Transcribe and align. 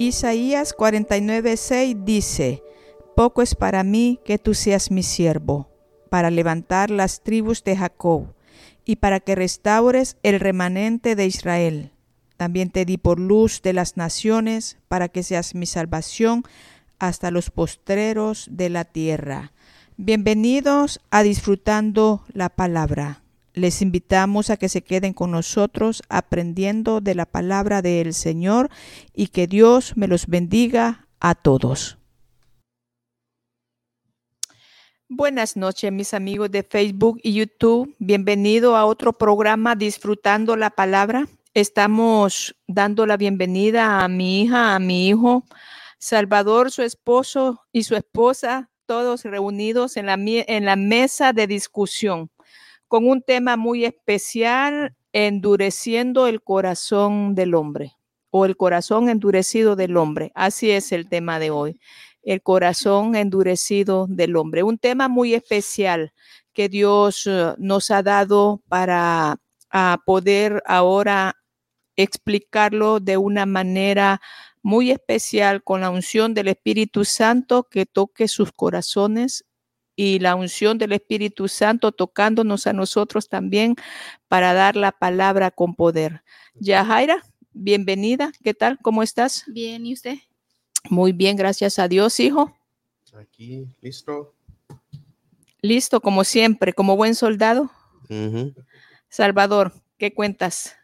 Isaías 0.00 0.76
49:6 0.76 2.04
dice, 2.04 2.62
Poco 3.16 3.42
es 3.42 3.56
para 3.56 3.82
mí 3.82 4.20
que 4.24 4.38
tú 4.38 4.54
seas 4.54 4.92
mi 4.92 5.02
siervo, 5.02 5.68
para 6.08 6.30
levantar 6.30 6.90
las 6.90 7.24
tribus 7.24 7.64
de 7.64 7.76
Jacob, 7.76 8.32
y 8.84 8.96
para 8.96 9.18
que 9.18 9.34
restaures 9.34 10.16
el 10.22 10.38
remanente 10.38 11.16
de 11.16 11.26
Israel. 11.26 11.92
También 12.36 12.70
te 12.70 12.84
di 12.84 12.96
por 12.96 13.18
luz 13.18 13.60
de 13.60 13.72
las 13.72 13.96
naciones, 13.96 14.78
para 14.86 15.08
que 15.08 15.24
seas 15.24 15.56
mi 15.56 15.66
salvación 15.66 16.44
hasta 17.00 17.32
los 17.32 17.50
postreros 17.50 18.46
de 18.52 18.70
la 18.70 18.84
tierra. 18.84 19.52
Bienvenidos 20.00 21.00
a 21.10 21.24
Disfrutando 21.24 22.22
la 22.32 22.50
Palabra. 22.50 23.20
Les 23.52 23.82
invitamos 23.82 24.48
a 24.48 24.56
que 24.56 24.68
se 24.68 24.82
queden 24.82 25.12
con 25.12 25.32
nosotros 25.32 26.04
aprendiendo 26.08 27.00
de 27.00 27.16
la 27.16 27.26
palabra 27.26 27.82
del 27.82 28.14
Señor 28.14 28.70
y 29.12 29.26
que 29.26 29.48
Dios 29.48 29.96
me 29.96 30.06
los 30.06 30.28
bendiga 30.28 31.08
a 31.18 31.34
todos. 31.34 31.98
Buenas 35.08 35.56
noches, 35.56 35.90
mis 35.90 36.14
amigos 36.14 36.52
de 36.52 36.62
Facebook 36.62 37.18
y 37.24 37.32
YouTube. 37.32 37.92
Bienvenido 37.98 38.76
a 38.76 38.84
otro 38.84 39.14
programa 39.14 39.74
Disfrutando 39.74 40.54
la 40.54 40.70
Palabra. 40.70 41.26
Estamos 41.54 42.54
dando 42.68 43.04
la 43.04 43.16
bienvenida 43.16 44.04
a 44.04 44.06
mi 44.06 44.42
hija, 44.42 44.76
a 44.76 44.78
mi 44.78 45.08
hijo, 45.08 45.42
Salvador, 45.98 46.70
su 46.70 46.82
esposo 46.82 47.64
y 47.72 47.82
su 47.82 47.96
esposa, 47.96 48.70
todos 48.88 49.22
reunidos 49.24 49.98
en 49.98 50.06
la, 50.06 50.16
mesa 50.76 51.34
de 51.34 51.46
discusión 51.46 52.30
con 52.88 53.06
un 53.06 53.20
tema 53.20 53.58
muy 53.58 53.84
especial, 53.84 54.96
endureciendo 55.12 56.26
el 56.26 56.42
corazón 56.42 57.34
del 57.34 57.54
hombre 57.54 57.92
o 58.30 58.46
el 58.46 58.56
corazón 58.56 59.10
endurecido 59.10 59.76
del 59.76 59.98
hombre. 59.98 60.32
Así 60.34 60.70
es 60.70 60.90
el 60.92 61.06
tema 61.06 61.38
de 61.38 61.50
hoy, 61.50 61.78
el 62.22 62.40
corazón 62.40 63.14
endurecido 63.14 64.06
del 64.08 64.36
hombre. 64.36 64.62
Un 64.62 64.78
tema 64.78 65.08
muy 65.08 65.34
especial 65.34 66.14
que 66.54 66.70
Dios 66.70 67.26
eh, 67.26 67.54
nos 67.58 67.90
ha 67.90 68.02
dado 68.02 68.62
para 68.68 69.36
poder 70.06 70.62
ahora 70.64 71.36
explicarlo 71.94 73.00
de 73.00 73.18
una 73.18 73.44
manera 73.44 74.22
muy 74.68 74.90
especial 74.90 75.64
con 75.64 75.80
la 75.80 75.88
unción 75.88 76.34
del 76.34 76.48
Espíritu 76.48 77.06
Santo 77.06 77.64
que 77.70 77.86
toque 77.86 78.28
sus 78.28 78.52
corazones 78.52 79.46
y 79.96 80.18
la 80.18 80.34
unción 80.34 80.76
del 80.76 80.92
Espíritu 80.92 81.48
Santo 81.48 81.90
tocándonos 81.90 82.66
a 82.66 82.74
nosotros 82.74 83.30
también 83.30 83.76
para 84.28 84.52
dar 84.52 84.76
la 84.76 84.92
palabra 84.92 85.50
con 85.50 85.74
poder. 85.74 86.22
Yajaira, 86.60 87.24
bienvenida. 87.52 88.30
¿Qué 88.44 88.52
tal? 88.52 88.78
¿Cómo 88.82 89.02
estás? 89.02 89.44
Bien, 89.46 89.86
¿y 89.86 89.94
usted? 89.94 90.18
Muy 90.90 91.12
bien, 91.12 91.38
gracias 91.38 91.78
a 91.78 91.88
Dios, 91.88 92.20
hijo. 92.20 92.54
Aquí, 93.14 93.66
listo. 93.80 94.34
Listo, 95.62 96.02
como 96.02 96.24
siempre, 96.24 96.74
como 96.74 96.94
buen 96.94 97.14
soldado. 97.14 97.70
Salvador, 99.08 99.72
¿qué 99.96 100.12
cuentas? 100.12 100.76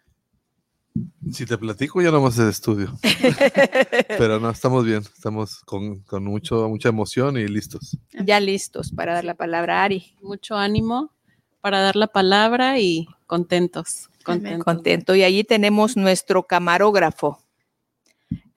Si 1.33 1.45
te 1.45 1.59
platico, 1.59 2.01
ya 2.01 2.13
no 2.13 2.21
más 2.21 2.37
de 2.37 2.49
estudio. 2.49 2.97
Pero 4.09 4.39
no, 4.39 4.51
estamos 4.51 4.85
bien, 4.85 5.03
estamos 5.03 5.61
con, 5.61 6.05
mucho, 6.23 6.69
mucha 6.69 6.89
emoción 6.89 7.37
y 7.37 7.49
listos. 7.49 7.99
Ya 8.13 8.39
listos 8.39 8.93
para 8.93 9.15
dar 9.15 9.25
la 9.25 9.35
palabra 9.35 9.81
a 9.81 9.85
Ari. 9.85 10.17
Mucho 10.23 10.57
ánimo 10.57 11.13
para 11.61 11.81
dar 11.81 11.97
la 11.97 12.07
palabra 12.07 12.79
y 12.79 13.09
contentos. 13.27 14.09
Contentos. 14.23 14.65
Contento. 14.65 15.15
Y 15.17 15.25
allí 15.25 15.43
tenemos 15.43 15.97
nuestro 15.97 16.45
camarógrafo. 16.45 17.43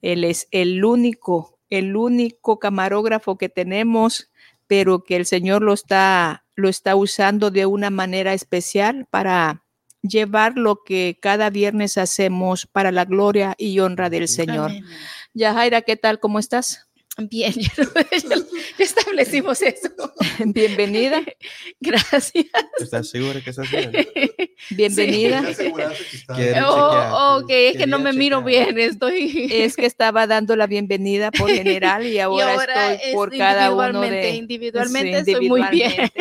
Él 0.01 0.23
es 0.23 0.47
el 0.51 0.85
único, 0.85 1.57
el 1.69 1.95
único 1.95 2.59
camarógrafo 2.59 3.37
que 3.37 3.49
tenemos, 3.49 4.29
pero 4.67 5.03
que 5.03 5.15
el 5.15 5.25
Señor 5.25 5.63
lo 5.63 5.73
está, 5.73 6.45
lo 6.55 6.69
está 6.69 6.95
usando 6.95 7.49
de 7.49 7.65
una 7.65 7.89
manera 7.89 8.33
especial 8.33 9.07
para 9.09 9.63
llevar 10.01 10.57
lo 10.57 10.83
que 10.83 11.17
cada 11.21 11.49
viernes 11.49 11.97
hacemos 11.97 12.65
para 12.65 12.91
la 12.91 13.05
gloria 13.05 13.55
y 13.57 13.79
honra 13.79 14.09
del 14.09 14.27
Señor. 14.27 14.71
Yajaira, 15.33 15.81
¿qué 15.81 15.97
tal? 15.97 16.19
¿Cómo 16.19 16.39
estás? 16.39 16.86
Bien, 17.19 17.51
ya, 17.57 17.73
establecimos 18.77 19.59
eso. 19.63 19.89
Bienvenida. 20.45 21.23
Gracias. 21.79 22.45
¿Estás 22.79 23.09
segura 23.09 23.41
que 23.41 23.49
estás 23.49 23.71
bien? 23.71 23.91
Bienvenida. 24.69 25.43
Oh, 26.63 27.39
ok, 27.41 27.49
es 27.49 27.77
que 27.77 27.87
no 27.87 27.97
me 27.97 28.13
miro 28.13 28.43
bien, 28.43 28.77
estoy. 28.77 29.49
Es 29.51 29.75
que 29.75 29.87
estaba 29.87 30.27
dando 30.27 30.55
la 30.55 30.67
bienvenida 30.67 31.31
por 31.31 31.49
general 31.49 32.05
y 32.05 32.19
ahora, 32.19 32.93
estoy 32.93 33.13
por 33.13 33.35
cada 33.35 33.73
uno 33.73 34.01
de. 34.01 34.35
Individualmente 34.35 35.17
estoy 35.17 35.49
muy 35.49 35.63
bien 35.71 36.11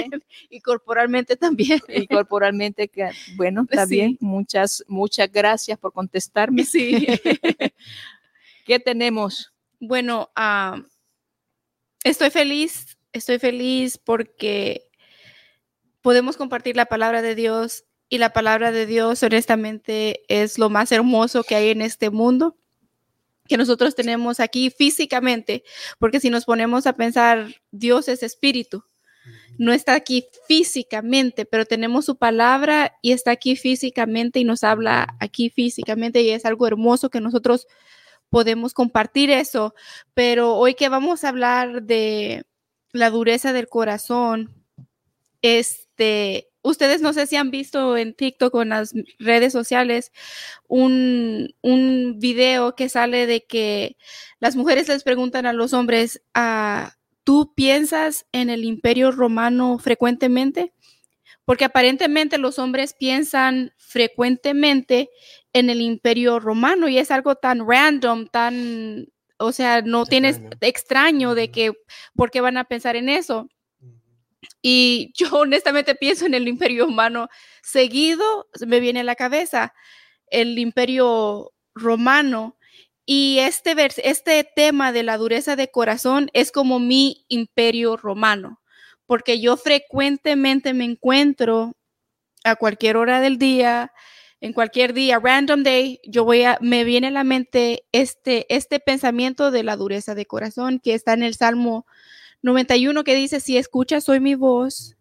y 0.49 0.61
corporalmente 0.61 1.37
también. 1.37 1.81
Y 1.89 2.07
corporalmente, 2.07 2.89
que, 2.89 3.11
bueno, 3.37 3.67
está 3.69 3.85
bien. 3.85 4.17
Muchas, 4.21 4.83
muchas 4.89 5.31
gracias 5.31 5.79
por 5.79 5.93
contestarme. 5.93 6.65
Sí. 6.65 7.07
¿Qué 8.65 8.81
tenemos? 8.81 9.53
Bueno, 9.81 10.31
ah, 10.37 10.83
estoy 12.03 12.31
feliz, 12.31 12.97
estoy 13.13 13.39
feliz 13.39 13.99
porque 13.99 14.91
podemos 16.01 16.37
compartir 16.37 16.77
la 16.77 16.87
palabra 16.87 17.21
de 17.21 17.35
Dios 17.35 17.85
y 18.09 18.19
la 18.19 18.33
palabra 18.33 18.73
de 18.73 18.87
Dios 18.87 19.23
honestamente 19.23 20.23
es 20.29 20.59
lo 20.59 20.71
más 20.71 20.93
hermoso 20.93 21.43
que 21.43 21.57
hay 21.57 21.71
en 21.71 21.83
este 21.83 22.11
mundo 22.11 22.57
que 23.47 23.57
nosotros 23.57 23.95
tenemos 23.95 24.41
aquí 24.41 24.71
físicamente, 24.71 25.63
porque 25.99 26.21
si 26.21 26.31
nos 26.31 26.45
ponemos 26.45 26.87
a 26.87 26.95
pensar, 26.95 27.55
Dios 27.71 28.09
es 28.09 28.23
espíritu, 28.23 28.83
no 29.59 29.73
está 29.73 29.95
aquí 29.95 30.27
físicamente, 30.49 31.45
pero 31.45 31.65
tenemos 31.65 32.05
su 32.05 32.17
palabra 32.17 32.97
y 33.03 33.13
está 33.13 33.31
aquí 33.31 33.57
físicamente 33.57 34.41
y 34.41 34.45
nos 34.45 34.65
habla 34.65 35.17
aquí 35.21 35.51
físicamente 35.51 36.23
y 36.23 36.31
es 36.31 36.45
algo 36.45 36.67
hermoso 36.67 37.11
que 37.11 37.21
nosotros 37.21 37.67
podemos 38.37 38.75
compartir 38.75 39.31
eso, 39.31 39.75
pero 40.13 40.57
hoy 40.57 40.75
que 40.75 40.91
vamos 40.91 41.25
a 41.25 41.31
hablar 41.31 41.85
de 41.85 42.45
la 42.93 43.09
dureza 43.09 43.55
del 43.55 43.67
corazón, 43.67 44.53
este, 45.41 46.51
ustedes 46.61 47.01
no 47.01 47.15
sé 47.15 47.27
si 47.27 47.37
han 47.37 47.51
visto 47.51 47.97
en 47.97 48.13
TikTok 48.13 48.55
o 48.55 48.61
en 48.61 48.69
las 48.69 48.93
redes 49.19 49.55
sociales 49.55 50.13
un, 50.69 51.55
un 51.63 52.19
video 52.19 52.75
que 52.75 52.91
sale 52.91 53.27
de 53.27 53.47
que 53.47 53.97
las 54.39 54.55
mujeres 54.55 54.87
les 54.89 55.03
preguntan 55.03 55.47
a 55.47 55.55
los 55.55 55.73
hombres, 55.73 56.21
ah, 56.35 56.93
¿tú 57.25 57.55
piensas 57.55 58.27
en 58.33 58.51
el 58.51 58.65
imperio 58.65 59.13
romano 59.13 59.79
frecuentemente? 59.79 60.75
Porque 61.47 61.65
aparentemente 61.65 62.37
los 62.37 62.59
hombres 62.59 62.93
piensan 62.93 63.73
frecuentemente 63.79 65.09
en 65.55 65.71
el 65.71 65.81
imperio 65.81 66.39
romano 66.39 66.89
y 66.89 66.99
es 66.99 67.11
algo 67.11 67.37
tan 67.37 67.67
random, 67.67 68.27
tan, 68.27 69.07
o 69.39 69.53
sea, 69.53 69.81
no 69.81 70.05
tienes 70.05 70.43
extraño 70.61 71.35
de 71.35 71.51
que, 71.51 71.73
¿por 72.15 72.31
qué 72.31 72.43
van 72.43 72.59
a 72.59 72.65
pensar 72.65 72.97
en 72.97 73.09
eso? 73.09 73.49
Y 74.61 75.13
yo 75.15 75.29
honestamente 75.41 75.95
pienso 75.95 76.27
en 76.27 76.35
el 76.35 76.49
imperio 76.49 76.87
romano 76.87 77.29
seguido, 77.63 78.49
me 78.67 78.81
viene 78.81 79.01
a 79.01 79.05
la 79.05 79.15
cabeza 79.15 79.73
el 80.29 80.59
imperio 80.59 81.53
romano. 81.75 82.57
Y 83.05 83.39
este, 83.39 83.77
este 84.03 84.45
tema 84.57 84.93
de 84.93 85.05
la 85.05 85.17
dureza 85.17 85.55
de 85.55 85.71
corazón 85.71 86.29
es 86.33 86.51
como 86.51 86.81
mi 86.81 87.25
imperio 87.29 87.97
romano, 87.97 88.61
porque 89.07 89.41
yo 89.41 89.57
frecuentemente 89.57 90.75
me 90.75 90.85
encuentro 90.85 91.73
a 92.45 92.57
cualquier 92.57 92.97
hora 92.97 93.21
del 93.21 93.39
día, 93.39 93.93
en 94.41 94.53
cualquier 94.53 94.93
día, 94.93 95.19
random 95.19 95.63
day, 95.63 96.01
yo 96.05 96.25
voy 96.25 96.43
a, 96.43 96.59
me 96.61 96.85
viene 96.85 97.09
a 97.09 97.11
la 97.11 97.25
mente 97.25 97.85
este, 97.93 98.53
este 98.55 98.81
pensamiento 98.81 99.51
de 99.51 99.63
la 99.63 99.77
dureza 99.77 100.15
de 100.15 100.27
corazón 100.27 100.79
que 100.79 100.95
está 100.95 101.15
en 101.15 101.23
el 101.23 101.35
Salmo 101.35 101.87
91 102.43 103.03
que 103.03 103.15
dice, 103.15 103.41
si 103.41 103.57
escuchas 103.57 104.09
hoy 104.09 104.21
mi 104.21 104.35
voz, 104.35 104.97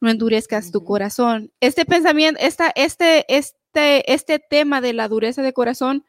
no 0.00 0.10
endurezcas 0.10 0.70
tu 0.70 0.84
corazón. 0.84 1.52
Este 1.60 1.84
pensamiento, 1.84 2.40
esta, 2.42 2.72
este, 2.74 3.26
este, 3.28 4.12
este 4.12 4.38
tema 4.38 4.80
de 4.80 4.94
la 4.94 5.08
dureza 5.08 5.42
de 5.42 5.52
corazón, 5.52 6.04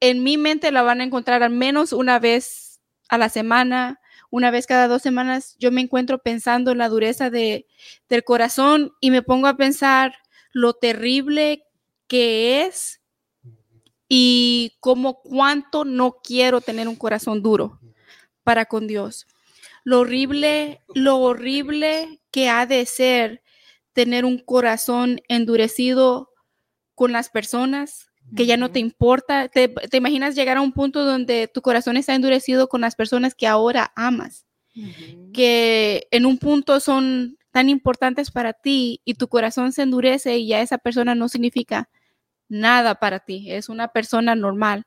en 0.00 0.22
mi 0.22 0.36
mente 0.36 0.70
la 0.70 0.82
van 0.82 1.00
a 1.00 1.04
encontrar 1.04 1.42
al 1.42 1.52
menos 1.52 1.92
una 1.92 2.18
vez 2.18 2.80
a 3.08 3.18
la 3.18 3.28
semana, 3.28 4.00
una 4.32 4.50
vez 4.50 4.66
cada 4.66 4.88
dos 4.88 5.02
semanas. 5.02 5.56
Yo 5.58 5.70
me 5.70 5.82
encuentro 5.82 6.18
pensando 6.22 6.72
en 6.72 6.78
la 6.78 6.88
dureza 6.88 7.28
de, 7.28 7.66
del 8.08 8.24
corazón 8.24 8.92
y 8.98 9.10
me 9.10 9.22
pongo 9.22 9.46
a 9.46 9.58
pensar 9.58 10.14
lo 10.52 10.72
terrible 10.72 11.64
qué 12.08 12.62
es 12.62 13.02
y 14.08 14.72
como 14.80 15.20
cuánto 15.20 15.84
no 15.84 16.16
quiero 16.24 16.62
tener 16.62 16.88
un 16.88 16.96
corazón 16.96 17.42
duro 17.42 17.78
para 18.42 18.64
con 18.64 18.86
Dios. 18.86 19.26
Lo 19.84 20.00
horrible, 20.00 20.80
lo 20.94 21.18
horrible 21.18 22.22
qué 22.30 22.48
ha 22.48 22.64
de 22.64 22.86
ser 22.86 23.42
tener 23.92 24.24
un 24.24 24.38
corazón 24.38 25.20
endurecido 25.28 26.30
con 26.94 27.12
las 27.12 27.28
personas, 27.28 28.11
que 28.34 28.46
ya 28.46 28.56
no 28.56 28.70
te 28.70 28.80
importa. 28.80 29.48
Te, 29.48 29.68
te, 29.68 29.96
imaginas 29.96 30.34
llegar 30.34 30.56
a 30.56 30.62
un 30.62 30.72
punto 30.72 31.04
donde 31.04 31.48
tu 31.48 31.62
corazón 31.62 31.96
está 31.96 32.14
endurecido 32.14 32.68
con 32.68 32.80
las 32.80 32.94
personas 32.96 33.34
que 33.34 33.46
ahora 33.46 33.92
amas, 33.96 34.46
que 35.32 36.08
en 36.10 36.26
un 36.26 36.38
punto 36.38 36.80
son 36.80 37.36
tan 37.50 37.68
importantes 37.68 38.30
para 38.30 38.54
ti 38.54 39.02
y 39.04 39.14
tu 39.14 39.28
corazón 39.28 39.72
se 39.72 39.82
endurece 39.82 40.38
y 40.38 40.48
ya 40.48 40.62
esa 40.62 40.78
persona 40.78 41.14
no 41.14 41.28
significa 41.28 41.88
nada 42.48 42.96
para 42.96 43.20
ti, 43.20 43.50
es 43.50 43.68
una 43.68 43.88
persona 43.88 44.34
normal. 44.34 44.84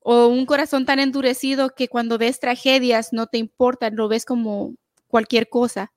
O 0.00 0.28
un 0.28 0.46
corazón 0.46 0.86
tan 0.86 1.00
endurecido 1.00 1.70
que 1.70 1.88
cuando 1.88 2.18
ves 2.18 2.38
tragedias 2.40 3.12
no 3.12 3.26
te 3.26 3.38
importa, 3.38 3.90
lo 3.90 4.08
ves 4.08 4.24
como 4.24 4.76
cualquier 5.08 5.48
cosa. 5.48 5.92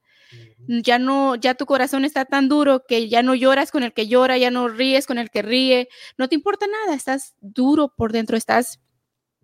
Ya 0.68 1.00
no, 1.00 1.36
ya 1.36 1.56
tu 1.56 1.66
corazón 1.66 2.06
está 2.06 2.26
tan 2.26 2.50
duro 2.50 2.84
que 2.88 3.10
ya 3.10 3.24
no 3.24 3.34
lloras 3.36 3.72
con 3.72 3.84
el 3.84 3.94
que 3.94 4.08
llora, 4.08 4.38
ya 4.38 4.52
no 4.52 4.68
ríes 4.68 5.08
con 5.08 5.18
el 5.18 5.30
que 5.30 5.42
ríe, 5.42 5.90
no 6.18 6.28
te 6.28 6.36
importa 6.36 6.68
nada, 6.68 6.96
estás 6.96 7.36
duro 7.42 7.94
por 7.96 8.12
dentro, 8.12 8.38
estás 8.38 8.80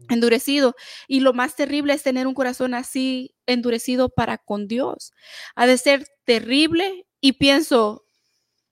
endurecido. 0.09 0.75
Y 1.07 1.21
lo 1.21 1.33
más 1.33 1.55
terrible 1.55 1.93
es 1.93 2.03
tener 2.03 2.27
un 2.27 2.33
corazón 2.33 2.73
así 2.73 3.35
endurecido 3.45 4.09
para 4.09 4.37
con 4.37 4.67
Dios. 4.67 5.13
Ha 5.55 5.67
de 5.67 5.77
ser 5.77 6.07
terrible 6.25 7.07
y 7.21 7.33
pienso, 7.33 8.05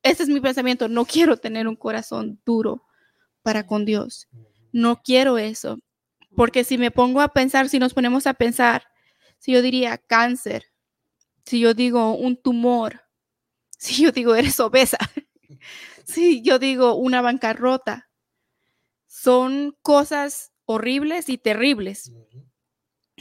este 0.03 0.23
es 0.23 0.29
mi 0.29 0.39
pensamiento, 0.39 0.87
no 0.87 1.05
quiero 1.05 1.37
tener 1.37 1.67
un 1.67 1.75
corazón 1.75 2.39
duro 2.45 2.83
para 3.41 3.65
con 3.65 3.85
Dios. 3.85 4.27
No 4.71 5.01
quiero 5.03 5.37
eso. 5.37 5.79
Porque 6.35 6.63
si 6.63 6.77
me 6.77 6.91
pongo 6.91 7.21
a 7.21 7.29
pensar, 7.29 7.69
si 7.69 7.79
nos 7.79 7.93
ponemos 7.93 8.25
a 8.27 8.33
pensar, 8.33 8.83
si 9.37 9.51
yo 9.51 9.61
diría 9.61 9.97
cáncer, 9.97 10.72
si 11.45 11.59
yo 11.59 11.73
digo 11.73 12.15
un 12.15 12.37
tumor, 12.37 13.01
si 13.77 14.03
yo 14.03 14.11
digo 14.11 14.35
eres 14.35 14.59
obesa, 14.59 14.97
si 16.05 16.41
yo 16.41 16.59
digo 16.59 16.95
una 16.95 17.21
bancarrota, 17.21 18.09
son 19.07 19.77
cosas 19.81 20.51
horribles 20.65 21.29
y 21.29 21.37
terribles. 21.37 22.11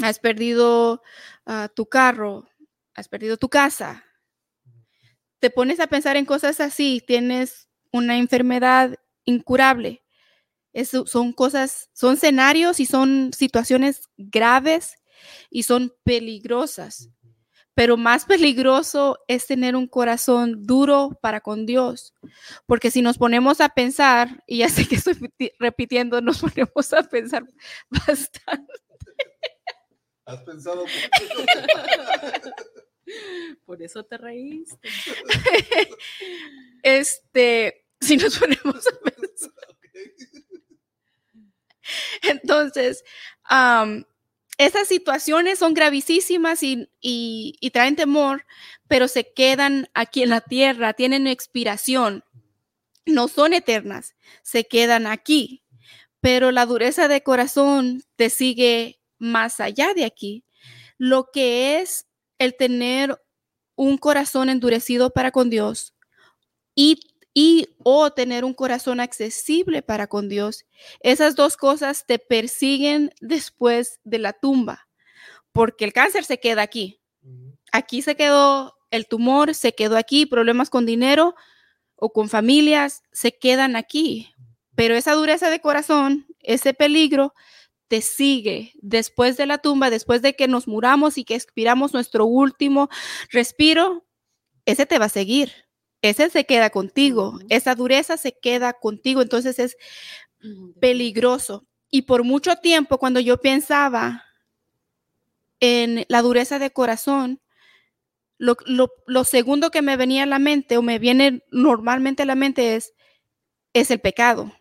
Has 0.00 0.18
perdido 0.18 1.02
ah, 1.44 1.68
tu 1.74 1.86
carro, 1.86 2.48
has 2.94 3.08
perdido 3.08 3.36
tu 3.36 3.48
casa. 3.48 4.04
Te 5.38 5.50
pones 5.50 5.80
a 5.80 5.86
pensar 5.86 6.16
en 6.16 6.24
cosas 6.24 6.60
así, 6.60 7.02
tienes 7.06 7.68
una 7.90 8.16
enfermedad 8.16 8.96
incurable. 9.24 10.02
son 11.04 11.32
cosas, 11.32 11.90
son 11.92 12.14
escenarios 12.14 12.80
y 12.80 12.86
son 12.86 13.32
situaciones 13.34 14.08
graves 14.16 14.96
y 15.50 15.64
son 15.64 15.92
peligrosas 16.04 17.10
pero 17.74 17.96
más 17.96 18.24
peligroso 18.24 19.18
es 19.28 19.46
tener 19.46 19.76
un 19.76 19.86
corazón 19.86 20.66
duro 20.66 21.18
para 21.22 21.40
con 21.40 21.66
Dios, 21.66 22.14
porque 22.66 22.90
si 22.90 23.02
nos 23.02 23.18
ponemos 23.18 23.60
a 23.60 23.70
pensar, 23.70 24.42
y 24.46 24.58
ya 24.58 24.68
sé 24.68 24.86
que 24.86 24.96
estoy 24.96 25.16
repitiendo, 25.58 26.20
nos 26.20 26.40
ponemos 26.40 26.92
a 26.92 27.02
pensar 27.02 27.44
bastante. 27.90 28.72
¿Has 30.24 30.42
pensado? 30.42 30.84
Por 33.66 33.82
eso 33.82 34.04
te 34.04 34.16
reíste. 34.16 34.88
Este, 36.82 37.86
si 38.00 38.16
nos 38.16 38.38
ponemos 38.38 38.86
a 38.86 39.10
pensar. 39.10 39.52
Entonces, 42.22 43.04
esas 44.66 44.88
situaciones 44.88 45.58
son 45.58 45.74
gravísimas 45.74 46.60
y, 46.62 47.70
traen 47.72 47.96
temor, 47.96 48.44
pero 48.88 49.08
se 49.08 49.32
quedan 49.32 49.88
aquí 49.94 50.22
en 50.22 50.30
la 50.30 50.40
tierra, 50.40 50.94
tienen 50.94 51.26
expiración, 51.26 52.24
no 53.06 53.28
son 53.28 53.52
eternas, 53.52 54.14
se 54.42 54.66
quedan 54.66 55.06
aquí, 55.06 55.64
pero 56.20 56.50
la 56.50 56.66
dureza 56.66 57.08
de 57.08 57.22
corazón 57.22 58.02
te 58.16 58.30
sigue 58.30 59.00
más 59.18 59.60
allá 59.60 59.94
de 59.94 60.04
aquí. 60.04 60.44
Lo 60.98 61.30
que 61.32 61.80
es 61.80 62.06
el 62.38 62.56
tener 62.56 63.20
un 63.74 63.98
corazón 63.98 64.48
endurecido 64.48 65.10
para 65.10 65.32
con 65.32 65.50
Dios 65.50 65.94
y 66.74 67.11
y 67.34 67.68
o 67.82 68.10
tener 68.12 68.44
un 68.44 68.54
corazón 68.54 69.00
accesible 69.00 69.82
para 69.82 70.06
con 70.06 70.28
Dios. 70.28 70.66
Esas 71.00 71.34
dos 71.34 71.56
cosas 71.56 72.06
te 72.06 72.18
persiguen 72.18 73.12
después 73.20 74.00
de 74.04 74.18
la 74.18 74.32
tumba, 74.32 74.88
porque 75.52 75.84
el 75.84 75.92
cáncer 75.92 76.24
se 76.24 76.40
queda 76.40 76.62
aquí. 76.62 77.00
Aquí 77.72 78.02
se 78.02 78.16
quedó 78.16 78.74
el 78.90 79.06
tumor, 79.06 79.54
se 79.54 79.74
quedó 79.74 79.96
aquí, 79.96 80.26
problemas 80.26 80.68
con 80.68 80.84
dinero 80.84 81.34
o 81.96 82.12
con 82.12 82.28
familias 82.28 83.02
se 83.12 83.38
quedan 83.38 83.76
aquí. 83.76 84.32
Pero 84.74 84.94
esa 84.94 85.14
dureza 85.14 85.50
de 85.50 85.60
corazón, 85.60 86.26
ese 86.40 86.74
peligro, 86.74 87.34
te 87.88 88.00
sigue 88.00 88.72
después 88.80 89.36
de 89.36 89.46
la 89.46 89.58
tumba, 89.58 89.90
después 89.90 90.22
de 90.22 90.34
que 90.34 90.48
nos 90.48 90.66
muramos 90.66 91.18
y 91.18 91.24
que 91.24 91.34
expiramos 91.34 91.92
nuestro 91.92 92.24
último 92.24 92.88
respiro, 93.30 94.06
ese 94.64 94.86
te 94.86 94.98
va 94.98 95.06
a 95.06 95.10
seguir 95.10 95.52
ese 96.02 96.30
se 96.30 96.44
queda 96.44 96.70
contigo, 96.70 97.38
esa 97.48 97.76
dureza 97.76 98.16
se 98.16 98.36
queda 98.36 98.72
contigo, 98.72 99.22
entonces 99.22 99.58
es 99.60 99.76
peligroso. 100.80 101.64
Y 101.90 102.02
por 102.02 102.24
mucho 102.24 102.56
tiempo, 102.56 102.98
cuando 102.98 103.20
yo 103.20 103.40
pensaba 103.40 104.24
en 105.60 106.04
la 106.08 106.22
dureza 106.22 106.58
de 106.58 106.72
corazón, 106.72 107.40
lo, 108.38 109.24
segundo 109.24 109.70
que 109.70 109.82
me 109.82 109.96
venía 109.96 110.24
a 110.24 110.26
la 110.26 110.40
mente 110.40 110.76
o 110.76 110.82
me 110.82 110.98
viene 110.98 111.44
normalmente 111.52 112.24
a 112.24 112.26
la 112.26 112.34
mente 112.34 112.74
es, 112.74 112.92
es 113.72 113.92
el 113.92 114.00
pecado. 114.00 114.52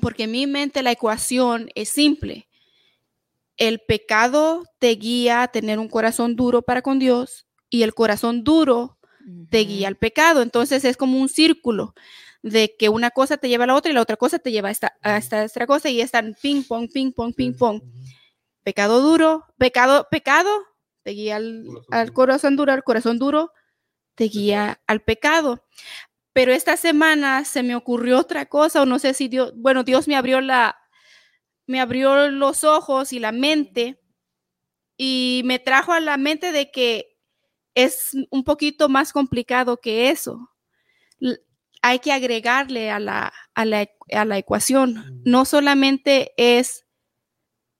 Porque 0.00 0.24
en 0.24 0.30
mi 0.30 0.46
mente 0.46 0.84
la 0.84 0.92
ecuación 0.92 1.70
es 1.74 1.88
simple. 1.88 2.48
El 3.56 3.80
pecado 3.80 4.64
te 4.78 4.90
guía 4.90 5.42
a 5.42 5.48
tener 5.48 5.80
un 5.80 5.88
corazón 5.88 6.36
duro 6.36 6.62
para 6.62 6.82
con 6.82 7.00
Dios 7.00 7.46
y 7.68 7.82
el 7.82 7.94
corazón 7.94 8.44
duro 8.44 8.98
te 9.50 9.58
guía 9.58 9.88
al 9.88 9.96
pecado. 9.96 10.42
Entonces 10.42 10.84
es 10.84 10.96
como 10.96 11.18
un 11.18 11.28
círculo 11.28 11.94
de 12.42 12.74
que 12.78 12.88
una 12.88 13.10
cosa 13.10 13.36
te 13.36 13.48
lleva 13.48 13.64
a 13.64 13.66
la 13.68 13.74
otra 13.74 13.92
y 13.92 13.94
la 13.94 14.02
otra 14.02 14.16
cosa 14.16 14.38
te 14.38 14.50
lleva 14.50 14.68
a 14.68 14.72
esta, 14.72 14.94
a 15.02 15.16
esta, 15.16 15.66
cosa 15.66 15.90
y 15.90 16.00
están 16.00 16.36
ping 16.40 16.62
pong, 16.62 16.90
ping 16.92 17.12
pong, 17.12 17.34
ping 17.34 17.54
pong. 17.54 17.82
Pecado 18.64 19.00
duro, 19.00 19.46
pecado, 19.58 20.06
pecado, 20.10 20.50
te 21.02 21.12
guía 21.12 21.36
al, 21.36 21.64
al 21.90 22.12
corazón 22.12 22.56
duro, 22.56 22.72
al 22.72 22.84
corazón 22.84 23.18
duro, 23.18 23.52
te 24.14 24.24
guía 24.24 24.80
al 24.86 25.02
pecado. 25.02 25.64
Pero 26.32 26.52
esta 26.52 26.76
semana 26.76 27.44
se 27.44 27.62
me 27.62 27.76
ocurrió 27.76 28.18
otra 28.18 28.46
cosa, 28.46 28.82
o 28.82 28.86
no 28.86 28.98
sé 28.98 29.14
si 29.14 29.28
Dios, 29.28 29.52
bueno, 29.56 29.84
Dios 29.84 30.08
me 30.08 30.16
abrió 30.16 30.40
la, 30.40 30.76
me 31.66 31.80
abrió 31.80 32.30
los 32.30 32.64
ojos 32.64 33.12
y 33.12 33.18
la 33.18 33.32
mente 33.32 34.00
y 34.96 35.42
me 35.44 35.58
trajo 35.58 35.92
a 35.92 36.00
la 36.00 36.16
mente 36.16 36.52
de 36.52 36.70
que 36.70 37.11
es 37.74 38.10
un 38.30 38.44
poquito 38.44 38.88
más 38.88 39.12
complicado 39.12 39.78
que 39.78 40.10
eso. 40.10 40.50
Hay 41.82 41.98
que 41.98 42.12
agregarle 42.12 42.90
a 42.90 42.98
la, 42.98 43.32
a 43.54 43.64
la, 43.64 44.38
ecuación. 44.38 45.22
No 45.24 45.44
solamente 45.44 46.32
es 46.36 46.86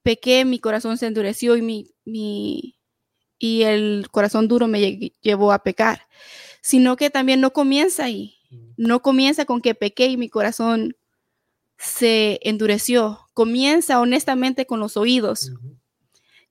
pequé, 0.02 0.44
mi 0.44 0.58
corazón 0.58 0.98
se 0.98 1.06
endureció 1.06 1.56
y, 1.56 1.62
mi, 1.62 1.94
mi, 2.04 2.78
y 3.38 3.62
el 3.62 4.08
corazón 4.10 4.48
duro 4.48 4.66
me 4.66 5.12
llevó 5.20 5.52
a 5.52 5.62
pecar, 5.62 6.08
sino 6.60 6.96
que 6.96 7.10
también 7.10 7.40
no 7.40 7.52
comienza 7.52 8.04
ahí. 8.04 8.36
No 8.76 9.00
comienza 9.00 9.44
con 9.44 9.60
que 9.60 9.74
pequé 9.74 10.06
y 10.06 10.16
mi 10.16 10.28
corazón 10.28 10.96
se 11.78 12.38
endureció. 12.42 13.20
Comienza 13.34 14.00
honestamente 14.00 14.66
con 14.66 14.80
los 14.80 14.96
oídos 14.96 15.52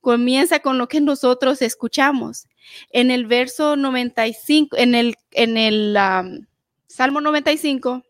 comienza 0.01 0.60
con 0.60 0.77
lo 0.77 0.88
que 0.88 1.00
nosotros 1.00 1.62
escuchamos. 1.62 2.48
En 2.89 3.12
el 3.12 3.27
verso 3.27 3.75
95, 3.75 4.75
en 4.77 4.96
el, 4.96 5.15
en 5.31 5.58
el 5.58 5.98
Salmo 6.88 7.22
95, 7.22 8.03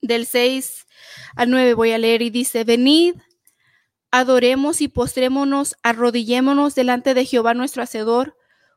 del 0.00 0.26
6 0.26 0.86
al 1.36 1.50
9 1.50 1.74
voy 1.74 1.92
a 1.92 1.98
leer 1.98 2.22
y 2.22 2.30
dice, 2.30 2.64
venid, 2.64 3.16
adoremos 4.10 4.80
y 4.80 4.88
postrémonos, 4.88 5.76
arrodillémonos 5.82 6.74
delante 6.74 7.14
de 7.14 7.24
Jehová 7.24 7.54
nuestro 7.54 7.82
Hacedor, 7.82 8.36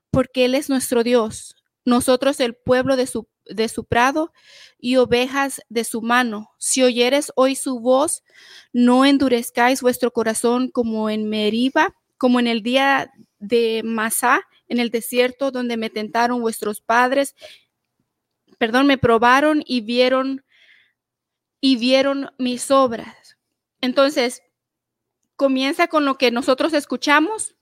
porque 0.10 0.46
Él 0.46 0.56
es 0.56 0.70
nuestro 0.70 1.04
Dios, 1.04 1.56
nosotros 1.86 2.40
el 2.40 2.56
pueblo 2.56 2.96
de 2.96 3.08
su, 3.08 3.28
de 3.50 3.70
su 3.70 3.86
prado 3.86 4.32
y 4.80 4.98
ovejas 4.98 5.62
de 5.70 5.84
su 5.84 6.02
mano. 6.02 6.52
Si 6.58 6.84
oyeres 6.84 7.32
hoy 7.36 7.56
su 7.56 7.80
voz, 7.80 8.24
no 8.74 9.06
endurezcáis 9.06 9.82
vuestro 9.82 10.12
corazón 10.12 10.70
como 10.70 11.10
en 11.10 11.30
Meriba, 11.30 11.96
como 12.18 12.40
en 12.40 12.48
el 12.48 12.64
día 12.64 13.12
de 13.40 13.82
Masá, 13.84 14.42
en 14.68 14.80
el 14.80 14.90
desierto, 14.90 15.52
donde 15.52 15.78
me 15.78 15.90
tentaron 15.90 16.42
vuestros 16.42 16.82
padres, 16.82 17.36
perdón, 18.58 18.88
me 18.88 18.98
probaron 18.98 19.64
y 19.66 19.82
vieron 19.82 20.44
y 21.60 21.78
vieron 21.78 22.30
mis 22.38 22.72
obras. 22.72 23.38
Entonces, 23.82 24.42
comienza 25.36 25.88
con 25.88 26.06
lo 26.06 26.18
que 26.18 26.32
nosotros 26.32 26.74
escuchamos, 26.74 27.57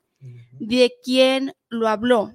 de 0.58 0.92
quien 1.02 1.54
lo 1.68 1.88
habló. 1.88 2.32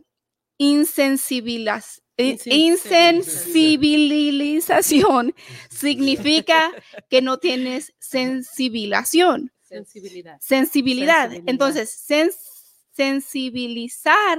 Eh, 2.17 2.37
insensibilización 2.45 5.33
significa 5.69 6.71
que 7.09 7.21
no 7.21 7.37
tienes 7.39 7.93
sensibilización, 7.99 9.51
Sensibilidad. 9.63 10.37
sensibilidad. 10.41 11.29
Sensibilidad. 11.29 11.49
Entonces, 11.49 12.05
sens- 12.07 12.35
sensibilizar 12.91 14.37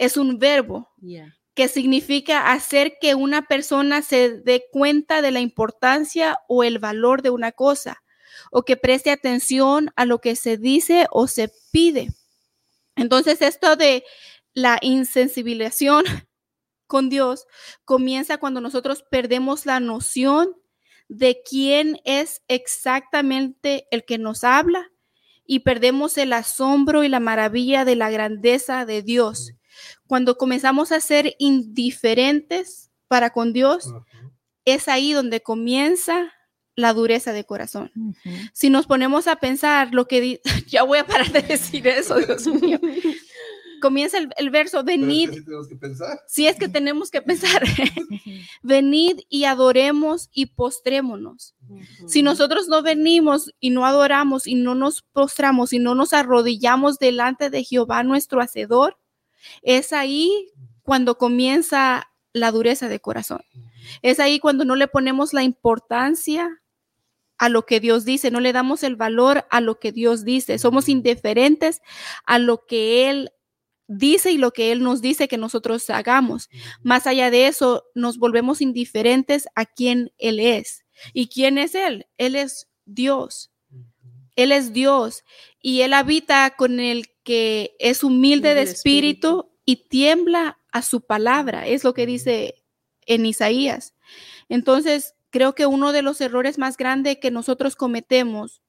es 0.00 0.16
un 0.16 0.38
verbo 0.38 0.88
Yeah. 1.02 1.36
que 1.54 1.68
significa 1.68 2.52
hacer 2.52 2.94
que 3.00 3.14
una 3.14 3.42
persona 3.42 4.00
se 4.00 4.40
dé 4.40 4.64
cuenta 4.72 5.20
de 5.20 5.30
la 5.30 5.40
importancia 5.40 6.38
o 6.48 6.64
el 6.64 6.78
valor 6.78 7.20
de 7.20 7.28
una 7.28 7.52
cosa, 7.52 8.02
o 8.50 8.62
que 8.62 8.78
preste 8.78 9.10
atención 9.10 9.90
a 9.96 10.06
lo 10.06 10.18
que 10.20 10.36
se 10.36 10.56
dice 10.56 11.06
o 11.10 11.26
se 11.26 11.52
pide. 11.70 12.08
Entonces, 12.96 13.42
esto 13.42 13.76
de 13.76 14.04
la 14.54 14.78
insensibilización 14.80 16.04
con 16.86 17.10
Dios 17.10 17.46
comienza 17.84 18.38
cuando 18.38 18.62
nosotros 18.62 19.04
perdemos 19.10 19.66
la 19.66 19.80
noción 19.80 20.56
de 21.08 21.42
quién 21.44 22.00
es 22.04 22.40
exactamente 22.48 23.86
el 23.90 24.06
que 24.06 24.16
nos 24.16 24.44
habla 24.44 24.90
y 25.44 25.60
perdemos 25.60 26.16
el 26.16 26.32
asombro 26.32 27.04
y 27.04 27.08
la 27.08 27.20
maravilla 27.20 27.84
de 27.84 27.96
la 27.96 28.08
grandeza 28.10 28.86
de 28.86 29.02
Dios. 29.02 29.52
Cuando 30.10 30.36
comenzamos 30.36 30.90
a 30.90 30.98
ser 30.98 31.36
indiferentes 31.38 32.90
para 33.06 33.30
con 33.30 33.52
Dios, 33.52 33.84
es 34.64 34.88
ahí 34.88 35.12
donde 35.12 35.40
comienza 35.40 36.32
la 36.74 36.92
dureza 36.94 37.32
de 37.32 37.44
corazón. 37.44 37.92
Si 38.52 38.70
nos 38.70 38.86
ponemos 38.88 39.28
a 39.28 39.36
pensar 39.36 39.94
lo 39.94 40.08
que 40.08 40.20
di- 40.20 40.40
ya 40.66 40.82
voy 40.82 40.98
a 40.98 41.06
parar 41.06 41.30
de 41.30 41.42
decir 41.42 41.86
eso, 41.86 42.16
Dios 42.16 42.44
mío. 42.48 42.80
Comienza 43.80 44.18
el, 44.18 44.28
el 44.36 44.50
verso, 44.50 44.82
venid, 44.84 45.30
que 45.30 45.40
si 46.26 46.46
es 46.48 46.56
que 46.56 46.68
tenemos 46.68 47.10
que 47.10 47.22
pensar, 47.22 47.62
venid 48.62 49.20
y 49.30 49.44
adoremos 49.44 50.28
y 50.34 50.46
postrémonos. 50.46 51.54
Si 52.08 52.22
nosotros 52.22 52.66
no 52.68 52.82
venimos 52.82 53.54
y 53.60 53.70
no 53.70 53.86
adoramos 53.86 54.46
y 54.48 54.54
no 54.56 54.74
nos 54.74 55.00
postramos 55.00 55.72
y 55.72 55.78
no 55.78 55.94
nos 55.94 56.12
arrodillamos 56.12 56.98
delante 56.98 57.48
de 57.48 57.62
Jehová 57.64 58.02
nuestro 58.02 58.42
Hacedor, 58.42 58.98
es 59.62 59.92
ahí 59.92 60.50
cuando 60.82 61.18
comienza 61.18 62.10
la 62.32 62.50
dureza 62.50 62.88
de 62.88 63.00
corazón. 63.00 63.42
Es 64.02 64.20
ahí 64.20 64.38
cuando 64.38 64.64
no 64.64 64.76
le 64.76 64.88
ponemos 64.88 65.32
la 65.32 65.42
importancia 65.42 66.62
a 67.38 67.48
lo 67.48 67.64
que 67.64 67.80
Dios 67.80 68.04
dice, 68.04 68.30
no 68.30 68.40
le 68.40 68.52
damos 68.52 68.82
el 68.82 68.96
valor 68.96 69.46
a 69.50 69.60
lo 69.60 69.78
que 69.78 69.92
Dios 69.92 70.24
dice. 70.24 70.58
Somos 70.58 70.88
indiferentes 70.88 71.80
a 72.26 72.38
lo 72.38 72.66
que 72.66 73.08
Él 73.08 73.32
dice 73.88 74.30
y 74.30 74.38
lo 74.38 74.52
que 74.52 74.72
Él 74.72 74.82
nos 74.82 75.00
dice 75.00 75.26
que 75.26 75.38
nosotros 75.38 75.88
hagamos. 75.90 76.50
Más 76.82 77.06
allá 77.06 77.30
de 77.30 77.46
eso, 77.46 77.84
nos 77.94 78.18
volvemos 78.18 78.60
indiferentes 78.60 79.48
a 79.54 79.64
quién 79.64 80.12
Él 80.18 80.38
es. 80.38 80.84
¿Y 81.14 81.28
quién 81.28 81.56
es 81.56 81.74
Él? 81.74 82.06
Él 82.18 82.36
es 82.36 82.68
Dios. 82.84 83.50
Él 84.36 84.52
es 84.52 84.72
Dios 84.72 85.24
y 85.60 85.82
Él 85.82 85.92
habita 85.92 86.54
con 86.56 86.80
el 86.80 87.06
que 87.30 87.76
es 87.78 88.02
humilde 88.02 88.56
de 88.56 88.62
espíritu 88.62 89.52
y 89.64 89.86
tiembla 89.88 90.58
a 90.72 90.82
su 90.82 91.00
palabra. 91.00 91.64
Es 91.64 91.84
lo 91.84 91.94
que 91.94 92.04
dice 92.04 92.64
en 93.06 93.24
Isaías. 93.24 93.94
Entonces, 94.48 95.14
creo 95.30 95.54
que 95.54 95.64
uno 95.64 95.92
de 95.92 96.02
los 96.02 96.20
errores 96.20 96.58
más 96.58 96.76
grandes 96.76 97.18
que 97.18 97.30
nosotros 97.30 97.76
cometemos 97.76 98.62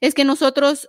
es 0.00 0.14
que 0.14 0.24
nosotros 0.24 0.88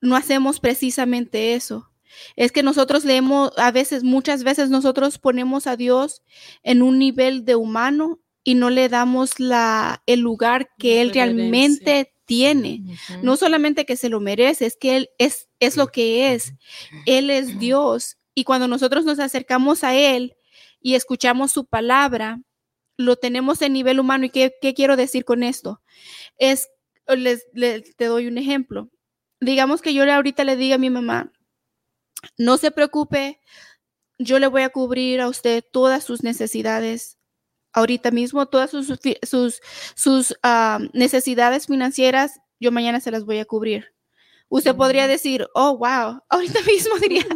no 0.00 0.16
hacemos 0.16 0.58
precisamente 0.58 1.52
eso. 1.52 1.90
Es 2.34 2.50
que 2.50 2.62
nosotros 2.62 3.04
leemos, 3.04 3.52
a 3.58 3.70
veces, 3.70 4.04
muchas 4.04 4.42
veces 4.42 4.70
nosotros 4.70 5.18
ponemos 5.18 5.66
a 5.66 5.76
Dios 5.76 6.22
en 6.62 6.80
un 6.80 6.98
nivel 6.98 7.44
de 7.44 7.56
humano 7.56 8.20
y 8.42 8.54
no 8.54 8.70
le 8.70 8.88
damos 8.88 9.38
la, 9.38 10.02
el 10.06 10.20
lugar 10.20 10.70
que 10.78 11.02
Él 11.02 11.10
realmente 11.12 12.13
tiene. 12.26 12.82
No 13.22 13.36
solamente 13.36 13.84
que 13.86 13.96
se 13.96 14.08
lo 14.08 14.20
merece, 14.20 14.66
es 14.66 14.76
que 14.76 14.96
Él 14.96 15.10
es, 15.18 15.48
es 15.60 15.76
lo 15.76 15.88
que 15.88 16.32
es. 16.34 16.52
Él 17.06 17.30
es 17.30 17.58
Dios. 17.58 18.16
Y 18.34 18.44
cuando 18.44 18.68
nosotros 18.68 19.04
nos 19.04 19.18
acercamos 19.18 19.84
a 19.84 19.94
Él 19.94 20.34
y 20.80 20.94
escuchamos 20.94 21.52
su 21.52 21.66
palabra, 21.66 22.40
lo 22.96 23.16
tenemos 23.16 23.60
en 23.62 23.72
nivel 23.72 24.00
humano. 24.00 24.24
¿Y 24.26 24.30
qué, 24.30 24.54
qué 24.60 24.74
quiero 24.74 24.96
decir 24.96 25.24
con 25.24 25.42
esto? 25.42 25.80
Es, 26.38 26.68
les, 27.08 27.46
les- 27.52 27.94
te 27.96 28.06
doy 28.06 28.26
un 28.26 28.38
ejemplo. 28.38 28.90
Digamos 29.40 29.82
que 29.82 29.92
yo 29.94 30.10
ahorita 30.10 30.44
le 30.44 30.56
diga 30.56 30.76
a 30.76 30.78
mi 30.78 30.90
mamá, 30.90 31.32
no 32.38 32.56
se 32.56 32.70
preocupe, 32.70 33.40
yo 34.18 34.38
le 34.38 34.46
voy 34.46 34.62
a 34.62 34.70
cubrir 34.70 35.20
a 35.20 35.28
usted 35.28 35.62
todas 35.72 36.04
sus 36.04 36.22
necesidades 36.22 37.13
ahorita 37.74 38.10
mismo, 38.10 38.46
todas 38.46 38.70
sus, 38.70 38.98
fi- 39.00 39.18
sus, 39.22 39.60
sus 39.94 40.34
ah, 40.42 40.78
necesidades 40.94 41.66
financieras, 41.66 42.40
yo 42.60 42.72
mañana 42.72 43.00
se 43.00 43.10
las 43.10 43.24
voy 43.24 43.38
a 43.38 43.44
cubrir. 43.44 43.92
Usted 44.48 44.74
podría 44.76 45.06
decir, 45.08 45.46
oh, 45.54 45.76
wow, 45.76 46.20
ahorita 46.28 46.60
mismo 46.66 46.96
diría, 46.98 47.26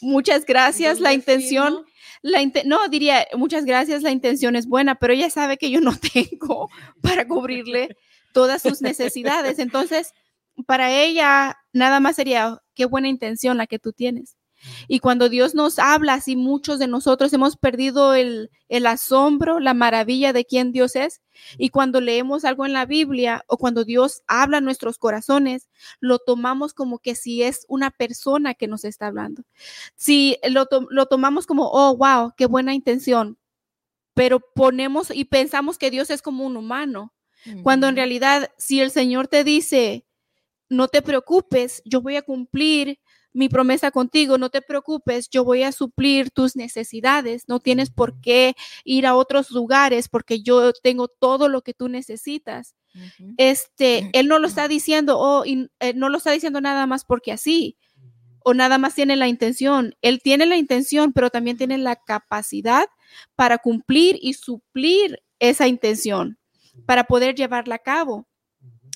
muchas 0.00 0.46
gracias, 0.46 1.00
la 1.00 1.10
¿Dónde 1.10 1.14
intención, 1.14 1.84
la 2.22 2.40
inte- 2.40 2.64
no, 2.64 2.88
diría, 2.88 3.26
muchas 3.36 3.64
gracias, 3.64 4.02
la 4.02 4.10
intención 4.12 4.54
es 4.56 4.66
buena, 4.66 4.94
pero 4.94 5.12
ella 5.12 5.28
sabe 5.30 5.56
que 5.58 5.70
yo 5.70 5.80
no 5.80 5.92
tengo 6.12 6.68
para 7.02 7.26
cubrirle 7.26 7.96
todas 8.32 8.62
sus 8.62 8.80
necesidades. 8.80 9.58
Entonces, 9.58 10.12
para 10.66 10.92
ella, 10.92 11.56
nada 11.72 11.98
más 12.00 12.16
sería, 12.16 12.58
qué 12.74 12.84
buena 12.84 13.08
intención 13.08 13.56
la 13.56 13.66
que 13.66 13.78
tú 13.78 13.92
tienes. 13.92 14.36
Y 14.88 15.00
cuando 15.00 15.28
Dios 15.28 15.54
nos 15.54 15.78
habla, 15.78 16.14
así 16.14 16.36
muchos 16.36 16.78
de 16.78 16.86
nosotros 16.86 17.32
hemos 17.32 17.56
perdido 17.56 18.14
el, 18.14 18.50
el 18.68 18.86
asombro, 18.86 19.58
la 19.60 19.74
maravilla 19.74 20.32
de 20.32 20.44
quién 20.44 20.72
Dios 20.72 20.94
es. 20.96 21.20
Y 21.58 21.70
cuando 21.70 22.00
leemos 22.00 22.44
algo 22.44 22.64
en 22.64 22.72
la 22.72 22.86
Biblia 22.86 23.42
o 23.48 23.56
cuando 23.56 23.84
Dios 23.84 24.22
habla 24.26 24.58
en 24.58 24.64
nuestros 24.64 24.98
corazones, 24.98 25.68
lo 26.00 26.18
tomamos 26.18 26.74
como 26.74 26.98
que 26.98 27.14
si 27.14 27.42
es 27.42 27.64
una 27.68 27.90
persona 27.90 28.54
que 28.54 28.68
nos 28.68 28.84
está 28.84 29.08
hablando. 29.08 29.42
Si 29.96 30.36
lo, 30.48 30.66
to- 30.66 30.86
lo 30.90 31.06
tomamos 31.06 31.46
como, 31.46 31.68
oh, 31.72 31.96
wow, 31.96 32.32
qué 32.36 32.46
buena 32.46 32.74
intención, 32.74 33.38
pero 34.14 34.40
ponemos 34.54 35.10
y 35.10 35.24
pensamos 35.24 35.78
que 35.78 35.90
Dios 35.90 36.10
es 36.10 36.22
como 36.22 36.44
un 36.46 36.56
humano, 36.56 37.12
cuando 37.64 37.88
en 37.88 37.96
realidad 37.96 38.50
si 38.56 38.80
el 38.80 38.92
Señor 38.92 39.26
te 39.26 39.42
dice, 39.42 40.04
no 40.68 40.86
te 40.86 41.02
preocupes, 41.02 41.82
yo 41.84 42.00
voy 42.00 42.14
a 42.16 42.22
cumplir 42.22 43.00
mi 43.32 43.48
promesa 43.48 43.90
contigo, 43.90 44.38
no 44.38 44.50
te 44.50 44.62
preocupes, 44.62 45.28
yo 45.30 45.44
voy 45.44 45.62
a 45.62 45.72
suplir 45.72 46.30
tus 46.30 46.56
necesidades, 46.56 47.44
no 47.48 47.60
tienes 47.60 47.90
por 47.90 48.20
qué 48.20 48.54
ir 48.84 49.06
a 49.06 49.16
otros 49.16 49.50
lugares 49.50 50.08
porque 50.08 50.42
yo 50.42 50.72
tengo 50.72 51.08
todo 51.08 51.48
lo 51.48 51.62
que 51.62 51.74
tú 51.74 51.88
necesitas. 51.88 52.74
Este, 53.38 54.10
él 54.12 54.28
no 54.28 54.38
lo 54.38 54.46
está 54.46 54.68
diciendo, 54.68 55.18
oh, 55.18 55.44
y, 55.44 55.70
eh, 55.80 55.94
no 55.94 56.08
lo 56.08 56.18
está 56.18 56.30
diciendo 56.30 56.60
nada 56.60 56.86
más 56.86 57.04
porque 57.04 57.32
así, 57.32 57.76
o 58.44 58.54
nada 58.54 58.78
más 58.78 58.94
tiene 58.94 59.16
la 59.16 59.28
intención. 59.28 59.94
Él 60.02 60.20
tiene 60.22 60.46
la 60.46 60.56
intención, 60.56 61.12
pero 61.12 61.30
también 61.30 61.56
tiene 61.56 61.78
la 61.78 61.96
capacidad 61.96 62.86
para 63.36 63.58
cumplir 63.58 64.18
y 64.20 64.34
suplir 64.34 65.22
esa 65.38 65.68
intención, 65.68 66.38
para 66.86 67.04
poder 67.04 67.34
llevarla 67.34 67.76
a 67.76 67.80
cabo. 67.80 68.26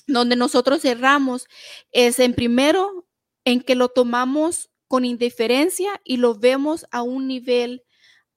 Donde 0.05 0.37
nosotros 0.37 0.85
erramos 0.85 1.47
es 1.91 2.19
en 2.19 2.33
primero 2.33 3.06
en 3.47 3.61
que 3.61 3.75
lo 3.75 3.87
tomamos 3.87 4.69
con 4.89 5.05
indiferencia 5.05 6.01
y 6.03 6.17
lo 6.17 6.35
vemos 6.35 6.85
a 6.91 7.01
un 7.01 7.27
nivel, 7.29 7.85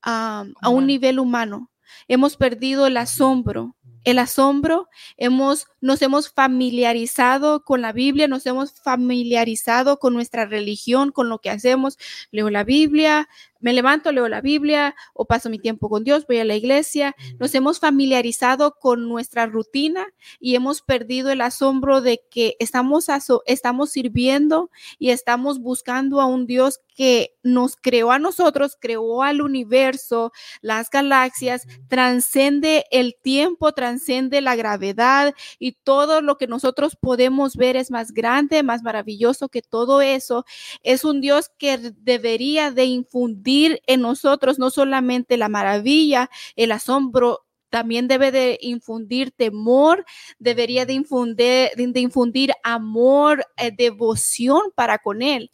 ah, 0.02 0.44
a 0.62 0.68
un 0.68 0.74
Humano. 0.74 0.86
nivel 0.86 1.18
humano. 1.18 1.70
Hemos 2.06 2.36
perdido 2.36 2.86
el 2.86 2.96
asombro. 2.96 3.74
El 4.04 4.20
asombro, 4.20 4.88
hemos, 5.16 5.66
nos 5.80 6.00
hemos 6.00 6.30
familiarizado 6.30 7.64
con 7.64 7.82
la 7.82 7.92
Biblia, 7.92 8.28
nos 8.28 8.46
hemos 8.46 8.72
familiarizado 8.80 9.98
con 9.98 10.14
nuestra 10.14 10.46
religión, 10.46 11.10
con 11.10 11.28
lo 11.28 11.40
que 11.40 11.50
hacemos. 11.50 11.98
Leo 12.30 12.48
la 12.48 12.62
Biblia, 12.62 13.28
me 13.60 13.72
levanto, 13.72 14.10
leo 14.10 14.28
la 14.28 14.40
Biblia 14.40 14.94
o 15.12 15.26
paso 15.26 15.50
mi 15.50 15.58
tiempo 15.58 15.88
con 15.88 16.02
Dios, 16.02 16.26
voy 16.26 16.38
a 16.38 16.44
la 16.44 16.56
iglesia. 16.56 17.14
Nos 17.38 17.54
hemos 17.54 17.78
familiarizado 17.78 18.76
con 18.80 19.08
nuestra 19.08 19.46
rutina 19.46 20.06
y 20.38 20.54
hemos 20.54 20.82
perdido 20.82 21.30
el 21.30 21.42
asombro 21.42 22.00
de 22.00 22.22
que 22.30 22.56
estamos, 22.58 23.06
estamos 23.46 23.90
sirviendo 23.90 24.70
y 24.98 25.10
estamos 25.10 25.60
buscando 25.60 26.20
a 26.20 26.26
un 26.26 26.46
Dios 26.46 26.80
que 26.96 27.36
nos 27.42 27.76
creó 27.76 28.12
a 28.12 28.18
nosotros, 28.18 28.76
creó 28.78 29.22
al 29.22 29.40
universo, 29.40 30.32
las 30.60 30.90
galaxias, 30.90 31.66
transcende 31.88 32.84
el 32.90 33.16
tiempo, 33.22 33.72
transcende 33.72 34.40
la 34.40 34.56
gravedad 34.56 35.34
y 35.58 35.72
todo 35.72 36.20
lo 36.20 36.36
que 36.36 36.46
nosotros 36.46 36.96
podemos 36.96 37.56
ver 37.56 37.76
es 37.76 37.90
más 37.90 38.12
grande, 38.12 38.62
más 38.62 38.82
maravilloso 38.82 39.48
que 39.48 39.62
todo 39.62 40.00
eso. 40.02 40.44
Es 40.82 41.04
un 41.04 41.20
Dios 41.20 41.50
que 41.58 41.78
debería 41.78 42.70
de 42.70 42.84
infundir 42.84 43.49
infundir 43.50 43.82
en 43.86 44.00
nosotros 44.00 44.58
no 44.58 44.70
solamente 44.70 45.36
la 45.36 45.48
maravilla, 45.48 46.30
el 46.56 46.72
asombro, 46.72 47.46
también 47.68 48.08
debe 48.08 48.32
de 48.32 48.58
infundir 48.60 49.30
temor, 49.30 50.04
debería 50.38 50.86
de 50.86 50.94
infundir, 50.94 51.70
de 51.76 52.00
infundir 52.00 52.52
amor, 52.64 53.44
eh, 53.56 53.70
devoción 53.76 54.60
para 54.74 54.98
con 54.98 55.22
Él. 55.22 55.50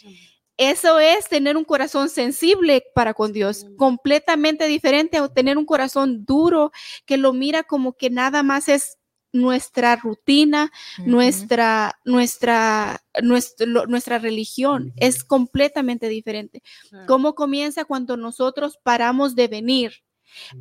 Eso 0.57 0.99
es 0.99 1.29
tener 1.29 1.59
un 1.59 1.65
corazón 1.65 2.09
sensible 2.09 2.83
para 2.95 3.13
con 3.13 3.35
Dios, 3.35 3.67
completamente 3.77 4.67
diferente 4.67 5.19
a 5.19 5.29
tener 5.29 5.59
un 5.59 5.67
corazón 5.67 6.25
duro 6.25 6.73
que 7.05 7.19
lo 7.19 7.35
mira 7.35 7.63
como 7.65 7.93
que 7.93 8.09
nada 8.09 8.43
más 8.43 8.71
es 8.71 8.97
nuestra 9.33 9.97
rutina, 9.97 10.73
nuestra, 11.05 11.99
nuestra, 12.05 13.03
nuestra 13.23 14.19
religión. 14.19 14.93
Es 14.97 15.25
completamente 15.25 16.09
diferente. 16.09 16.63
¿Cómo 17.07 17.35
comienza 17.35 17.85
cuando 17.85 18.17
nosotros 18.17 18.79
paramos 18.83 19.35
de 19.35 19.49
venir? 19.49 19.93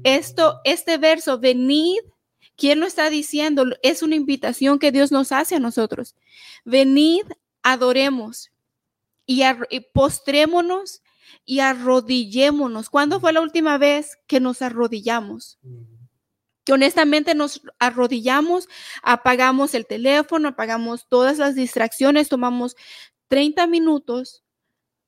Esto, 0.03 0.59
este 0.63 0.97
verso, 0.97 1.39
venid, 1.39 1.99
¿quién 2.55 2.79
lo 2.79 2.85
está 2.85 3.09
diciendo? 3.09 3.65
Es 3.81 4.03
una 4.03 4.15
invitación 4.15 4.79
que 4.79 4.91
Dios 4.91 5.11
nos 5.11 5.31
hace 5.31 5.55
a 5.55 5.59
nosotros. 5.59 6.15
Venid, 6.63 7.23
adoremos 7.63 8.51
y, 9.25 9.43
postrémonos 9.93 11.01
y 11.45 11.59
arrodillémonos. 11.59 12.89
¿Cuándo 12.89 13.19
fue 13.19 13.33
la 13.33 13.41
última 13.41 13.77
vez 13.77 14.17
que 14.27 14.39
nos 14.39 14.61
arrodillamos? 14.61 15.59
Que 16.65 16.73
honestamente 16.73 17.35
nos 17.35 17.61
arrodillamos, 17.79 18.67
apagamos 19.03 19.75
el 19.75 19.85
teléfono, 19.85 20.49
apagamos 20.49 21.07
todas 21.07 21.37
las 21.37 21.55
distracciones, 21.55 22.27
tomamos 22.27 22.75
30 23.27 23.67
minutos, 23.67 24.43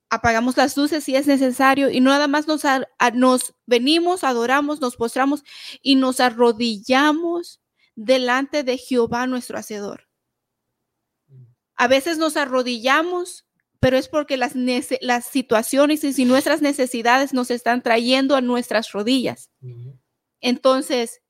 apagamos 0.09 0.55
las 0.55 0.77
luces 0.77 1.03
si 1.03 1.15
es 1.15 1.27
necesario 1.27 1.89
y 1.89 1.99
nada 1.99 2.27
más 2.27 2.47
nos, 2.47 2.63
nos 3.13 3.55
venimos, 3.65 4.23
adoramos, 4.23 4.79
nos 4.79 4.95
postramos 4.95 5.43
y 5.81 5.95
nos 5.95 6.19
arrodillamos 6.19 7.59
delante 7.95 8.63
de 8.63 8.77
Jehová 8.77 9.25
nuestro 9.25 9.57
Hacedor. 9.57 10.07
A 11.75 11.87
veces 11.87 12.19
nos 12.19 12.37
arrodillamos, 12.37 13.47
pero 13.79 13.97
es 13.97 14.07
porque 14.07 14.37
las, 14.37 14.53
las 15.01 15.25
situaciones 15.25 16.03
y 16.03 16.25
nuestras 16.25 16.61
necesidades 16.61 17.33
nos 17.33 17.51
están 17.51 17.81
trayendo 17.81 18.35
a 18.35 18.41
nuestras 18.41 18.91
rodillas. 18.91 19.49
Entonces, 20.39 21.21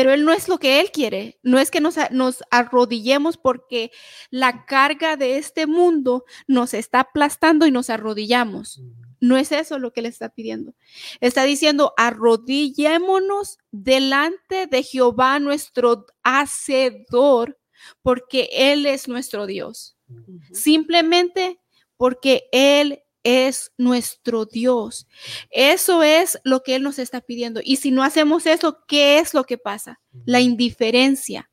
pero 0.00 0.14
Él 0.14 0.24
no 0.24 0.32
es 0.32 0.48
lo 0.48 0.56
que 0.56 0.80
Él 0.80 0.90
quiere. 0.90 1.38
No 1.42 1.58
es 1.58 1.70
que 1.70 1.82
nos, 1.82 1.96
nos, 2.10 2.42
arrodillemos 2.50 3.36
porque 3.36 3.90
la 4.30 4.64
carga 4.64 5.18
de 5.18 5.36
este 5.36 5.66
mundo 5.66 6.24
nos 6.46 6.72
está 6.72 7.00
aplastando 7.00 7.66
y 7.66 7.70
nos 7.70 7.90
arrodillamos. 7.90 8.80
No 9.20 9.36
es 9.36 9.52
eso 9.52 9.78
lo 9.78 9.92
que 9.92 10.00
Él 10.00 10.06
está 10.06 10.30
pidiendo. 10.30 10.72
Está 11.20 11.44
diciendo, 11.44 11.92
arrodillémonos 11.98 13.58
delante 13.72 14.66
de 14.66 14.82
Jehová 14.82 15.38
nuestro 15.38 16.06
Hacedor, 16.22 17.58
porque 18.00 18.48
Él 18.52 18.86
es 18.86 19.06
nuestro 19.06 19.44
Dios. 19.44 19.98
Simplemente 20.50 21.60
porque 21.98 22.48
Él 22.52 23.02
es 23.22 23.72
nuestro 23.76 24.46
Dios. 24.46 25.06
Eso 25.50 26.02
es 26.02 26.38
lo 26.44 26.62
que 26.62 26.76
Él 26.76 26.82
nos 26.82 26.98
está 26.98 27.20
pidiendo. 27.20 27.60
Y 27.62 27.76
si 27.76 27.90
no 27.90 28.02
hacemos 28.02 28.46
eso, 28.46 28.84
¿qué 28.86 29.18
es 29.18 29.34
lo 29.34 29.44
que 29.44 29.58
pasa? 29.58 30.00
La 30.24 30.40
indiferencia. 30.40 31.50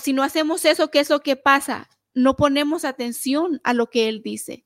Si 0.00 0.12
no 0.12 0.22
hacemos 0.22 0.64
eso, 0.64 0.90
¿qué 0.90 1.00
es 1.00 1.10
lo 1.10 1.20
que 1.20 1.36
pasa? 1.36 1.88
No 2.12 2.36
ponemos 2.36 2.84
atención 2.84 3.60
a 3.64 3.72
lo 3.72 3.88
que 3.88 4.08
Él 4.08 4.22
dice. 4.22 4.64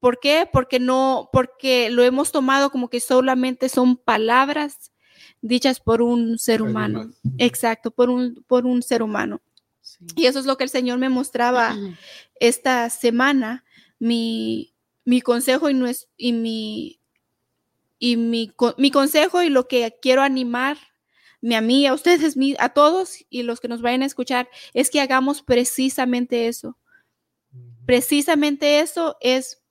¿Por 0.00 0.20
qué? 0.20 0.48
Porque 0.50 0.78
no, 0.78 1.28
porque 1.32 1.90
lo 1.90 2.02
hemos 2.02 2.32
tomado 2.32 2.70
como 2.70 2.88
que 2.88 3.00
solamente 3.00 3.68
son 3.68 3.96
palabras 3.96 4.92
dichas 5.40 5.80
por 5.80 6.02
un 6.02 6.38
ser 6.38 6.62
humano. 6.62 7.10
Exacto, 7.38 7.90
por 7.90 8.10
un, 8.10 8.44
por 8.46 8.66
un 8.66 8.82
ser 8.82 9.02
humano. 9.02 9.40
Y 10.14 10.26
eso 10.26 10.38
es 10.38 10.46
lo 10.46 10.56
que 10.56 10.64
el 10.64 10.70
Señor 10.70 10.98
me 10.98 11.08
mostraba 11.08 11.76
esta 12.40 12.90
semana 12.90 13.64
mi, 13.98 14.74
mi 15.04 15.20
consejo 15.20 15.70
y, 15.70 15.74
no 15.74 15.86
es, 15.86 16.08
y, 16.16 16.32
mi, 16.32 17.00
y 17.98 18.16
mi, 18.16 18.52
mi, 18.76 18.90
consejo 18.90 19.42
y 19.42 19.48
lo 19.48 19.68
que 19.68 19.96
quiero 20.00 20.22
animar 20.22 20.78
a 21.54 21.60
mí, 21.60 21.86
a 21.86 21.94
ustedes, 21.94 22.36
a 22.58 22.68
todos 22.70 23.24
y 23.30 23.42
los 23.42 23.60
que 23.60 23.68
nos 23.68 23.82
vayan 23.82 24.02
a 24.02 24.06
escuchar, 24.06 24.48
es 24.74 24.90
que 24.90 25.00
hagamos 25.00 25.42
precisamente 25.42 26.48
eso. 26.48 26.76
Precisamente 27.86 28.80
eso 28.80 29.16
es, 29.20 29.62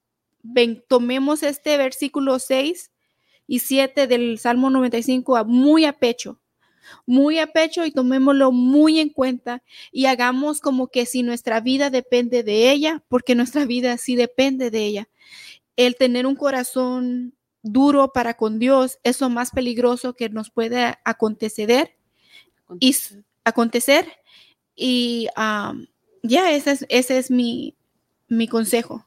ven, 0.41 0.83
tomemos 0.87 1.43
este 1.43 1.77
versículo 1.77 2.39
6 2.39 2.91
y 3.47 3.59
7 3.59 4.07
del 4.07 4.39
Salmo 4.39 4.69
95 4.69 5.45
muy 5.45 5.85
a 5.85 5.93
pecho 5.93 6.39
muy 7.05 7.39
a 7.39 7.47
pecho 7.47 7.85
y 7.85 7.91
tomémoslo 7.91 8.51
muy 8.51 8.99
en 8.99 9.09
cuenta 9.09 9.63
y 9.91 10.05
hagamos 10.05 10.61
como 10.61 10.87
que 10.87 11.05
si 11.05 11.23
nuestra 11.23 11.59
vida 11.59 11.89
depende 11.89 12.43
de 12.43 12.71
ella, 12.71 13.03
porque 13.07 13.35
nuestra 13.35 13.65
vida 13.65 13.97
sí 13.97 14.15
depende 14.15 14.71
de 14.71 14.85
ella. 14.85 15.09
El 15.75 15.95
tener 15.95 16.25
un 16.25 16.35
corazón 16.35 17.33
duro 17.61 18.11
para 18.13 18.35
con 18.35 18.59
Dios 18.59 18.99
es 19.03 19.19
lo 19.21 19.29
más 19.29 19.51
peligroso 19.51 20.13
que 20.13 20.29
nos 20.29 20.49
puede 20.49 20.95
acontecer 21.03 21.97
y 22.79 22.95
acontecer 23.43 24.07
y 24.75 25.27
ya 26.23 26.51
ese 26.51 26.71
es, 26.71 26.85
ese 26.89 27.17
es 27.17 27.31
mi, 27.31 27.75
mi 28.27 28.47
consejo. 28.47 29.05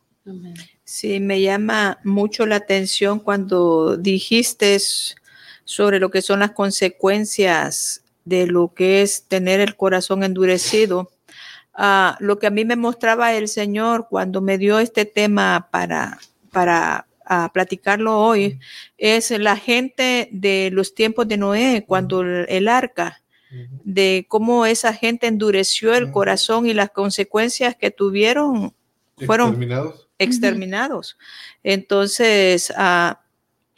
Sí, 0.85 1.21
me 1.21 1.41
llama 1.41 1.99
mucho 2.05 2.47
la 2.47 2.57
atención 2.57 3.21
cuando 3.21 3.97
dijiste 3.97 4.79
sobre 5.71 6.01
lo 6.01 6.11
que 6.11 6.21
son 6.21 6.41
las 6.41 6.51
consecuencias 6.51 8.03
de 8.25 8.49
lo 8.49 8.75
que 8.75 9.03
es 9.03 9.29
tener 9.29 9.61
el 9.61 9.77
corazón 9.77 10.25
endurecido. 10.25 11.13
Ah, 11.75 12.17
lo 12.19 12.41
que 12.41 12.49
a 12.49 12.51
mí 12.51 12.65
me 12.65 12.75
mostraba 12.75 13.35
el 13.35 13.47
Señor 13.47 14.09
cuando 14.11 14.41
me 14.41 14.59
dio 14.59 14.81
este 14.81 15.05
tema 15.05 15.69
para, 15.71 16.19
para 16.51 17.07
ah, 17.25 17.53
platicarlo 17.55 18.19
hoy 18.19 18.59
es 18.99 19.31
la 19.31 19.57
gente 19.57 20.29
de 20.33 20.71
los 20.73 20.93
tiempos 20.93 21.29
de 21.29 21.37
Noé, 21.37 21.85
cuando 21.87 22.23
el, 22.23 22.67
arca, 22.67 23.23
de 23.85 24.27
cómo 24.29 24.67
esa 24.67 24.93
gente 24.93 25.29
endureció 25.29 25.95
el 25.95 26.11
corazón 26.11 26.67
y 26.67 26.75
las 26.75 26.91
consecuencias 26.91 27.77
que 27.77 27.93
tuvieron 27.93 28.75
fueron 29.25 29.51
exterminados. 29.51 30.09
exterminados. 30.19 31.19
Entonces, 31.63 32.73
uh, 32.77 33.15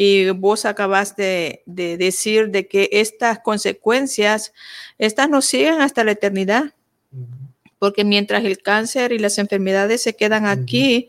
y 0.04 0.30
vos 0.30 0.64
acabas 0.64 1.14
de, 1.14 1.62
decir 1.64 2.50
de 2.50 2.66
que 2.66 2.88
estas 2.90 3.38
consecuencias, 3.38 4.52
estas 4.98 5.28
nos 5.28 5.44
siguen 5.44 5.80
hasta 5.80 6.02
la 6.02 6.10
eternidad, 6.10 6.74
porque 7.78 8.02
mientras 8.02 8.44
el 8.44 8.60
cáncer 8.60 9.12
y 9.12 9.20
las 9.20 9.38
enfermedades 9.38 10.02
se 10.02 10.16
quedan 10.16 10.46
aquí, 10.46 11.08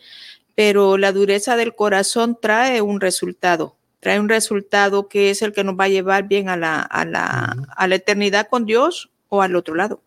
pero 0.53 0.99
la 0.99 1.12
dureza 1.12 1.56
del 1.58 1.73
corazón 1.73 2.38
trae 2.39 2.82
un 2.82 3.01
resultado, 3.01 3.75
trae 3.99 4.19
un 4.19 4.29
resultado 4.29 5.08
que 5.08 5.32
es 5.32 5.41
el 5.41 5.53
que 5.53 5.63
nos 5.63 5.73
va 5.73 5.86
a 5.86 5.89
llevar 5.89 6.27
bien 6.27 6.47
a 6.47 6.56
la, 6.56 6.79
a 6.79 7.03
la, 7.03 7.65
a 7.75 7.88
la 7.88 7.95
eternidad 7.95 8.47
con 8.47 8.65
Dios 8.65 9.10
o 9.27 9.41
al 9.41 9.56
otro 9.56 9.73
lado. 9.73 10.03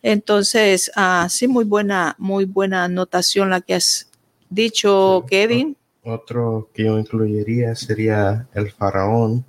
Entonces, 0.00 0.90
uh, 0.96 1.28
sí, 1.28 1.46
muy 1.46 1.66
buena, 1.66 2.14
muy 2.16 2.46
buena 2.46 2.84
anotación 2.84 3.50
la 3.50 3.60
que 3.60 3.74
has 3.74 4.08
dicho, 4.48 5.26
Kevin. 5.28 5.76
Otro 6.04 6.68
que 6.74 6.84
yo 6.84 6.98
incluiría 6.98 7.74
sería 7.74 8.46
el 8.52 8.70
faraón. 8.70 9.44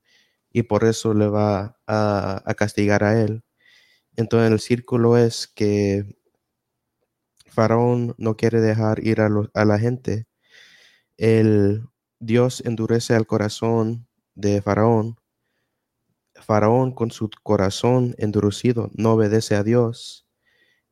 y 0.52 0.64
por 0.64 0.84
eso 0.84 1.14
le 1.14 1.28
va 1.28 1.78
a, 1.86 2.42
a 2.46 2.54
castigar 2.54 3.04
a 3.04 3.20
él. 3.22 3.42
Entonces 4.16 4.52
el 4.52 4.60
círculo 4.60 5.18
es 5.18 5.48
que 5.48 6.06
Faraón 7.48 8.14
no 8.16 8.34
quiere 8.34 8.62
dejar 8.62 9.06
ir 9.06 9.20
a, 9.20 9.28
lo- 9.28 9.50
a 9.52 9.66
la 9.66 9.78
gente. 9.78 10.24
El 11.20 11.86
Dios 12.18 12.62
endurece 12.64 13.14
el 13.14 13.26
corazón 13.26 14.08
de 14.34 14.62
Faraón. 14.62 15.20
Faraón 16.34 16.92
con 16.92 17.10
su 17.10 17.28
corazón 17.42 18.14
endurecido 18.16 18.88
no 18.94 19.12
obedece 19.12 19.54
a 19.54 19.62
Dios. 19.62 20.26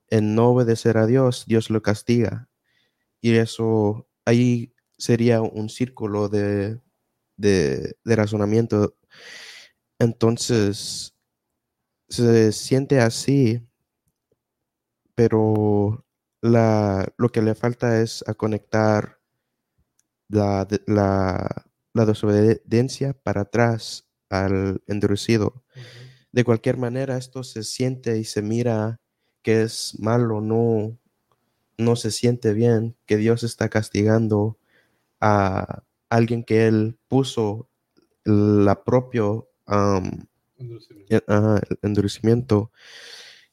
En 0.09 0.35
no 0.35 0.51
obedecer 0.51 0.99
a 0.99 1.07
Dios, 1.07 1.47
Dios 1.47 1.71
lo 1.71 1.81
castiga. 1.81 2.51
Y 3.23 3.37
eso 3.37 4.07
ahí 4.27 4.75
sería 4.99 5.41
un 5.41 5.71
círculo 5.71 6.29
de, 6.29 6.79
de, 7.39 7.97
de 8.05 8.17
razonamiento. 8.17 8.99
Entonces, 9.99 11.15
se 12.11 12.53
siente 12.53 13.01
así, 13.01 13.67
pero 15.15 16.05
la, 16.43 17.11
lo 17.17 17.31
que 17.31 17.41
le 17.41 17.55
falta 17.55 18.03
es 18.03 18.23
a 18.29 18.35
conectar 18.35 19.18
la, 20.29 20.67
la, 20.87 21.67
la 21.95 22.07
desobediencia 22.07 23.15
para 23.15 23.43
atrás 23.43 24.09
al 24.31 24.83
endurecido. 24.87 25.65
De 26.33 26.45
cualquier 26.45 26.77
manera, 26.77 27.17
esto 27.17 27.43
se 27.43 27.65
siente 27.65 28.19
y 28.19 28.25
se 28.25 28.43
mira 28.43 29.01
que 29.43 29.63
es 29.63 29.97
malo, 29.99 30.41
no, 30.41 30.99
no 31.79 31.97
se 31.97 32.11
siente 32.11 32.53
bien, 32.53 32.97
que 33.07 33.17
Dios 33.17 33.43
está 33.43 33.69
castigando 33.69 34.59
a 35.21 35.83
alguien 36.11 36.45
que 36.45 36.67
él 36.67 36.99
puso 37.09 37.71
la 38.25 38.85
propio 38.85 39.49
el 41.09 41.23
endurecimiento, 41.83 42.73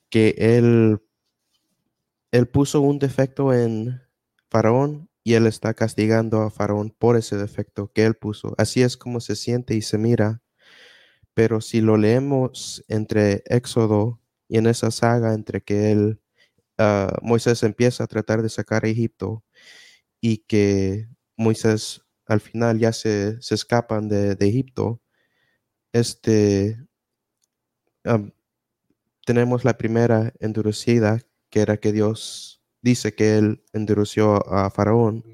que 0.09 0.35
él, 0.37 1.01
él 2.31 2.47
puso 2.47 2.81
un 2.81 2.99
defecto 2.99 3.53
en 3.53 4.01
Faraón 4.49 5.09
y 5.25 5.33
él 5.33 5.47
está 5.47 5.73
castigando 5.73 6.43
a 6.43 6.51
Faraón 6.51 6.91
por 6.91 7.17
ese 7.17 7.35
defecto 7.37 7.91
que 7.93 8.05
él 8.05 8.15
puso. 8.15 8.53
Así 8.59 8.83
es 8.83 8.95
como 8.95 9.19
se 9.19 9.35
siente 9.35 9.75
y 9.75 9.81
se 9.81 9.97
mira. 9.97 10.43
Pero 11.33 11.61
si 11.61 11.81
lo 11.81 11.97
leemos 11.97 12.85
entre 12.87 13.43
Éxodo 13.47 14.21
y 14.47 14.57
en 14.59 14.67
esa 14.67 14.91
saga 14.91 15.33
entre 15.33 15.61
que 15.61 15.91
él, 15.91 16.21
ah, 16.77 17.17
Moisés 17.23 17.63
empieza 17.63 18.05
a 18.05 18.07
tratar 18.07 18.43
de 18.43 18.49
sacar 18.49 18.85
a 18.85 18.89
Egipto 18.89 19.43
y 20.21 20.39
que 20.39 21.09
Moisés 21.37 22.03
al 22.27 22.41
final 22.41 22.79
ya 22.79 22.93
se, 22.93 23.41
se 23.41 23.55
escapan 23.55 24.07
de, 24.09 24.35
de 24.35 24.47
Egipto, 24.47 25.01
este, 25.93 26.77
tenemos 29.25 29.65
la 29.65 29.77
primera 29.77 30.33
endurecida, 30.39 31.21
que 31.49 31.61
era 31.61 31.77
que 31.77 31.91
Dios 31.91 32.61
dice 32.85 33.15
que 33.15 33.37
él 33.37 33.63
endureció 33.73 34.47
a 34.47 34.69
Faraón. 34.69 35.25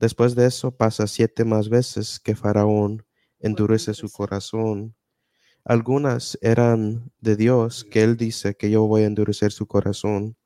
Después 0.00 0.34
de 0.34 0.46
eso 0.46 0.76
pasa 0.76 1.06
siete 1.06 1.44
más 1.44 1.68
veces 1.68 2.18
que 2.18 2.34
Faraón 2.34 3.04
endurece 3.38 3.94
su 3.94 4.10
corazón. 4.10 4.96
Algunas 5.64 6.38
eran 6.40 7.12
de 7.20 7.36
Dios, 7.36 7.84
que 7.84 8.02
él 8.02 8.16
dice 8.16 8.56
que 8.56 8.70
yo 8.70 8.86
voy 8.86 9.02
a 9.02 9.06
endurecer 9.06 9.52
su 9.52 9.66
corazón, 9.66 10.36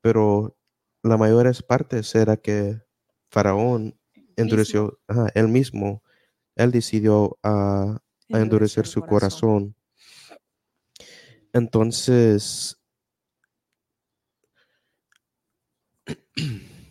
pero 0.00 0.58
la 1.02 1.16
mayores 1.16 1.62
partes 1.62 2.14
era 2.14 2.36
que 2.36 2.82
Faraón 3.30 3.98
endureció, 4.36 4.98
ajá, 5.06 5.28
él 5.34 5.48
mismo, 5.48 6.02
él 6.56 6.72
decidió 6.72 7.38
a 7.42 8.02
a 8.32 8.40
endurecer 8.40 8.86
su 8.86 9.02
corazón. 9.02 9.74
Entonces, 11.52 12.78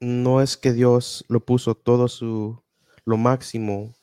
no 0.00 0.40
es 0.40 0.56
que 0.56 0.72
Dios 0.72 1.24
lo 1.28 1.44
puso 1.44 1.74
todo 1.74 2.08
su, 2.08 2.62
lo 3.04 3.16
máximo 3.16 3.94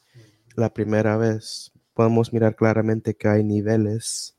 la 0.56 0.74
primera 0.74 1.18
vez. 1.18 1.72
Podemos 1.94 2.34
mirar 2.34 2.56
claramente 2.56 3.16
que 3.16 3.28
hay 3.28 3.44
niveles 3.44 4.38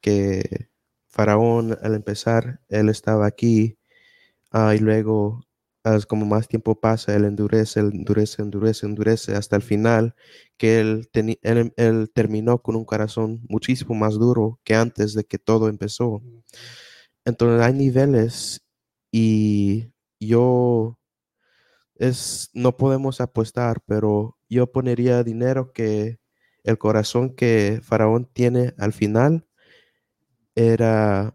que 0.00 0.68
Faraón 1.08 1.78
al 1.82 1.94
empezar, 1.94 2.60
él 2.68 2.88
estaba 2.90 3.26
aquí 3.26 3.78
ah, 4.52 4.74
y 4.74 4.78
luego 4.80 5.44
como 6.08 6.26
más 6.26 6.48
tiempo 6.48 6.78
pasa, 6.80 7.14
él 7.16 7.24
endurece, 7.24 7.80
endurece, 7.80 8.42
endurece, 8.42 8.86
endurece 8.86 9.34
hasta 9.36 9.56
el 9.56 9.62
final 9.62 10.14
que 10.58 10.80
él, 10.80 11.08
él 11.76 12.10
terminó 12.14 12.58
con 12.62 12.76
un 12.76 12.84
corazón 12.84 13.40
muchísimo 13.48 13.94
más 13.94 14.14
duro 14.14 14.60
que 14.64 14.74
antes 14.74 15.14
de 15.14 15.24
que 15.24 15.38
todo 15.38 15.68
empezó. 15.68 16.22
Entonces 17.30 17.64
hay 17.64 17.72
niveles 17.72 18.60
y 19.12 19.92
yo 20.18 20.98
es 21.94 22.50
no 22.54 22.76
podemos 22.76 23.20
apostar, 23.20 23.80
pero 23.86 24.36
yo 24.48 24.70
ponería 24.72 25.22
dinero 25.22 25.72
que 25.72 26.18
el 26.64 26.76
corazón 26.76 27.36
que 27.36 27.80
Faraón 27.84 28.26
tiene 28.26 28.74
al 28.78 28.92
final 28.92 29.46
era 30.56 31.34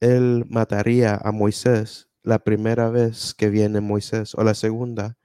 él 0.00 0.46
mataría 0.48 1.14
a 1.14 1.30
Moisés 1.30 2.08
la 2.22 2.38
primera 2.38 2.88
vez 2.88 3.34
que 3.34 3.50
viene 3.50 3.82
Moisés 3.82 4.34
o 4.34 4.42
la 4.44 4.54
segunda, 4.54 5.18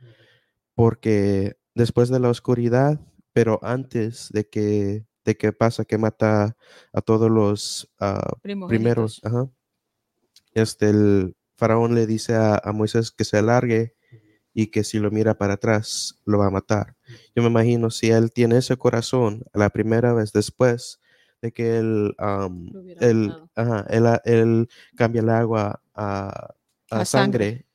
porque 0.76 1.56
después 1.76 2.10
de 2.10 2.20
la 2.20 2.30
oscuridad, 2.30 3.00
pero 3.32 3.60
antes 3.64 4.30
de 4.34 4.50
que 4.50 5.06
de 5.26 5.36
que 5.36 5.52
pasa 5.52 5.84
que 5.86 5.98
mata 5.98 6.56
a 6.94 7.02
todos 7.02 7.30
los 7.30 7.92
ah, 8.00 8.34
primeros, 8.42 9.20
ajá. 9.24 9.50
Este, 10.54 10.90
el 10.90 11.36
faraón 11.58 11.96
le 11.96 12.06
dice 12.08 12.36
a, 12.36 12.62
a 12.64 12.72
Moisés 12.72 13.12
que 13.12 13.26
se 13.26 13.38
alargue 13.38 13.96
y 14.54 14.68
que 14.68 14.86
si 14.86 15.00
lo 15.00 15.12
mira 15.12 15.38
para 15.38 15.56
atrás 15.56 16.22
lo 16.26 16.38
va 16.38 16.48
a 16.48 16.52
matar. 16.52 16.96
Yo 17.36 17.44
me 17.44 17.50
imagino 17.50 17.90
si 17.92 18.10
él 18.12 18.32
tiene 18.32 18.58
ese 18.60 18.78
corazón 18.78 19.44
la 19.54 19.70
primera 19.70 20.14
vez 20.14 20.32
después 20.32 21.02
de 21.42 21.52
que 21.52 21.78
él, 21.78 22.16
ajá, 22.18 23.86
él, 23.90 24.06
él 24.24 24.70
cambia 24.96 25.22
el 25.22 25.30
agua 25.30 25.82
a, 25.94 26.54
a 26.90 27.02
A 27.02 27.06
sangre, 27.06 27.46
sangre. 27.46 27.66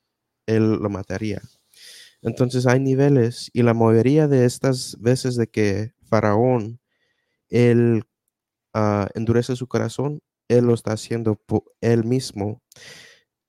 él 0.47 0.71
lo 0.81 0.89
mataría. 0.89 1.41
Entonces 2.23 2.65
hay 2.65 2.79
niveles 2.79 3.49
y 3.53 3.61
la 3.63 3.73
mayoría 3.73 4.27
de 4.27 4.45
estas 4.45 4.97
veces 4.99 5.35
de 5.35 5.47
que 5.47 5.93
Faraón, 6.03 6.79
él 7.51 8.05
ah, 8.73 9.09
endurece 9.15 9.55
su 9.55 9.67
corazón, 9.67 10.21
él 10.49 10.65
lo 10.65 10.73
está 10.73 10.93
haciendo 10.93 11.35
por 11.35 11.65
él 11.81 12.05
mismo. 12.05 12.61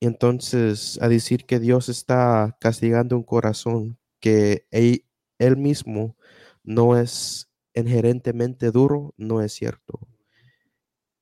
Entonces, 0.01 0.99
a 1.01 1.09
decir 1.09 1.45
que 1.45 1.59
Dios 1.59 1.89
está 1.89 2.57
castigando 2.61 3.17
un 3.17 3.23
corazón 3.23 3.97
que 4.19 4.67
él, 4.71 5.05
él 5.39 5.57
mismo 5.57 6.17
no 6.63 6.97
es 6.97 7.49
inherentemente 7.73 8.71
duro, 8.71 9.13
no 9.17 9.41
es 9.41 9.53
cierto. 9.53 9.99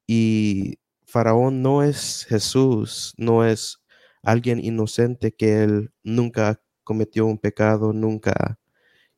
Y 0.08 0.80
Faraón 1.06 1.62
no 1.62 1.84
es 1.84 2.26
Jesús, 2.28 3.14
no 3.18 3.46
es 3.46 3.82
alguien 4.24 4.64
inocente 4.64 5.34
que 5.34 5.64
él 5.64 5.92
nunca 6.04 6.62
cometió 6.84 7.26
un 7.26 7.38
pecado, 7.38 7.94
nunca 7.94 8.60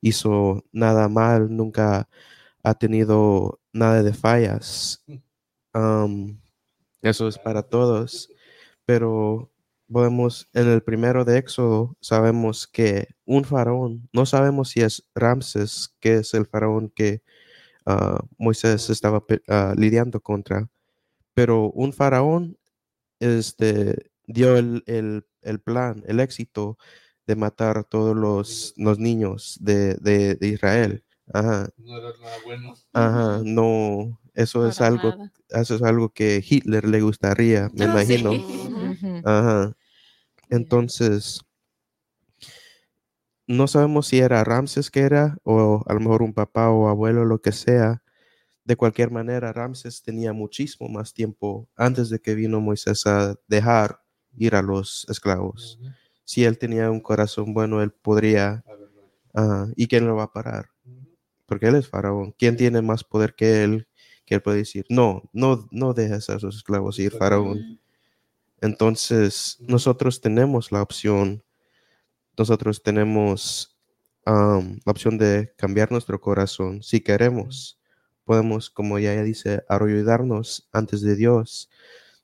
hizo 0.02 0.64
nada 0.72 1.10
mal, 1.10 1.56
nunca 1.56 2.10
ha 2.64 2.74
tenido 2.76 3.60
nada 3.74 4.04
de 4.04 4.14
fallas. 4.14 5.04
Am, 5.74 6.40
eso 7.02 7.28
es 7.28 7.38
para 7.38 7.64
todos, 7.64 8.30
pero 8.86 9.52
podemos, 9.92 10.50
en 10.54 10.70
el 10.70 10.84
primero 10.84 11.26
de 11.26 11.38
Éxodo, 11.40 11.98
sabemos 12.02 12.68
que 12.68 13.08
un 13.26 13.44
faraón, 13.46 14.10
no 14.14 14.26
sabemos 14.26 14.70
si 14.70 14.82
es 14.82 15.04
Ramses, 15.16 15.96
que 16.00 16.16
es 16.18 16.34
el 16.34 16.46
faraón 16.48 16.90
que 16.90 17.22
ah, 17.86 18.22
Moisés 18.38 18.90
estaba 18.90 19.24
ah, 19.50 19.74
lidiando 19.78 20.22
contra, 20.22 20.70
pero 21.34 21.72
un 21.72 21.94
faraón 21.94 22.58
este, 23.20 24.12
dio 24.28 24.58
el, 24.58 24.84
el- 24.88 25.26
el 25.42 25.60
plan, 25.62 26.04
el 26.08 26.20
éxito 26.22 26.78
de 27.28 27.36
matar 27.36 27.78
a 27.78 27.84
todos 27.84 28.16
los, 28.16 28.74
los 28.78 29.00
niños 29.00 29.58
de, 29.62 29.96
de- 29.96 30.36
de 30.36 30.48
Israel. 30.48 31.04
Ajá, 31.32 31.70
No 31.78 31.98
era 31.98 32.10
nada 32.22 32.38
bueno. 32.44 32.76
ajá, 32.94 33.42
no, 33.46 34.20
eso 34.34 34.68
es 34.68 34.82
algo, 34.82 35.10
nada. 35.12 35.32
eso 35.50 35.76
es 35.76 35.82
algo 35.84 36.10
que 36.10 36.44
Hitler 36.48 36.86
le 36.86 37.02
gustaría, 37.02 37.70
me 37.74 37.86
Ah, 37.86 37.90
imagino. 37.90 38.32
Ajá. 39.24 39.74
Entonces, 40.50 41.42
no 43.48 43.68
sabemos 43.68 44.08
si 44.08 44.20
era 44.20 44.44
Ramses 44.44 44.90
que 44.90 45.02
era, 45.02 45.38
o 45.44 45.84
a 45.88 45.94
lo 45.94 46.00
mejor 46.00 46.22
un 46.24 46.34
papá 46.34 46.70
o 46.70 46.88
abuelo, 46.88 47.26
lo 47.26 47.42
que 47.42 47.52
sea. 47.52 48.04
De 48.66 48.76
cualquier 48.78 49.12
manera, 49.12 49.54
Ramses 49.54 50.04
tenía 50.04 50.34
muchísimo 50.34 50.90
más 50.90 51.14
tiempo 51.14 51.70
antes 51.76 52.10
de 52.10 52.20
que 52.22 52.36
vino 52.36 52.62
Moisés 52.62 53.08
a 53.08 53.36
dejar 53.48 54.02
ir 54.38 54.56
a 54.56 54.62
los 54.64 55.06
esclavos. 55.10 55.80
Si 56.26 56.46
él 56.46 56.58
tenía 56.60 56.92
un 56.92 57.02
corazón 57.02 57.54
bueno, 57.54 57.82
él 57.84 57.92
podría. 57.92 58.64
Ajá, 59.34 59.68
¿Y 59.76 59.88
quién 59.88 60.08
lo 60.08 60.16
va 60.18 60.24
a 60.26 60.34
parar? 60.34 60.70
Porque 61.46 61.68
él 61.68 61.76
es 61.76 61.88
faraón. 61.88 62.34
¿Quién 62.38 62.58
tiene 62.58 62.82
más 62.82 63.04
poder 63.04 63.36
que 63.36 63.64
él? 63.64 63.88
Que 64.26 64.36
él 64.36 64.42
puede 64.42 64.58
decir, 64.58 64.86
no, 64.90 65.30
no, 65.34 65.68
no 65.72 65.94
dejes 65.94 66.30
a 66.30 66.36
esos 66.36 66.56
esclavos 66.56 67.00
ir, 67.00 67.12
faraón. 67.12 67.80
Entonces, 68.62 69.58
nosotros 69.60 70.22
tenemos 70.22 70.72
la 70.72 70.82
opción, 70.82 71.44
nosotros 72.38 72.82
tenemos 72.82 73.78
la 74.26 74.64
opción 74.86 75.18
de 75.18 75.54
cambiar 75.58 75.92
nuestro 75.92 76.22
corazón. 76.22 76.82
Si 76.82 77.02
queremos, 77.02 77.78
podemos, 78.24 78.70
como 78.70 79.00
ya 79.00 79.22
dice, 79.22 79.64
arrodillarnos 79.68 80.70
antes 80.72 81.02
de 81.02 81.16
Dios. 81.16 81.70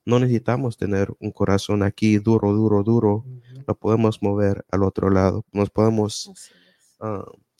No 0.05 0.19
necesitamos 0.19 0.77
tener 0.77 1.13
un 1.19 1.31
corazón 1.31 1.83
aquí 1.83 2.17
duro, 2.17 2.53
duro, 2.53 2.83
duro. 2.83 3.25
Lo 3.67 3.75
podemos 3.75 4.23
mover 4.23 4.65
al 4.71 4.83
otro 4.83 5.09
lado. 5.09 5.45
Nos 5.51 5.69
podemos, 5.69 6.31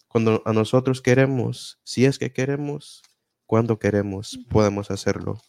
cuando 0.10 0.42
a 0.46 0.52
nosotros 0.52 1.02
queremos, 1.02 1.80
si 1.84 2.04
es 2.06 2.20
que 2.20 2.34
queremos, 2.34 3.02
cuando 3.46 3.80
queremos, 3.80 4.38
podemos 4.50 4.92
hacerlo. 4.92 5.42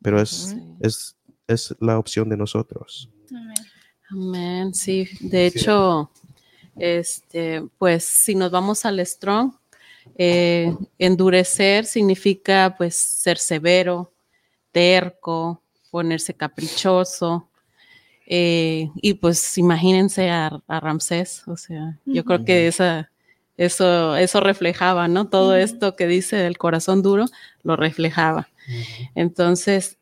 Pero 0.00 0.20
es, 0.20 0.54
es, 0.80 1.16
es 1.48 1.74
la 1.80 1.98
opción 1.98 2.28
de 2.28 2.36
nosotros. 2.36 3.08
Amén. 4.10 4.74
Sí. 4.74 5.08
De 5.20 5.50
Sí. 5.50 5.58
hecho, 5.58 6.10
este, 6.76 7.62
pues 7.78 8.04
si 8.04 8.34
nos 8.34 8.50
vamos 8.50 8.84
al 8.84 9.04
strong, 9.06 9.52
eh, 10.16 10.74
endurecer 10.98 11.84
significa 11.86 12.74
pues 12.76 12.94
ser 12.96 13.38
severo, 13.38 14.12
terco, 14.72 15.62
ponerse 15.90 16.34
caprichoso. 16.34 17.48
eh, 18.26 18.88
y 18.96 19.14
pues 19.14 19.58
imagínense 19.58 20.30
a, 20.30 20.62
a 20.66 20.80
Ramsés, 20.80 21.42
o 21.46 21.56
sea, 21.56 21.98
yo 22.06 22.24
creo 22.24 22.44
que 22.44 22.66
esa, 22.68 23.10
eso, 23.64 24.16
eso 24.16 24.40
reflejaba, 24.40 25.08
¿no? 25.08 25.28
Todo 25.28 25.56
esto 25.56 25.94
que 25.94 26.06
dice 26.06 26.36
del 26.36 26.58
corazón 26.58 27.02
duro, 27.02 27.26
lo 27.62 27.76
reflejaba. 27.76 28.48
Entonces, 29.14 29.98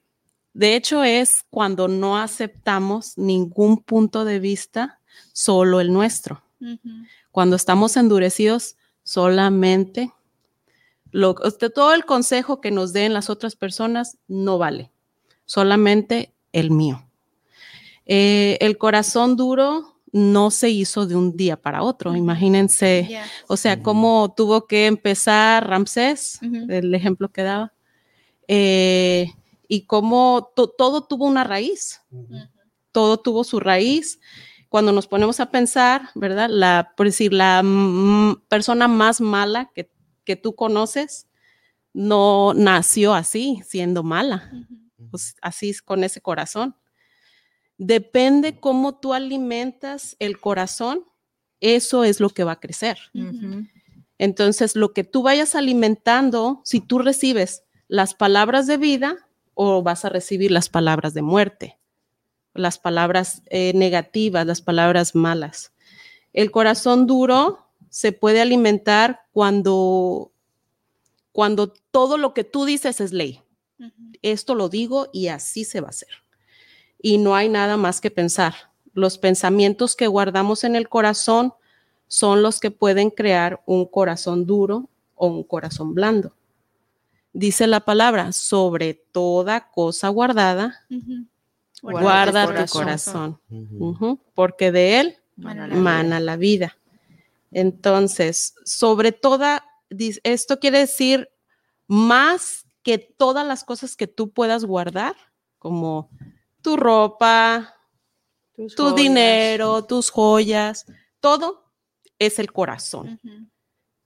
de 0.54 0.76
hecho 0.76 1.04
es 1.04 1.44
cuando 1.50 1.88
no 1.88 2.18
aceptamos 2.18 3.16
ningún 3.18 3.78
punto 3.82 4.24
de 4.24 4.38
vista, 4.38 4.98
solo 5.32 5.80
el 5.80 5.92
nuestro. 5.92 6.42
Cuando 7.30 7.56
estamos 7.56 7.96
endurecidos, 7.96 8.76
solamente 9.02 10.10
lo, 11.10 11.34
todo 11.34 11.94
el 11.94 12.04
consejo 12.04 12.60
que 12.60 12.70
nos 12.70 12.92
den 12.92 13.12
las 13.12 13.30
otras 13.30 13.56
personas 13.56 14.18
no 14.28 14.58
vale, 14.58 14.90
solamente 15.44 16.32
el 16.52 16.70
mío. 16.70 17.04
Eh, 18.06 18.58
el 18.60 18.78
corazón 18.78 19.36
duro 19.36 19.99
no 20.12 20.50
se 20.50 20.70
hizo 20.70 21.06
de 21.06 21.14
un 21.16 21.36
día 21.36 21.56
para 21.60 21.82
otro, 21.82 22.14
imagínense. 22.16 23.06
O 23.48 23.56
sea, 23.56 23.74
cómo 23.82 24.34
tuvo 24.36 24.66
que 24.66 24.86
empezar 24.86 25.68
Ramsés, 25.68 26.40
el 26.68 26.94
ejemplo 26.94 27.28
que 27.30 27.42
daba, 27.42 27.72
eh, 28.48 29.32
y 29.68 29.82
cómo 29.86 30.50
to- 30.56 30.68
todo 30.68 31.02
tuvo 31.02 31.26
una 31.26 31.44
raíz, 31.44 32.00
todo 32.92 33.18
tuvo 33.18 33.44
su 33.44 33.60
raíz. 33.60 34.18
Cuando 34.68 34.92
nos 34.92 35.06
ponemos 35.06 35.40
a 35.40 35.50
pensar, 35.50 36.10
¿verdad? 36.14 36.48
La, 36.50 36.92
por 36.96 37.06
decir, 37.06 37.32
la 37.32 37.62
persona 38.48 38.88
más 38.88 39.20
mala 39.20 39.70
que, 39.74 39.90
que 40.24 40.36
tú 40.36 40.54
conoces 40.54 41.26
no 41.92 42.52
nació 42.54 43.14
así, 43.14 43.60
siendo 43.66 44.02
mala, 44.04 44.50
pues 45.10 45.34
así 45.42 45.70
es 45.70 45.82
con 45.82 46.04
ese 46.04 46.20
corazón. 46.20 46.76
Depende 47.82 48.60
cómo 48.60 48.96
tú 48.96 49.14
alimentas 49.14 50.14
el 50.18 50.38
corazón, 50.38 51.06
eso 51.60 52.04
es 52.04 52.20
lo 52.20 52.28
que 52.28 52.44
va 52.44 52.52
a 52.52 52.60
crecer. 52.60 52.98
Entonces, 54.18 54.76
lo 54.76 54.92
que 54.92 55.02
tú 55.02 55.22
vayas 55.22 55.54
alimentando, 55.54 56.60
si 56.62 56.80
tú 56.80 56.98
recibes 56.98 57.62
las 57.88 58.12
palabras 58.12 58.66
de 58.66 58.76
vida 58.76 59.16
o 59.54 59.82
vas 59.82 60.04
a 60.04 60.10
recibir 60.10 60.50
las 60.50 60.68
palabras 60.68 61.14
de 61.14 61.22
muerte, 61.22 61.78
las 62.52 62.78
palabras 62.78 63.40
eh, 63.46 63.72
negativas, 63.74 64.44
las 64.44 64.60
palabras 64.60 65.14
malas. 65.14 65.72
El 66.34 66.50
corazón 66.50 67.06
duro 67.06 67.66
se 67.88 68.12
puede 68.12 68.42
alimentar 68.42 69.22
cuando, 69.32 70.32
cuando 71.32 71.72
todo 71.90 72.18
lo 72.18 72.34
que 72.34 72.44
tú 72.44 72.66
dices 72.66 73.00
es 73.00 73.14
ley. 73.14 73.40
Esto 74.20 74.54
lo 74.54 74.68
digo 74.68 75.08
y 75.14 75.28
así 75.28 75.64
se 75.64 75.80
va 75.80 75.86
a 75.86 75.96
hacer. 75.96 76.10
Y 77.02 77.18
no 77.18 77.34
hay 77.34 77.48
nada 77.48 77.76
más 77.76 78.00
que 78.00 78.10
pensar. 78.10 78.54
Los 78.92 79.18
pensamientos 79.18 79.96
que 79.96 80.06
guardamos 80.06 80.64
en 80.64 80.76
el 80.76 80.88
corazón 80.88 81.54
son 82.08 82.42
los 82.42 82.60
que 82.60 82.70
pueden 82.70 83.10
crear 83.10 83.62
un 83.66 83.86
corazón 83.86 84.46
duro 84.46 84.88
o 85.14 85.28
un 85.28 85.44
corazón 85.44 85.94
blando. 85.94 86.34
Dice 87.32 87.66
la 87.66 87.80
palabra, 87.80 88.32
sobre 88.32 88.94
toda 88.94 89.70
cosa 89.70 90.08
guardada. 90.08 90.80
Guarda 91.82 92.46
guarda, 92.46 92.66
tu 92.66 92.72
corazón. 92.72 93.40
porque 94.34 94.72
de 94.72 95.00
él 95.00 95.16
Mana 95.40 95.66
la 95.66 95.74
mana 95.74 96.20
la 96.20 96.36
vida. 96.36 96.76
Entonces, 97.50 98.54
sobre 98.64 99.12
toda, 99.12 99.64
esto 100.22 100.58
quiere 100.58 100.80
decir 100.80 101.30
más 101.86 102.66
que 102.82 102.98
todas 102.98 103.46
las 103.46 103.64
cosas 103.64 103.96
que 103.96 104.06
tú 104.06 104.30
puedas 104.30 104.64
guardar, 104.64 105.16
como 105.58 106.10
tu 106.62 106.76
ropa, 106.76 107.74
Tus 108.54 108.74
tu 108.74 108.82
joyas. 108.84 108.96
dinero, 108.96 109.84
tus 109.84 110.10
joyas, 110.10 110.86
todo 111.20 111.64
es 112.18 112.38
el 112.38 112.52
corazón, 112.52 113.18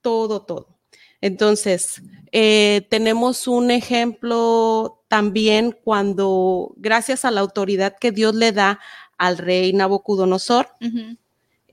todo, 0.01 0.41
todo. 0.43 0.79
Entonces, 1.21 2.01
eh, 2.31 2.85
tenemos 2.89 3.47
un 3.47 3.71
ejemplo 3.71 5.03
también 5.07 5.77
cuando, 5.83 6.73
gracias 6.77 7.25
a 7.25 7.31
la 7.31 7.41
autoridad 7.41 7.95
que 7.99 8.11
Dios 8.11 8.35
le 8.35 8.51
da 8.51 8.79
al 9.17 9.37
rey 9.37 9.73
Nabucodonosor, 9.73 10.67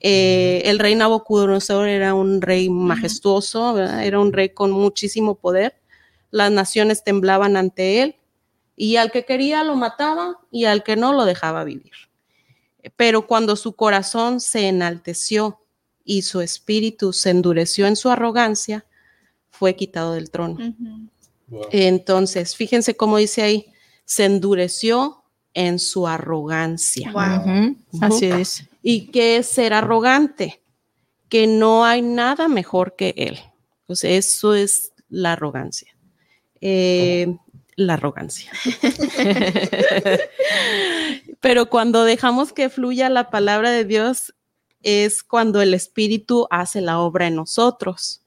eh, 0.05 0.62
el 0.64 0.79
rey 0.79 0.95
Nabucodonosor 0.95 1.87
era 1.88 2.14
un 2.14 2.40
rey 2.40 2.68
majestuoso, 2.71 3.75
¿verdad? 3.75 4.05
era 4.05 4.18
un 4.21 4.33
rey 4.33 4.49
con 4.51 4.71
muchísimo 4.71 5.37
poder. 5.37 5.81
Las 6.31 6.51
naciones 6.51 7.05
temblaban 7.05 7.57
ante 7.57 8.03
él 8.03 8.16
y 8.83 8.97
al 8.97 9.12
que 9.12 9.25
quería 9.25 9.62
lo 9.62 9.77
mataba 9.77 10.40
y 10.51 10.64
al 10.64 10.83
que 10.83 10.97
no 10.97 11.12
lo 11.12 11.25
dejaba 11.25 11.62
vivir. 11.62 11.92
Pero 12.97 13.29
cuando 13.29 13.55
su 13.55 13.77
corazón 13.77 14.40
se 14.40 14.66
enalteció 14.66 15.61
y 16.05 16.23
su 16.23 16.40
espíritu 16.40 17.12
se 17.12 17.31
endureció 17.31 17.87
en 17.87 17.95
su 17.95 18.11
arrogancia, 18.11 18.85
fue 19.51 19.77
quitado 19.77 20.14
del 20.14 20.33
trono. 20.33 20.75
Wow. 21.47 21.66
Entonces, 21.71 22.57
fíjense 22.57 22.97
cómo 22.97 23.18
dice 23.18 23.42
ahí, 23.42 23.66
se 24.05 24.25
endureció 24.25 25.23
en 25.55 25.79
su 25.79 26.09
arrogancia. 26.09 27.12
Wow. 27.12 27.77
Así 28.01 28.27
es. 28.27 28.68
¿Y 28.83 29.12
qué 29.12 29.37
es 29.37 29.47
ser 29.47 29.75
arrogante? 29.75 30.61
Que 31.29 31.47
no 31.47 31.85
hay 31.85 32.03
nada 32.03 32.49
mejor 32.49 32.97
que 32.97 33.14
él. 33.16 33.38
Pues 33.87 34.03
eso 34.03 34.55
es 34.55 34.92
la 35.09 35.35
arrogancia. 35.35 35.97
Eh, 36.61 37.37
la 37.76 37.94
arrogancia. 37.94 38.52
Pero 41.40 41.68
cuando 41.68 42.04
dejamos 42.04 42.52
que 42.52 42.68
fluya 42.68 43.08
la 43.08 43.30
palabra 43.30 43.70
de 43.70 43.85
Dios, 43.85 44.35
es 44.82 45.22
cuando 45.22 45.61
el 45.61 45.74
Espíritu 45.74 46.46
hace 46.50 46.80
la 46.80 46.98
obra 46.98 47.26
en 47.26 47.37
nosotros. 47.37 48.22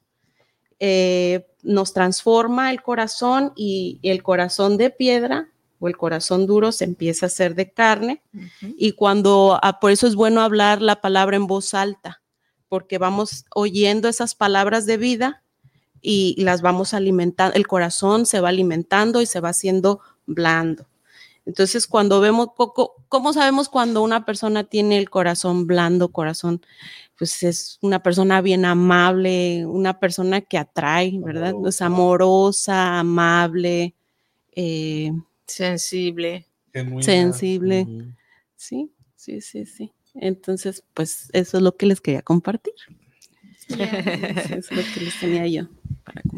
Eh, 0.78 1.46
nos 1.62 1.92
transforma 1.92 2.70
el 2.70 2.82
corazón 2.82 3.52
y 3.56 3.98
el 4.02 4.22
corazón 4.22 4.76
de 4.76 4.90
piedra 4.90 5.48
o 5.78 5.88
el 5.88 5.96
corazón 5.96 6.46
duro 6.46 6.72
se 6.72 6.84
empieza 6.84 7.26
a 7.26 7.28
hacer 7.28 7.54
de 7.54 7.70
carne. 7.70 8.22
Y 8.60 8.92
cuando, 8.92 9.58
ah, 9.62 9.80
por 9.80 9.90
eso 9.90 10.06
es 10.06 10.14
bueno 10.14 10.40
hablar 10.40 10.80
la 10.80 11.00
palabra 11.00 11.36
en 11.36 11.46
voz 11.46 11.74
alta, 11.74 12.22
porque 12.68 12.98
vamos 12.98 13.44
oyendo 13.54 14.08
esas 14.08 14.34
palabras 14.34 14.86
de 14.86 14.96
vida 14.96 15.42
y 16.02 16.34
las 16.42 16.62
vamos 16.62 16.94
alimentando, 16.94 17.54
el 17.56 17.66
corazón 17.66 18.26
se 18.26 18.40
va 18.40 18.48
alimentando 18.50 19.20
y 19.20 19.26
se 19.26 19.40
va 19.40 19.50
haciendo 19.50 20.00
blando. 20.26 20.86
Entonces, 21.44 21.86
cuando 21.86 22.20
vemos, 22.20 22.48
co- 22.56 22.72
co- 22.74 22.94
¿cómo 23.08 23.32
sabemos 23.32 23.68
cuando 23.68 24.02
una 24.02 24.24
persona 24.24 24.64
tiene 24.64 24.98
el 24.98 25.08
corazón 25.10 25.66
blando, 25.66 26.08
corazón? 26.08 26.60
Pues 27.18 27.42
es 27.44 27.78
una 27.82 28.02
persona 28.02 28.40
bien 28.40 28.64
amable, 28.64 29.64
una 29.64 30.00
persona 30.00 30.40
que 30.40 30.58
atrae, 30.58 31.12
¿verdad? 31.22 31.54
Es 31.66 31.80
amorosa, 31.82 32.98
amable, 32.98 33.94
eh, 34.52 35.12
Sensible. 35.46 36.46
Genuina. 36.72 37.02
sensible. 37.02 37.86
Sí, 38.56 38.90
sí, 39.14 39.40
sí, 39.40 39.64
sí. 39.66 39.92
Entonces, 40.14 40.82
pues 40.94 41.28
eso 41.32 41.56
es 41.58 41.62
lo 41.62 41.76
que 41.76 41.86
les 41.86 42.00
quería 42.00 42.22
compartir. 42.22 42.74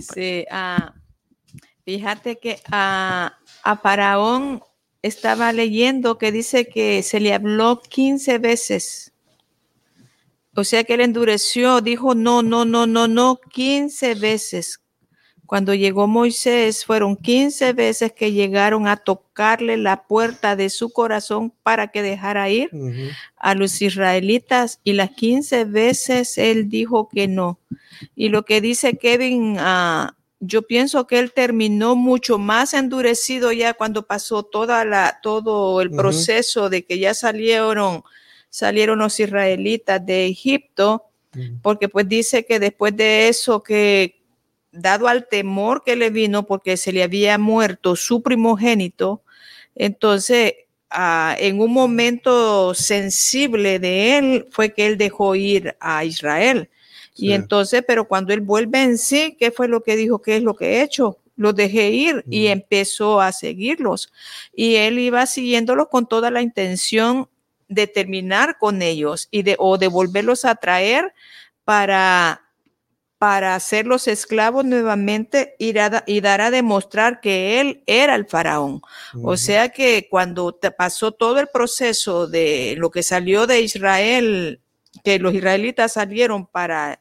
Sí, 0.01 0.47
ah, 0.51 0.95
fíjate 1.85 2.38
que 2.38 2.61
a, 2.71 3.38
a 3.62 3.77
Faraón 3.77 4.62
estaba 5.03 5.53
leyendo 5.53 6.19
que 6.19 6.33
dice 6.33 6.67
que 6.67 7.03
se 7.03 7.21
le 7.21 7.35
habló 7.35 7.81
15 7.81 8.38
veces. 8.38 9.12
O 10.55 10.64
sea 10.64 10.85
que 10.85 10.95
él 10.95 11.03
endureció, 11.03 11.81
dijo 11.81 12.14
no, 12.14 12.43
no, 12.43 12.64
no, 12.64 12.87
no, 12.87 13.07
no, 13.07 13.38
15 13.53 14.14
veces. 14.14 14.81
Cuando 15.49 15.73
llegó 15.73 16.07
Moisés, 16.07 16.85
fueron 16.85 17.17
15 17.17 17.73
veces 17.73 18.13
que 18.13 18.33
llegaron 18.33 18.87
a 18.87 18.99
tocarle 18.99 19.79
la 19.79 20.03
puerta 20.03 20.57
de 20.57 20.69
su 20.69 20.91
corazón 20.91 21.55
para 21.63 21.89
que 21.89 22.03
dejara 22.03 22.51
ir 22.51 22.69
a 23.35 23.55
los 23.55 23.81
israelitas 23.81 24.79
y 24.85 24.93
las 24.93 25.09
15 25.13 25.65
veces 25.65 26.37
él 26.37 26.69
dijo 26.69 27.09
que 27.09 27.29
no. 27.29 27.59
Y 28.15 28.29
lo 28.29 28.45
que 28.45 28.61
dice 28.61 28.99
Kevin, 28.99 29.57
ah, 29.59 30.19
yo 30.39 30.67
pienso 30.67 31.07
que 31.07 31.19
él 31.19 31.33
terminó 31.33 31.97
mucho 31.97 32.37
más 32.37 32.75
endurecido 32.75 33.51
ya 33.51 33.73
cuando 33.73 34.07
pasó 34.07 34.43
toda 34.43 34.85
la, 34.85 35.19
todo 35.23 35.81
el 35.81 35.91
proceso 35.91 36.69
de 36.69 36.85
que 36.85 36.99
ya 36.99 37.15
salieron, 37.15 38.03
salieron 38.51 38.99
los 38.99 39.19
israelitas 39.19 40.05
de 40.05 40.27
Egipto, 40.27 41.05
porque 41.63 41.89
pues 41.89 42.07
dice 42.07 42.45
que 42.45 42.61
después 42.61 42.95
de 42.95 43.29
eso 43.29 43.63
que 43.63 44.18
dado 44.73 45.09
al 45.09 45.27
temor 45.29 45.83
que 45.85 45.97
le 45.97 46.11
vino 46.11 46.47
porque 46.47 46.77
se 46.77 46.93
le 46.93 47.03
había 47.03 47.39
muerto 47.39 47.97
su 47.97 48.23
primogénito, 48.23 49.23
entonces 49.75 50.55
ah, 50.91 51.37
en 51.39 51.61
un 51.61 51.73
momento 51.73 52.75
sensible 52.75 53.79
de 53.79 54.19
él 54.19 54.47
fue 54.51 54.73
que 54.73 54.87
él 54.87 54.99
dejó 54.99 55.35
ir 55.35 55.77
a 55.81 56.05
Israel. 56.05 56.71
Y 57.21 57.33
entonces, 57.33 57.83
pero 57.85 58.07
cuando 58.07 58.33
él 58.33 58.41
vuelve 58.41 58.81
en 58.81 58.97
sí, 58.97 59.37
¿qué 59.41 59.51
fue 59.51 59.67
lo 59.67 59.83
que 59.83 59.97
dijo? 59.97 60.23
¿Qué 60.23 60.37
es 60.37 60.43
lo 60.43 60.55
que 60.55 60.67
he 60.67 60.83
hecho? 60.83 61.19
Los 61.35 61.57
dejé 61.57 61.91
ir 61.91 62.25
y 62.31 62.47
empezó 62.47 63.21
a 63.21 63.33
seguirlos. 63.33 64.13
Y 64.55 64.77
él 64.77 65.01
iba 65.01 65.27
siguiéndolos 65.27 65.89
con 65.89 66.07
toda 66.07 66.31
la 66.31 66.43
intención 66.43 67.29
de 67.69 67.89
terminar 67.89 68.57
con 68.59 68.83
ellos 68.83 69.27
y 69.33 69.43
de 69.43 69.57
o 69.59 69.79
de 69.79 69.89
volverlos 69.89 70.45
a 70.45 70.55
traer 70.55 71.13
para 71.65 72.48
para 73.19 73.55
hacerlos 73.57 74.07
esclavos 74.09 74.65
nuevamente 74.65 75.57
y, 75.59 75.73
da- 75.73 76.05
y 76.07 76.21
dar 76.21 76.41
a 76.41 76.51
demostrar 76.53 77.21
que 77.21 77.61
él 77.61 77.83
era 77.87 78.15
el 78.15 78.27
faraón. 78.27 78.81
O 79.23 79.37
sea 79.37 79.71
que 79.71 80.07
cuando 80.09 80.53
te 80.55 80.71
pasó 80.71 81.11
todo 81.13 81.41
el 81.41 81.49
proceso 81.49 82.27
de 82.29 82.77
lo 82.79 82.91
que 82.91 83.03
salió 83.03 83.47
de 83.49 83.61
Israel, 83.63 84.61
que 85.05 85.19
los 85.19 85.35
israelitas 85.35 85.95
salieron 85.95 86.47
para, 86.47 87.01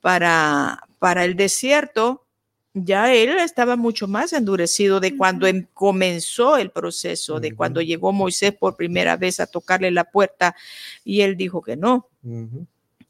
para, 0.00 0.82
para 0.98 1.24
el 1.24 1.34
desierto, 1.34 2.26
ya 2.74 3.14
él 3.14 3.38
estaba 3.38 3.76
mucho 3.76 4.06
más 4.08 4.32
endurecido 4.32 5.00
de 5.00 5.16
cuando 5.16 5.46
em- 5.46 5.66
comenzó 5.72 6.56
el 6.58 6.70
proceso, 6.72 7.40
de 7.40 7.54
cuando 7.54 7.80
llegó 7.80 8.12
Moisés 8.12 8.52
por 8.52 8.76
primera 8.76 9.16
vez 9.16 9.40
a 9.40 9.46
tocarle 9.46 9.90
la 9.92 10.04
puerta 10.04 10.54
y 11.04 11.22
él 11.22 11.36
dijo 11.36 11.62
que 11.62 11.76
no. 11.76 12.08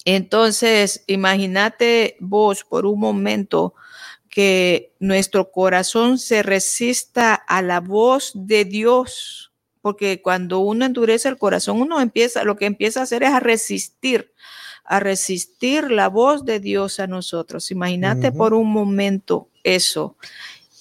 Entonces, 0.05 1.03
imagínate 1.07 2.17
vos 2.21 2.64
por 2.64 2.87
un 2.87 3.01
momento 3.01 3.75
que 4.29 4.93
nuestro 4.99 5.51
corazón 5.53 6.19
se 6.19 6.43
resista 6.43 7.35
a 7.35 7.62
la 7.62 7.81
voz 7.81 8.33
de 8.35 8.64
Dios, 8.64 9.53
porque 9.81 10.21
cuando 10.21 10.59
uno 10.59 10.85
endurece 10.85 11.29
el 11.29 11.38
corazón, 11.38 11.81
uno 11.81 12.01
empieza, 12.01 12.43
lo 12.45 12.57
que 12.57 12.67
empieza 12.67 13.01
a 13.01 13.03
hacer 13.05 13.23
es 13.23 13.31
a 13.31 13.40
resistir, 13.40 14.33
a 14.85 15.01
resistir 15.01 15.90
la 15.90 16.09
voz 16.09 16.45
de 16.45 16.59
Dios 16.59 17.01
a 17.01 17.07
nosotros. 17.07 17.71
Imagínate 17.71 18.33
por 18.33 18.55
un 18.55 18.71
momento 18.71 19.49
eso. 19.62 20.17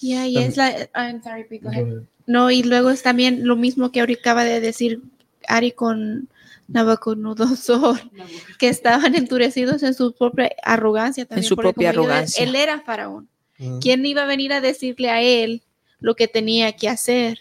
Y 0.02 0.16
ahí 0.16 0.38
es 0.38 0.58
la. 0.58 0.90
I'm 0.96 1.24
sorry, 1.24 1.46
ahead. 1.50 1.62
Go 1.62 1.70
ahead. 1.70 2.04
No, 2.26 2.52
y 2.52 2.64
luego 2.64 2.90
es 2.90 3.04
también 3.04 3.48
lo 3.48 3.56
mismo 3.56 3.92
que 3.92 4.00
ahorita 4.00 4.22
acaba 4.22 4.44
de 4.44 4.60
decir 4.60 5.02
Ari 5.48 5.72
con 5.72 6.30
Nabucodonosor, 6.67 7.99
que 8.60 8.69
estaban 8.69 9.15
endurecidos 9.15 9.84
en 9.84 9.93
su 9.93 10.13
propia 10.13 10.52
arrogancia 10.63 11.26
también. 11.26 11.47
su 11.47 11.56
porque 11.56 11.73
propia 11.73 11.89
arrogancia. 11.89 12.43
Él 12.43 12.56
era 12.56 12.82
faraón. 12.82 13.30
Ujú. 13.60 13.80
¿Quién 13.80 14.06
iba 14.06 14.23
a 14.23 14.26
venir 14.26 14.54
a 14.54 14.62
decirle 14.62 15.10
a 15.10 15.21
él 15.21 15.63
lo 15.99 16.15
que 16.15 16.28
tenía 16.28 16.71
que 16.73 16.89
hacer? 16.89 17.39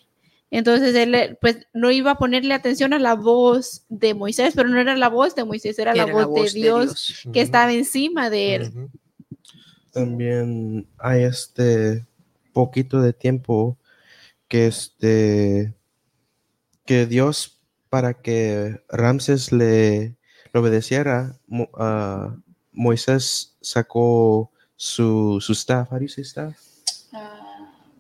Entonces 0.50 0.94
él 0.94 1.38
pues 1.40 1.66
no 1.72 1.90
iba 1.90 2.11
a 2.11 2.18
ponerle 2.18 2.52
atención 2.52 2.92
a 2.92 2.98
la 2.98 3.14
voz 3.14 3.85
de 3.88 4.12
Moisés, 4.12 4.52
pero 4.54 4.68
no 4.68 4.78
era 4.78 4.94
la 4.98 5.08
voz 5.08 5.35
de 5.35 5.44
Moisés, 5.44 5.78
era, 5.78 5.94
la, 5.94 6.02
Era 6.02 6.26
voz 6.26 6.52
de 6.52 6.61
Dios, 6.61 7.20
que 7.22 7.28
Ujú. 7.30 7.38
estaba 7.40 7.72
encima 7.72 8.28
de 8.28 8.54
él. 8.56 8.90
También 9.92 10.87
hay 10.98 11.22
este 11.22 12.04
poquito 12.52 13.00
de 13.00 13.14
tiempo 13.14 13.78
que 14.46 14.66
este 14.66 15.74
que 16.85 17.06
Dios 17.06 17.62
para 17.92 18.14
que 18.14 18.81
Ramses 18.88 19.52
le, 19.52 20.16
le 20.55 20.61
obedeciera, 20.61 21.38
Mo- 21.46 21.68
ah, 21.74 22.35
Moisés 22.72 23.59
sacó 23.61 24.50
su, 24.76 25.38
su 25.42 25.52
staff, 25.52 25.90
you 26.00 26.09
say 26.09 26.24
staff? 26.24 26.57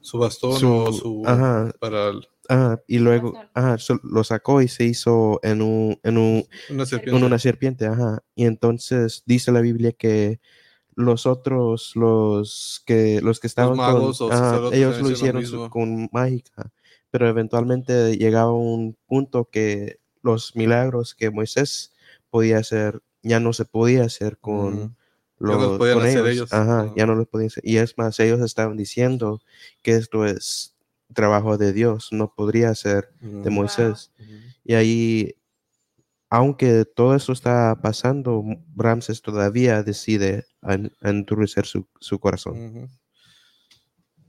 Su 0.00 0.16
bastón 0.18 0.58
Su- 0.58 0.72
o 0.72 0.92
su. 0.94 1.22
ajá. 1.26 1.72
Para 1.78 2.08
el- 2.08 2.26
Ah, 2.48 2.78
y 2.88 2.98
luego 3.00 3.34
ajá, 3.52 3.76
so- 3.76 4.00
lo 4.02 4.24
sacó 4.24 4.62
y 4.62 4.68
se 4.68 4.84
hizo 4.84 5.38
en 5.42 5.60
un, 5.60 5.98
en 6.02 6.16
un, 6.16 6.44
una 6.70 6.86
serpiente. 6.86 7.10
con 7.10 7.22
una 7.24 7.38
serpiente, 7.38 7.86
ajá. 7.86 8.22
Y 8.34 8.46
entonces 8.46 9.22
dice 9.26 9.52
la 9.52 9.60
Biblia 9.60 9.92
que 9.92 10.40
los 10.94 11.26
otros, 11.26 11.92
los 11.96 12.82
que 12.86 13.20
los 13.20 13.40
que 13.40 13.46
estaban 13.46 13.76
con- 13.76 13.86
magos 13.86 14.22
o 14.22 14.32
ajá, 14.32 14.38
sacerdotes 14.38 14.78
ellos 14.78 15.00
lo 15.02 15.10
hicieron 15.10 15.50
lo 15.52 15.68
con 15.70 16.08
mágica, 16.12 16.70
pero 17.12 17.28
eventualmente 17.28 18.16
llegaba 18.16 18.52
un 18.52 18.96
punto 19.06 19.44
que 19.44 20.00
los 20.22 20.56
milagros 20.56 21.14
que 21.14 21.30
Moisés 21.30 21.92
podía 22.30 22.58
hacer 22.58 23.00
ya 23.22 23.38
no 23.38 23.52
se 23.52 23.64
podía 23.64 24.04
hacer 24.04 24.38
con 24.38 24.96
los, 25.38 25.56
no 25.56 25.62
los 25.68 25.78
podían 25.78 25.98
con 25.98 26.06
hacer 26.08 26.18
ellos. 26.26 26.32
ellos. 26.32 26.52
Ajá, 26.52 26.92
ya 26.96 27.06
no 27.06 27.14
los 27.14 27.28
podían 27.28 27.48
hacer. 27.48 27.62
Y 27.66 27.76
es 27.76 27.96
más, 27.98 28.18
ellos 28.18 28.40
estaban 28.40 28.76
diciendo 28.76 29.40
que 29.82 29.94
esto 29.96 30.24
es 30.26 30.74
trabajo 31.12 31.58
de 31.58 31.72
Dios, 31.72 32.08
no 32.12 32.32
podría 32.34 32.74
ser 32.74 33.10
de. 33.20 33.50
Moisés. 33.50 34.10
Y 34.64 34.74
ahí, 34.74 35.34
aunque 36.30 36.84
todo 36.86 37.14
eso 37.14 37.32
está 37.32 37.78
pasando, 37.82 38.42
Ramses 38.74 39.20
todavía 39.20 39.82
decide 39.82 40.46
en- 40.62 40.92
endurecer 41.02 41.66
su, 41.66 41.86
su 42.00 42.18
corazón. 42.18 42.88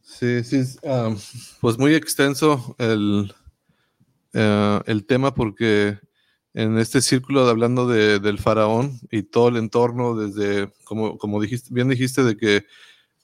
Sí, 0.03 0.43
sí, 0.43 0.63
am, 0.87 1.17
pues 1.61 1.77
muy 1.77 1.95
extenso 1.95 2.75
el, 2.77 3.33
eh, 4.33 4.79
el 4.85 5.05
tema 5.05 5.33
porque 5.33 5.97
en 6.53 6.77
este 6.77 7.01
círculo 7.01 7.45
de 7.45 7.51
hablando 7.51 7.87
de- 7.87 8.19
del 8.19 8.37
faraón 8.37 8.99
y 9.11 9.23
todo 9.23 9.47
el 9.47 9.57
entorno 9.57 10.15
desde, 10.15 10.71
como, 10.83 11.17
como 11.17 11.41
dijiste, 11.41 11.69
bien 11.73 11.89
dijiste, 11.89 12.23
de 12.23 12.37
que 12.37 12.65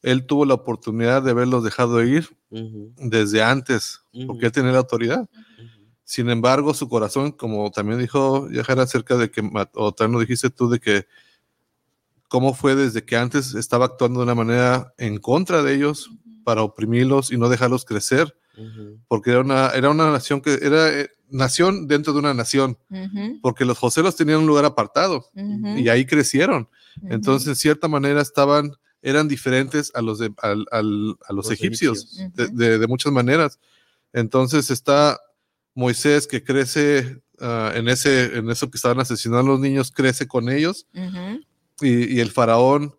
él 0.02 0.26
tuvo 0.26 0.46
la 0.46 0.54
oportunidad 0.56 1.22
de 1.22 1.32
haberlos 1.32 1.64
dejado 1.64 2.02
ir 2.04 2.28
desde 2.98 3.44
antes, 3.44 4.00
porque 4.26 4.46
él 4.48 4.52
tenía 4.52 4.72
la 4.72 4.80
autoridad. 4.80 5.30
Sin 6.06 6.30
embargo, 6.30 6.74
su 6.74 6.90
corazón, 6.90 7.34
como 7.34 7.70
también 7.70 8.00
dijo 8.00 8.50
Yajara 8.50 8.84
acerca 8.84 9.16
de 9.18 9.30
que, 9.30 9.48
o 9.74 9.92
también 9.94 10.14
lo 10.14 10.20
dijiste 10.22 10.50
tú, 10.50 10.70
de 10.70 10.80
que 10.80 11.06
cómo 12.30 12.54
fue 12.54 12.76
desde 12.76 13.04
que 13.06 13.16
antes 13.18 13.54
estaba 13.54 13.86
actuando 13.86 14.20
de 14.20 14.24
una 14.24 14.36
manera 14.36 14.94
en 14.98 15.18
contra 15.20 15.62
de 15.62 15.76
ellos 15.76 16.10
para 16.44 16.64
oprimirlos 16.64 17.32
y 17.32 17.38
no 17.38 17.50
dejarlos 17.50 17.86
crecer, 17.86 18.36
porque 19.08 19.32
era 19.32 19.40
una, 19.42 19.70
era 19.70 19.90
una 19.90 20.12
nación 20.12 20.42
que 20.42 20.60
era 20.62 20.90
eh, 20.92 21.10
nación 21.30 21.88
dentro 21.88 22.12
de 22.14 22.20
una 22.20 22.34
nación, 22.34 22.78
porque 23.42 23.64
los 23.66 23.78
Joselos 23.78 24.16
tenían 24.16 24.40
un 24.40 24.48
lugar 24.48 24.66
apartado 24.66 25.26
y 25.80 25.88
ahí 25.90 26.06
crecieron. 26.06 26.68
Entonces, 27.10 27.48
en 27.48 27.56
cierta 27.56 27.88
manera, 27.88 28.22
estaban, 28.22 28.72
eran 29.02 29.28
diferentes 29.30 29.92
a 29.96 30.02
los, 30.02 30.20
de, 30.20 30.34
al- 30.42 30.66
al- 30.72 31.16
a 31.26 31.34
los, 31.34 31.46
Los 31.46 31.52
egipcios, 31.52 32.18
egipcios. 32.20 32.34
de, 32.58 32.70
de- 32.70 32.80
de 32.80 32.88
muchas 32.88 33.14
maneras. 33.14 33.60
Entonces 34.12 34.70
está 34.72 35.20
Moisés 35.76 36.28
que 36.28 36.44
crece 36.44 37.22
ah, 37.40 37.72
en, 37.76 37.88
ese, 37.88 38.38
en 38.38 38.50
eso 38.50 38.70
que 38.70 38.78
estaban 38.78 39.00
asesinando 39.00 39.52
a 39.52 39.54
los 39.54 39.60
niños, 39.62 39.92
crece 39.92 40.28
con 40.28 40.50
ellos. 40.50 40.88
Y, 41.82 42.16
y 42.16 42.20
el 42.20 42.32
faraón 42.32 42.94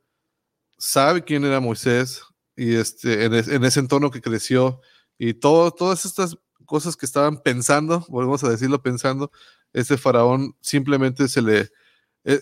sabe 0.79 1.23
quién 1.25 1.45
era 1.45 1.61
Moisés 1.61 2.23
y 2.61 2.75
este, 2.75 3.25
en, 3.25 3.33
es- 3.35 3.49
en 3.49 3.65
ese 3.65 3.81
entorno 3.81 4.11
que 4.11 4.21
creció 4.21 4.81
y 5.19 5.33
todo, 5.35 5.71
todas 5.71 6.05
estas 6.05 6.37
cosas 6.67 6.95
que 6.97 7.07
estaban 7.07 7.43
pensando, 7.43 8.05
volvemos 8.09 8.45
a 8.45 8.51
decirlo 8.51 8.83
pensando, 8.83 9.31
ese 9.73 9.97
faraón 9.97 10.55
simplemente 10.61 11.27
se 11.29 11.41
le... 11.43 11.71
eh, 12.25 12.41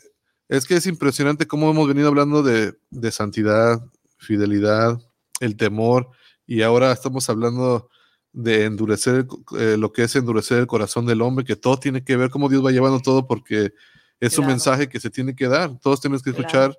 es 0.48 0.66
que 0.66 0.74
es 0.76 0.86
impresionante 0.86 1.46
cómo 1.46 1.70
hemos 1.70 1.86
venido 1.86 2.08
hablando 2.08 2.42
de, 2.42 2.74
de 2.90 3.10
santidad, 3.12 3.80
fidelidad, 4.16 4.98
el 5.40 5.56
temor, 5.56 6.08
y 6.46 6.62
ahora 6.62 6.90
estamos 6.90 7.28
hablando 7.30 7.88
de 8.32 8.64
endurecer 8.64 9.26
eh, 9.58 9.76
lo 9.78 9.92
que 9.92 10.02
es 10.04 10.16
endurecer 10.16 10.58
el 10.58 10.66
corazón 10.66 11.06
del 11.06 11.22
hombre, 11.22 11.44
que 11.44 11.54
todo 11.56 11.78
tiene 11.78 12.02
que 12.02 12.16
ver 12.16 12.30
cómo 12.30 12.48
Dios 12.48 12.64
va 12.64 12.72
llevando 12.72 12.98
todo, 13.00 13.26
porque 13.26 13.72
es 14.20 14.36
un 14.38 14.46
mensaje 14.46 14.88
que 14.88 14.98
se 15.00 15.10
tiene 15.10 15.36
que 15.36 15.46
dar. 15.48 15.78
Todos 15.80 16.00
tenemos 16.00 16.22
que 16.22 16.32
Claro. 16.32 16.46
escuchar 16.48 16.78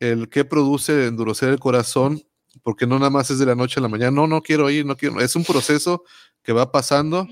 el 0.00 0.28
que 0.30 0.44
produce 0.46 1.06
endurecer 1.06 1.50
el 1.50 1.58
corazón, 1.60 2.22
porque 2.62 2.86
no 2.86 2.98
nada 2.98 3.10
más 3.10 3.30
es 3.30 3.38
de 3.38 3.46
la 3.46 3.54
noche 3.54 3.80
a 3.80 3.82
la 3.82 3.88
mañana, 3.88 4.10
no, 4.10 4.26
no 4.26 4.42
quiero 4.42 4.70
ir, 4.70 4.84
no 4.84 4.96
quiero, 4.96 5.20
es 5.20 5.36
un 5.36 5.44
proceso 5.44 6.04
que 6.42 6.52
va 6.52 6.72
pasando 6.72 7.28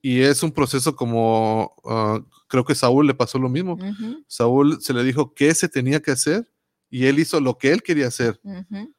y 0.00 0.20
es 0.20 0.42
un 0.42 0.52
proceso 0.52 0.96
como, 0.96 1.74
ah, 1.84 2.20
creo 2.48 2.64
que 2.64 2.74
Saúl 2.74 3.06
le 3.06 3.14
pasó 3.14 3.38
lo 3.38 3.48
mismo. 3.48 3.74
Ujú. 3.74 4.24
Saúl 4.26 4.78
se 4.80 4.92
le 4.92 5.04
dijo 5.04 5.34
qué 5.34 5.54
se 5.54 5.68
tenía 5.68 6.00
que 6.00 6.10
hacer 6.10 6.50
y 6.90 7.06
él 7.06 7.18
hizo 7.18 7.40
lo 7.40 7.56
que 7.56 7.72
él 7.72 7.82
quería 7.82 8.08
hacer. 8.08 8.40
Ujú. 8.42 8.92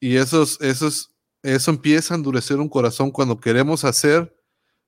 Y 0.00 0.16
esos, 0.16 0.60
esos, 0.60 1.12
eso 1.42 1.70
empieza 1.70 2.14
a 2.14 2.16
endurecer 2.16 2.58
un 2.58 2.68
corazón 2.68 3.10
cuando 3.10 3.38
queremos 3.38 3.84
hacer 3.84 4.34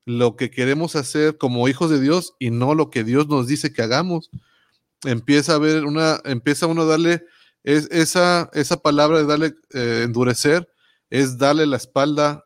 lo 0.04 0.36
que 0.36 0.50
queremos 0.50 0.96
hacer 0.96 1.36
como 1.36 1.68
hijos 1.68 1.90
de 1.90 2.00
Dios 2.00 2.34
y 2.38 2.50
no 2.50 2.74
lo 2.74 2.88
que 2.88 3.04
Dios 3.04 3.28
nos 3.28 3.46
dice 3.46 3.72
que 3.72 3.82
hagamos. 3.82 4.30
Empieza 5.04 5.52
a 5.52 5.56
haber 5.56 5.84
una, 5.84 6.20
empieza 6.24 6.66
uno 6.66 6.82
a 6.82 6.86
darle 6.86 7.26
es, 7.62 7.88
esa, 7.90 8.50
esa 8.52 8.76
palabra 8.76 9.18
de 9.18 9.26
darle 9.26 9.54
eh, 9.74 10.02
endurecer, 10.04 10.68
es 11.10 11.38
darle 11.38 11.66
la 11.66 11.76
espalda 11.76 12.44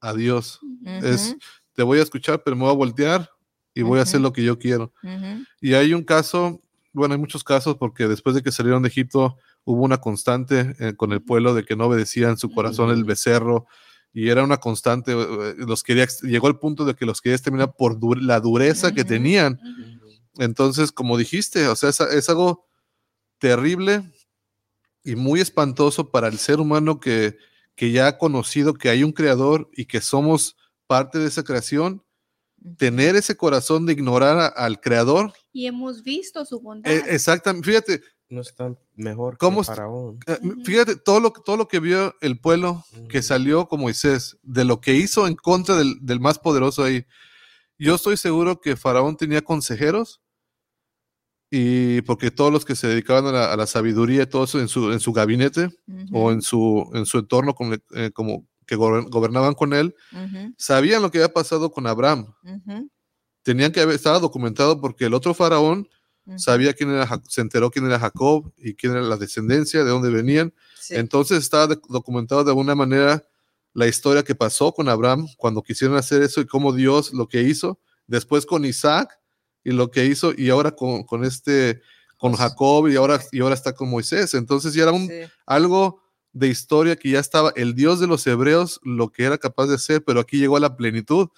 a 0.00 0.14
Dios. 0.14 0.60
Es, 0.84 1.36
te 1.74 1.82
voy 1.82 1.98
a 1.98 2.02
escuchar, 2.02 2.42
pero 2.42 2.56
me 2.56 2.62
voy 2.62 2.72
a 2.72 2.76
voltear 2.76 3.30
y 3.74 3.82
voy 3.82 3.98
a 3.98 4.02
hacer 4.02 4.20
lo 4.20 4.32
que 4.32 4.44
yo 4.44 4.58
quiero. 4.58 4.92
Y 5.60 5.74
hay 5.74 5.92
un 5.92 6.02
caso, 6.02 6.62
bueno, 6.92 7.14
hay 7.14 7.20
muchos 7.20 7.44
casos 7.44 7.76
porque 7.76 8.08
después 8.08 8.34
de 8.34 8.42
que 8.42 8.52
salieron 8.52 8.82
de 8.82 8.88
Egipto 8.88 9.36
hubo 9.64 9.82
una 9.82 9.98
constante 9.98 10.74
eh, 10.78 10.94
con 10.96 11.12
el 11.12 11.22
pueblo 11.22 11.54
de 11.54 11.64
que 11.64 11.76
no 11.76 11.86
obedecía 11.86 12.28
en 12.28 12.38
su 12.38 12.50
corazón 12.50 12.90
el 12.90 13.04
becerro 13.04 13.66
y 14.12 14.30
era 14.30 14.44
una 14.44 14.56
constante, 14.56 15.12
eh, 15.12 15.54
los 15.58 15.82
quería, 15.82 16.06
llegó 16.22 16.46
al 16.46 16.58
punto 16.58 16.84
de 16.86 16.94
que 16.94 17.04
los 17.04 17.20
quería 17.20 17.36
exterminar 17.36 17.74
por 17.76 17.98
la 18.22 18.40
dureza 18.40 18.94
que 18.94 19.04
tenían. 19.04 19.60
Entonces, 20.38 20.90
como 20.92 21.18
dijiste, 21.18 21.68
o 21.68 21.76
sea, 21.76 21.90
es, 21.90 22.00
es 22.00 22.28
algo 22.30 22.66
terrible 23.38 24.10
y 25.06 25.16
muy 25.16 25.40
espantoso 25.40 26.10
para 26.10 26.28
el 26.28 26.38
ser 26.38 26.60
humano 26.60 27.00
que, 27.00 27.36
que 27.74 27.92
ya 27.92 28.08
ha 28.08 28.18
conocido 28.18 28.74
que 28.74 28.88
hay 28.90 29.02
un 29.04 29.12
creador 29.12 29.70
y 29.74 29.86
que 29.86 30.00
somos 30.00 30.56
parte 30.86 31.18
de 31.18 31.28
esa 31.28 31.44
creación, 31.44 32.02
tener 32.78 33.16
ese 33.16 33.36
corazón 33.36 33.86
de 33.86 33.92
ignorar 33.92 34.38
a- 34.38 34.46
al 34.46 34.80
creador 34.80 35.32
Y 35.52 35.66
hemos 35.66 36.02
visto 36.02 36.44
su 36.44 36.60
bondad. 36.60 36.90
eh, 36.92 37.04
exactamente, 37.08 37.66
fíjate, 37.68 38.02
No 38.28 38.40
está 38.40 38.74
mejor 38.96 39.38
¿Cómo 39.38 39.58
que 39.58 39.60
est- 39.62 39.68
Faraón. 39.70 40.18
eh, 40.26 40.38
fíjate 40.64 40.96
todo 40.96 41.20
lo, 41.20 41.32
que- 41.32 41.42
todo 41.44 41.56
lo 41.56 41.68
que 41.68 41.78
vio 41.78 42.12
el 42.20 42.40
pueblo 42.40 42.84
que 43.08 43.22
salió 43.22 43.68
con 43.68 43.80
Moisés, 43.80 44.36
de 44.42 44.64
lo 44.64 44.80
que 44.80 44.94
hizo 44.94 45.28
en 45.28 45.36
contra 45.36 45.76
del, 45.76 45.94
del 46.04 46.18
más 46.18 46.38
poderoso 46.40 46.82
ahí. 46.82 47.06
Yo 47.78 47.94
estoy 47.94 48.16
seguro 48.16 48.60
que 48.60 48.74
Faraón 48.74 49.16
tenía 49.16 49.42
consejeros 49.42 50.20
y 51.50 52.00
porque 52.02 52.30
todos 52.30 52.52
los 52.52 52.64
que 52.64 52.74
se 52.74 52.88
dedicaban 52.88 53.26
a 53.26 53.32
la, 53.32 53.52
a 53.52 53.56
la 53.56 53.66
sabiduría 53.66 54.22
y 54.22 54.26
todo 54.26 54.44
eso 54.44 54.58
en 54.60 54.68
su, 54.68 54.90
en 54.92 55.00
su 55.00 55.12
gabinete 55.12 55.68
o 56.12 56.32
en 56.32 56.42
su, 56.42 56.90
en 56.94 57.06
su 57.06 57.18
entorno 57.18 57.54
como, 57.54 57.74
eh, 57.74 58.10
como 58.12 58.46
que 58.66 58.76
gober- 58.76 59.08
gobernaban 59.08 59.54
con 59.54 59.72
él, 59.72 59.94
sabían 60.58 61.02
lo 61.02 61.10
que 61.10 61.18
había 61.18 61.32
pasado 61.32 61.70
con 61.70 61.86
Abraham. 61.86 62.34
Tenían 63.42 63.70
que 63.70 63.80
haber, 63.80 63.94
estaba 63.94 64.18
documentado 64.18 64.80
porque 64.80 65.04
el 65.04 65.14
otro 65.14 65.32
faraón 65.34 65.88
sabía 66.36 66.72
quién 66.74 66.90
era, 66.90 67.22
se 67.28 67.40
enteró 67.40 67.70
quién 67.70 67.86
era 67.86 68.00
Jacob 68.00 68.52
y 68.56 68.74
quién 68.74 68.92
era 68.94 69.02
la 69.02 69.16
descendencia, 69.16 69.84
de 69.84 69.90
dónde 69.90 70.10
venían. 70.10 70.52
Sí. 70.80 70.96
Entonces 70.96 71.38
estaba 71.38 71.68
documentado 71.88 72.42
de 72.42 72.50
alguna 72.50 72.74
manera 72.74 73.22
la 73.72 73.86
historia 73.86 74.24
que 74.24 74.34
pasó 74.34 74.72
con 74.72 74.88
Abraham 74.88 75.28
cuando 75.36 75.62
quisieron 75.62 75.96
hacer 75.96 76.22
eso 76.22 76.40
y 76.40 76.46
cómo 76.46 76.72
Dios 76.72 77.12
lo 77.12 77.28
que 77.28 77.42
hizo, 77.42 77.78
después 78.08 78.46
con 78.46 78.64
Isaac 78.64 79.16
y 79.66 79.72
lo 79.72 79.90
que 79.90 80.06
hizo 80.06 80.32
y 80.36 80.48
ahora 80.50 80.70
con, 80.70 81.02
con 81.02 81.24
este, 81.24 81.80
con 82.16 82.32
Pues, 82.32 82.40
Jacob 82.42 82.88
y 82.88 82.96
ahora, 82.96 83.20
y 83.32 83.40
ahora 83.40 83.54
está 83.54 83.74
con 83.74 83.90
Moisés. 83.90 84.32
Entonces 84.34 84.72
ya 84.74 84.84
era 84.84 84.92
un, 84.92 85.08
Sí. 85.08 85.14
algo 85.44 86.00
de 86.32 86.48
historia 86.48 86.96
que 86.96 87.10
ya 87.10 87.18
estaba 87.18 87.52
el 87.56 87.74
Dios 87.74 87.98
de 87.98 88.06
los 88.06 88.26
hebreos, 88.26 88.78
lo 88.84 89.10
que 89.10 89.24
era 89.24 89.38
capaz 89.38 89.66
de 89.66 89.74
hacer, 89.74 90.04
pero 90.04 90.20
aquí 90.20 90.38
llegó 90.38 90.56
a 90.56 90.60
la 90.60 90.76
plenitud 90.76 91.28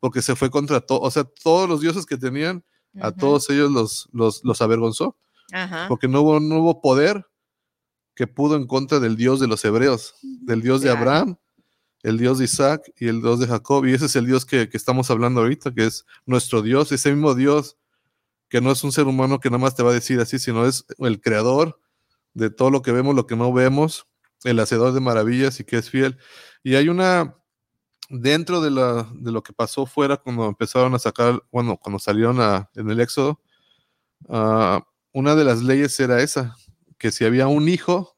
porque 0.00 0.22
se 0.22 0.34
fue 0.36 0.50
contra 0.50 0.80
todo, 0.80 1.00
o 1.00 1.10
sea, 1.10 1.24
todos 1.24 1.68
los 1.68 1.80
dioses 1.80 2.06
que 2.06 2.16
tenían, 2.16 2.64
a 3.00 3.10
todos 3.12 3.48
ellos 3.50 3.70
los, 3.70 4.08
los, 4.12 4.42
los 4.44 4.60
avergonzó 4.62 5.16
Ajá. 5.52 5.86
porque 5.88 6.08
no 6.08 6.22
hubo, 6.22 6.40
no 6.40 6.60
hubo 6.60 6.80
poder 6.80 7.26
que 8.14 8.26
pudo 8.26 8.56
en 8.56 8.66
contra 8.66 8.98
del 9.00 9.16
Dios 9.16 9.38
de 9.38 9.46
los 9.46 9.64
hebreos, 9.64 10.14
del 10.22 10.62
Dios 10.62 10.80
de. 10.80 10.90
Abraham, 10.90 11.36
el 12.02 12.18
Dios 12.18 12.38
de 12.38 12.44
Isaac 12.44 12.92
y 12.98 13.08
el 13.08 13.20
Dios 13.20 13.40
de 13.40 13.46
Jacob. 13.46 13.84
Y 13.86 13.92
ese 13.94 14.06
es 14.06 14.16
el 14.16 14.26
Dios 14.26 14.44
que, 14.46 14.68
que 14.68 14.76
estamos 14.76 15.10
hablando 15.10 15.40
ahorita, 15.40 15.72
que 15.74 15.86
es 15.86 16.04
nuestro 16.26 16.62
Dios, 16.62 16.92
ese 16.92 17.10
mismo 17.12 17.34
Dios 17.34 17.76
que 18.48 18.60
no 18.62 18.72
es 18.72 18.82
un 18.82 18.92
ser 18.92 19.06
humano 19.06 19.40
que 19.40 19.50
nada 19.50 19.58
más 19.58 19.74
te 19.74 19.82
va 19.82 19.90
a 19.90 19.94
decir 19.94 20.20
así, 20.20 20.38
sino 20.38 20.64
es 20.66 20.86
el 20.98 21.20
creador 21.20 21.78
de 22.32 22.48
todo 22.48 22.70
lo 22.70 22.80
que 22.80 22.92
vemos, 22.92 23.14
lo 23.14 23.26
que 23.26 23.36
no 23.36 23.52
vemos, 23.52 24.06
el 24.44 24.58
hacedor 24.60 24.92
de 24.94 25.00
maravillas 25.00 25.60
y 25.60 25.64
que 25.64 25.76
es 25.76 25.90
fiel. 25.90 26.16
Y 26.62 26.76
hay 26.76 26.88
una, 26.88 27.36
dentro 28.08 28.62
de, 28.62 28.70
la, 28.70 29.06
de 29.14 29.32
lo 29.32 29.42
que 29.42 29.52
pasó 29.52 29.84
fuera 29.84 30.16
cuando 30.16 30.46
empezaron 30.46 30.94
a 30.94 30.98
sacar, 30.98 31.42
bueno, 31.52 31.76
cuando 31.76 31.98
salieron 31.98 32.40
a- 32.40 32.70
en 32.74 32.88
el 32.88 33.00
Éxodo, 33.00 33.40
ah, 34.30 34.82
una 35.12 35.34
de 35.34 35.44
las 35.44 35.62
leyes 35.62 35.98
era 36.00 36.22
esa, 36.22 36.56
que 36.96 37.10
si 37.12 37.24
había 37.26 37.48
un 37.48 37.68
hijo, 37.68 38.16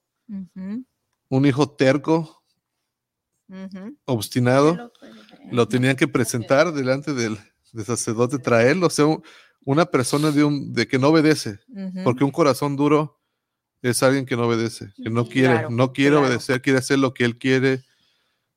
un 1.28 1.46
hijo 1.46 1.70
terco, 1.74 2.39
Ujú. 3.50 3.96
obstinado, 4.04 4.92
lo 5.50 5.66
tenían 5.68 5.96
que 5.96 6.06
presentar 6.08 6.72
delante 6.72 7.12
del, 7.14 7.36
del 7.72 7.84
sacerdote, 7.84 8.38
traerlo, 8.38 8.86
o 8.86 8.90
sea, 8.90 9.06
un- 9.06 9.22
una 9.64 9.84
persona 9.86 10.30
de, 10.30 10.44
un, 10.44 10.72
de 10.72 10.86
que 10.88 10.98
no 10.98 11.08
obedece, 11.08 11.58
Ujú. 11.68 12.04
porque 12.04 12.24
un 12.24 12.30
corazón 12.30 12.76
duro 12.76 13.20
es 13.82 14.02
alguien 14.02 14.24
que 14.26 14.36
no 14.36 14.46
obedece, 14.46 14.92
que 15.02 15.10
no 15.10 15.26
quiere, 15.26 15.54
Claro, 15.54 15.70
no 15.70 15.92
quiere 15.92 16.12
claro. 16.12 16.26
obedecer, 16.26 16.62
quiere 16.62 16.78
hacer 16.78 16.98
lo 16.98 17.12
que 17.14 17.24
él 17.24 17.36
quiere. 17.38 17.82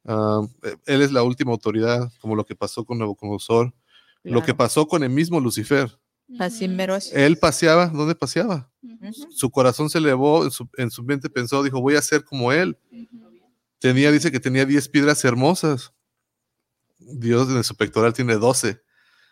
Eh, 0.05 0.75
él 0.85 1.01
es 1.01 1.11
la 1.11 1.23
última 1.23 1.51
autoridad, 1.51 2.11
como 2.19 2.35
lo 2.35 2.45
que 2.45 2.55
pasó 2.55 2.83
con 2.85 2.99
Nabucodonosor, 2.99 3.73
lo 4.23 4.39
que 4.41 4.45
Claro. 4.47 4.57
pasó 4.57 4.87
con 4.87 5.03
el 5.03 5.09
mismo 5.09 5.39
Lucifer. 5.39 5.97
Así 6.39 6.67
mero 6.67 6.95
es. 6.95 7.11
Él 7.13 7.37
paseaba, 7.37 7.87
¿dónde 7.87 8.15
paseaba? 8.15 8.69
Ujú. 8.81 9.11
Su 9.31 9.49
corazón 9.49 9.89
se 9.89 9.97
elevó, 9.97 10.43
en 10.45 10.51
su, 10.51 10.69
en 10.77 10.89
su 10.91 11.03
mente 11.03 11.29
pensó, 11.29 11.61
dijo, 11.63 11.81
voy 11.81 11.95
a 11.95 12.01
ser 12.01 12.23
como 12.23 12.51
él. 12.51 12.77
Tenía, 13.83 14.13
dice 14.13 14.31
que 14.31 14.39
tenía 14.39 14.65
10 14.65 14.87
piedras 14.87 15.25
hermosas. 15.25 15.93
Dios 16.99 17.49
en 17.49 17.65
su 17.65 17.75
pectoral 17.75 18.13
tiene 18.13 18.35
12. 18.35 18.81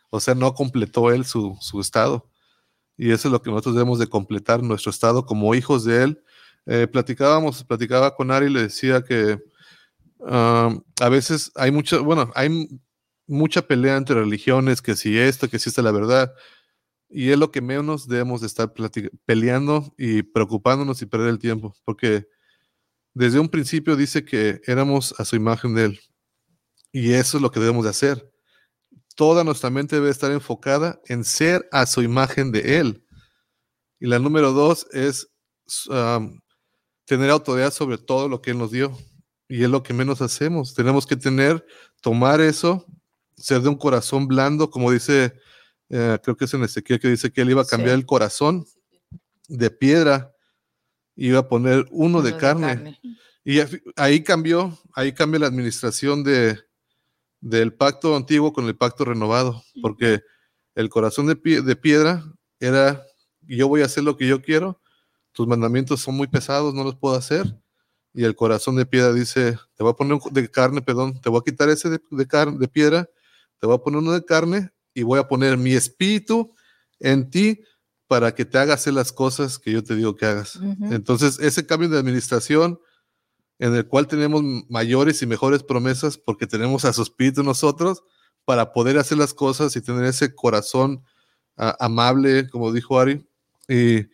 O 0.09 0.19
sea, 0.19 0.35
no 0.35 0.53
completó 0.53 1.09
él 1.09 1.23
su, 1.23 1.57
su 1.61 1.79
estado. 1.79 2.29
Y 2.97 3.11
eso 3.11 3.29
es 3.29 3.31
lo 3.31 3.41
que 3.41 3.49
nosotros 3.49 3.75
debemos 3.75 3.97
de 3.97 4.07
completar, 4.07 4.61
nuestro 4.61 4.89
estado 4.89 5.25
como 5.25 5.55
hijos 5.55 5.85
de 5.85 6.03
él. 6.03 6.23
Eh, 6.65 6.85
platicábamos, 6.85 7.63
platicaba 7.63 8.13
con 8.13 8.29
Ari 8.29 8.47
y 8.47 8.49
le 8.49 8.63
decía 8.63 9.01
que 9.05 9.39
a 10.19 11.09
veces 11.09 11.53
hay 11.55 11.71
mucha, 11.71 11.99
bueno, 11.99 12.29
hay 12.35 12.67
mucha 13.27 13.61
pelea 13.61 13.95
entre 13.95 14.15
religiones, 14.15 14.81
que 14.81 14.97
si 14.97 15.17
esto, 15.17 15.47
que 15.47 15.59
si 15.59 15.69
esta 15.69 15.79
es 15.79 15.85
la 15.85 15.93
verdad. 15.93 16.33
Y 17.09 17.29
es 17.29 17.39
lo 17.39 17.51
que 17.51 17.61
menos 17.61 18.05
debemos 18.05 18.41
de 18.41 18.47
estar 18.47 18.73
peleando 19.25 19.95
y 19.97 20.23
preocupándonos 20.23 21.01
y 21.01 21.05
perder 21.05 21.29
el 21.29 21.39
tiempo, 21.39 21.73
porque 21.85 22.27
desde 23.13 23.39
un 23.39 23.49
principio 23.49 23.95
dice 23.95 24.23
que 24.23 24.61
éramos 24.65 25.13
a 25.17 25.25
su 25.25 25.35
imagen 25.35 25.75
de 25.75 25.85
Él. 25.85 25.99
Y 26.91 27.13
eso 27.13 27.37
es 27.37 27.41
lo 27.41 27.51
que 27.51 27.59
debemos 27.59 27.83
de 27.83 27.89
hacer. 27.91 28.31
Toda 29.15 29.43
nuestra 29.43 29.69
mente 29.69 29.95
debe 29.97 30.09
estar 30.09 30.31
enfocada 30.31 30.99
en 31.07 31.23
ser 31.23 31.67
a 31.71 31.85
su 31.85 32.01
imagen 32.01 32.51
de 32.51 32.79
Él. 32.79 33.05
Y 33.99 34.07
la 34.07 34.19
número 34.19 34.51
dos 34.51 34.87
es 34.91 35.27
um, 35.89 36.39
tener 37.05 37.29
autoridad 37.29 37.71
sobre 37.71 37.97
todo 37.97 38.27
lo 38.27 38.41
que 38.41 38.51
Él 38.51 38.57
nos 38.57 38.71
dio. 38.71 38.97
Y 39.47 39.63
es 39.63 39.69
lo 39.69 39.83
que 39.83 39.93
menos 39.93 40.21
hacemos. 40.21 40.73
Tenemos 40.73 41.05
que 41.05 41.17
tener, 41.17 41.65
tomar 42.01 42.39
eso, 42.39 42.85
ser 43.35 43.61
de 43.61 43.69
un 43.69 43.75
corazón 43.77 44.27
blando, 44.27 44.69
como 44.69 44.91
dice, 44.91 45.33
eh, 45.89 46.17
creo 46.23 46.37
que 46.37 46.45
es 46.45 46.53
en 46.53 46.63
Ezequiel 46.63 46.99
que 47.01 47.09
dice 47.09 47.31
que 47.31 47.41
Él 47.41 47.49
iba 47.49 47.61
a 47.61 47.65
cambiar 47.65 47.95
Sí. 47.95 47.99
el 47.99 48.05
corazón 48.05 48.65
de 49.49 49.69
piedra, 49.69 50.31
iba 51.27 51.39
a 51.39 51.47
poner 51.47 51.85
uno, 51.91 52.21
de 52.21 52.31
carne. 52.37 52.67
Y 53.43 53.59
ahí 53.95 54.23
cambió, 54.23 54.77
ahí 54.93 55.13
cambia 55.13 55.39
la 55.39 55.47
administración 55.47 56.23
de, 56.23 56.59
del 57.39 57.73
pacto 57.73 58.15
antiguo 58.15 58.53
con 58.53 58.67
el 58.67 58.75
pacto 58.75 59.05
renovado, 59.05 59.63
porque 59.81 60.21
el 60.75 60.89
corazón 60.89 61.27
de, 61.27 61.35
pie- 61.35 61.61
de 61.63 61.75
piedra 61.75 62.23
era, 62.59 63.03
yo 63.41 63.67
voy 63.67 63.81
a 63.81 63.85
hacer 63.85 64.03
lo 64.03 64.15
que 64.15 64.27
yo 64.27 64.41
quiero, 64.41 64.79
tus 65.31 65.47
mandamientos 65.47 66.01
son 66.01 66.15
muy 66.15 66.27
pesados, 66.27 66.73
no 66.73 66.83
los 66.83 66.95
puedo 66.95 67.15
hacer. 67.15 67.57
Y 68.13 68.25
el 68.25 68.35
corazón 68.35 68.75
de 68.75 68.85
piedra 68.85 69.13
dice, 69.13 69.57
te 69.75 69.83
voy 69.83 69.91
a 69.91 69.95
poner 69.95 70.13
un 70.13 70.33
de 70.33 70.49
carne, 70.51 70.81
perdón, 70.81 71.19
te 71.21 71.29
voy 71.29 71.39
a 71.39 71.43
quitar 71.49 71.69
ese 71.69 71.89
de, 71.89 71.99
de, 72.11 72.27
car- 72.27 72.53
de 72.53 72.67
piedra, 72.67 73.09
te 73.59 73.65
voy 73.67 73.75
a 73.75 73.79
poner 73.79 73.99
uno 73.99 74.11
de 74.11 74.23
carne 74.25 74.69
y 74.93 75.03
voy 75.03 75.19
a 75.19 75.27
poner 75.27 75.57
mi 75.57 75.73
espíritu 75.73 76.53
en 76.99 77.29
ti 77.29 77.61
para 78.11 78.35
que 78.35 78.43
te 78.43 78.57
hagas 78.57 78.81
hacer 78.81 78.93
las 78.93 79.13
cosas 79.13 79.57
que 79.57 79.71
yo 79.71 79.85
te 79.85 79.95
digo 79.95 80.17
que 80.17 80.25
hagas. 80.25 80.59
Entonces, 80.89 81.39
ese 81.39 81.65
cambio 81.65 81.87
de 81.87 81.97
administración 81.97 82.77
en 83.57 83.73
el 83.73 83.87
cual 83.87 84.05
tenemos 84.05 84.43
mayores 84.67 85.21
y 85.21 85.25
mejores 85.25 85.63
promesas 85.63 86.17
porque 86.17 86.45
tenemos 86.45 86.83
a 86.83 86.91
su 86.91 87.03
espíritu 87.03 87.41
nosotros 87.41 88.03
para 88.43 88.73
poder 88.73 88.97
hacer 88.97 89.17
las 89.17 89.33
cosas 89.33 89.73
y 89.77 89.81
tener 89.81 90.03
ese 90.03 90.35
corazón 90.35 91.05
amable, 91.55 92.49
como 92.49 92.73
dijo 92.73 92.99
Ari, 92.99 93.25
y, 93.69 94.07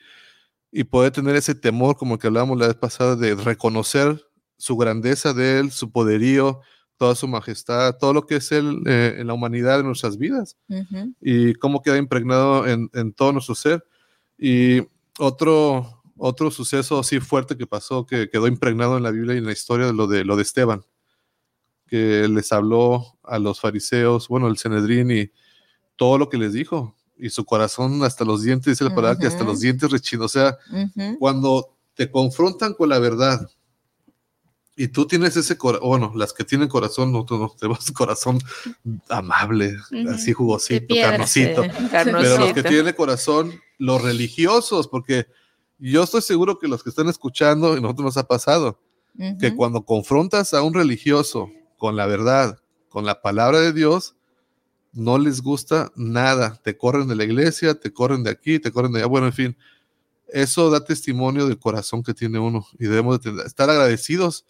y 0.71 0.83
poder 0.83 1.11
tener 1.11 1.35
ese 1.35 1.55
temor, 1.55 1.97
como 1.97 2.13
el 2.13 2.19
que 2.19 2.27
hablábamos 2.27 2.59
la 2.59 2.67
vez 2.67 2.75
pasada, 2.75 3.15
de 3.15 3.33
reconocer 3.33 4.23
su 4.59 4.77
grandeza 4.77 5.33
de 5.33 5.57
Él, 5.57 5.71
su 5.71 5.91
poderío, 5.91 6.61
toda 6.97 7.15
su 7.15 7.27
majestad, 7.27 7.97
todo 7.97 8.13
lo 8.13 8.25
que 8.25 8.37
es 8.37 8.51
Él 8.51 8.81
eh, 8.85 9.15
en 9.17 9.27
la 9.27 9.33
humanidad, 9.33 9.79
en 9.79 9.85
nuestras 9.85 10.17
vidas 10.17 10.57
y 11.21 11.53
cómo 11.55 11.81
queda 11.81 11.97
impregnado 11.97 12.67
en, 12.67 12.89
en 12.93 13.13
todo 13.13 13.33
nuestro 13.33 13.55
ser. 13.55 13.85
Y 14.37 14.81
otro, 15.19 16.03
otro 16.17 16.51
suceso 16.51 16.99
así 16.99 17.19
fuerte 17.19 17.57
que 17.57 17.67
pasó, 17.67 18.05
que 18.05 18.29
quedó 18.29 18.47
impregnado 18.47 18.97
en 18.97 19.03
la 19.03 19.11
Biblia 19.11 19.35
y 19.35 19.37
en 19.37 19.45
la 19.45 19.51
historia, 19.51 19.87
de 19.87 19.93
lo 19.93 20.07
de, 20.07 20.25
lo 20.25 20.35
de 20.35 20.41
Esteban, 20.41 20.83
que 21.87 22.27
les 22.27 22.51
habló 22.51 23.17
a 23.23 23.39
los 23.39 23.59
fariseos, 23.59 24.27
bueno, 24.27 24.47
el 24.47 24.57
Cenedrín 24.57 25.11
y 25.11 25.31
todo 25.95 26.17
lo 26.17 26.29
que 26.29 26.37
les 26.37 26.53
dijo. 26.53 26.95
Y 27.19 27.29
su 27.29 27.45
corazón 27.45 28.03
hasta 28.03 28.25
los 28.25 28.43
dientes, 28.43 28.73
dice 28.73 28.83
la 28.83 28.93
palabra, 28.93 29.17
que 29.17 29.25
hasta 29.25 29.43
los 29.43 29.59
dientes 29.59 29.89
rechinó. 29.91 30.25
O 30.25 30.29
sea, 30.29 30.57
cuando 31.17 31.75
te 31.95 32.11
confrontan 32.11 32.73
con 32.73 32.89
la 32.89 32.99
verdad 32.99 33.49
y 34.77 34.89
tú 34.89 35.07
tienes 35.07 35.35
ese 35.35 35.57
corazón, 35.57 35.89
bueno, 35.89 36.11
las 36.15 36.33
que 36.33 36.43
tienen 36.43 36.67
corazón, 36.67 37.11
no, 37.11 37.25
tú 37.25 37.37
no, 37.37 37.49
tenemos 37.59 37.91
corazón 37.93 38.39
amable, 39.09 39.75
así 40.13 40.33
jugosito, 40.33 40.93
carnosito. 40.95 41.63
Pero 41.91 42.37
los 42.37 42.53
que 42.53 42.61
tienen 42.61 42.93
corazón, 42.93 43.59
los 43.79 44.01
religiosos, 44.03 44.87
porque 44.87 45.25
yo 45.79 46.03
estoy 46.03 46.21
seguro 46.21 46.59
que 46.59 46.67
los 46.67 46.83
que 46.83 46.91
están 46.91 47.07
escuchando, 47.09 47.75
y 47.75 47.81
nosotros 47.81 48.05
nos 48.05 48.17
ha 48.17 48.27
pasado, 48.27 48.79
que 49.39 49.55
cuando 49.55 49.83
confrontas 49.83 50.53
a 50.53 50.61
un 50.61 50.75
religioso 50.75 51.49
con 51.79 51.95
la 51.95 52.05
verdad, 52.05 52.59
con 52.87 53.03
la 53.03 53.21
palabra 53.23 53.59
de 53.59 53.73
Dios, 53.73 54.15
no 54.93 55.17
les 55.17 55.41
gusta 55.41 55.91
nada. 55.95 56.59
Te 56.63 56.77
corren 56.77 57.07
de 57.07 57.15
la 57.15 57.23
iglesia, 57.23 57.79
te 57.79 57.91
corren 57.91 58.23
de 58.23 58.29
aquí, 58.29 58.59
te 58.59 58.71
corren 58.71 58.91
de 58.91 58.99
allá. 58.99 59.07
Bueno, 59.07 59.25
en 59.25 59.33
fin, 59.33 59.57
eso 60.27 60.69
da 60.69 60.85
testimonio 60.85 61.47
del 61.47 61.57
corazón 61.57 62.03
que 62.03 62.13
tiene 62.13 62.37
uno 62.37 62.65
y 62.77 62.85
debemos 62.85 63.21
de 63.21 63.41
estar 63.43 63.69
agradecidos. 63.71 64.45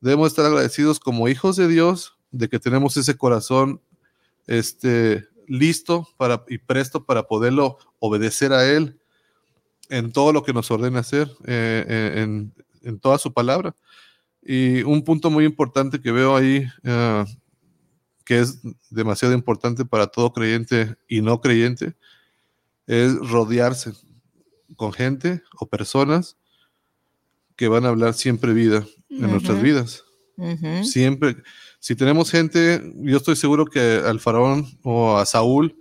Debemos 0.00 0.28
estar 0.28 0.46
agradecidos 0.46 0.98
como 0.98 1.28
hijos 1.28 1.56
de 1.56 1.68
Dios 1.68 2.16
de 2.30 2.48
que 2.48 2.58
tenemos 2.58 2.96
ese 2.96 3.16
corazón 3.16 3.80
este, 4.46 5.26
listo 5.46 6.08
para, 6.16 6.44
y 6.48 6.58
presto 6.58 7.04
para 7.04 7.24
poderlo 7.24 7.76
obedecer 7.98 8.52
a 8.52 8.66
Él 8.66 8.98
en 9.90 10.12
todo 10.12 10.32
lo 10.32 10.42
que 10.42 10.52
nos 10.52 10.70
ordena 10.70 11.00
hacer, 11.00 11.28
eh, 11.44 11.84
eh, 11.88 12.22
en, 12.22 12.54
en 12.82 12.98
toda 12.98 13.18
su 13.18 13.32
palabra. 13.32 13.74
Y 14.42 14.82
un 14.82 15.04
punto 15.04 15.28
muy 15.28 15.44
importante 15.44 16.00
que 16.00 16.12
veo 16.12 16.36
ahí, 16.36 16.66
eh, 16.84 17.24
que 18.24 18.38
es 18.38 18.60
demasiado 18.88 19.34
importante 19.34 19.84
para 19.84 20.06
todo 20.06 20.32
creyente 20.32 20.94
y 21.08 21.20
no 21.20 21.40
creyente, 21.40 21.94
es 22.86 23.14
rodearse 23.16 23.92
con 24.76 24.92
gente 24.92 25.42
o 25.58 25.66
personas 25.66 26.38
que 27.56 27.68
van 27.68 27.84
a 27.84 27.88
hablar 27.88 28.14
siempre 28.14 28.54
vida 28.54 28.86
en 29.10 29.30
nuestras 29.30 29.60
vidas. 29.60 30.04
Siempre, 30.82 31.36
si 31.78 31.94
tenemos 31.94 32.30
gente, 32.30 32.82
yo 32.96 33.18
estoy 33.18 33.36
seguro 33.36 33.66
que 33.66 34.00
al 34.04 34.20
faraón 34.20 34.66
o 34.82 35.18
a 35.18 35.26
Saúl 35.26 35.76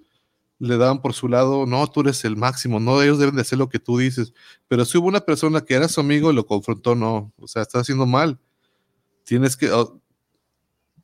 le 0.59 0.77
daban 0.77 1.01
por 1.01 1.13
su 1.13 1.29
lado, 1.29 1.65
no, 1.65 1.87
tú 1.87 2.01
eres 2.01 2.25
el 2.25 2.35
máximo, 2.35 2.81
no, 2.81 3.01
ellos 3.01 3.17
deben 3.17 3.35
de 3.35 3.41
hacer 3.41 3.57
lo 3.57 3.69
que 3.69 3.79
tú 3.79 3.97
dices. 3.97 4.33
Pero 4.67 4.83
si 4.83 4.97
hubo 4.97 5.07
una 5.07 5.21
persona 5.21 5.61
que 5.61 5.75
era 5.75 5.87
su 5.87 6.01
amigo 6.01 6.31
y 6.31 6.35
lo 6.35 6.45
confrontó, 6.45 6.95
no, 6.95 7.31
o 7.37 7.47
sea, 7.47 7.61
está 7.61 7.79
haciendo 7.79 8.05
mal. 8.05 8.37
Tienes 9.23 9.55
que, 9.55 9.71
oh, 9.71 10.01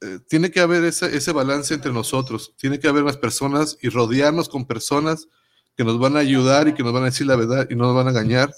eh, 0.01 0.19
tiene 0.27 0.51
que 0.51 0.59
haber 0.59 0.83
ese, 0.83 1.15
ese 1.15 1.31
balance 1.31 1.73
entre 1.73 1.93
nosotros, 1.93 2.53
tiene 2.57 2.79
que 2.79 2.89
haber 2.89 3.03
las 3.03 3.15
personas 3.15 3.77
y 3.81 3.87
rodearnos 3.87 4.49
con 4.49 4.65
personas 4.65 5.29
que 5.77 5.85
nos 5.85 5.99
van 5.99 6.17
a 6.17 6.19
ayudar 6.19 6.67
y 6.67 6.73
que 6.73 6.83
nos 6.83 6.91
van 6.91 7.03
a 7.03 7.07
decir 7.07 7.27
la 7.27 7.37
verdad 7.37 7.67
y 7.69 7.75
no 7.75 7.85
nos 7.85 7.95
van 7.95 8.07
a 8.07 8.09
engañar 8.09 8.53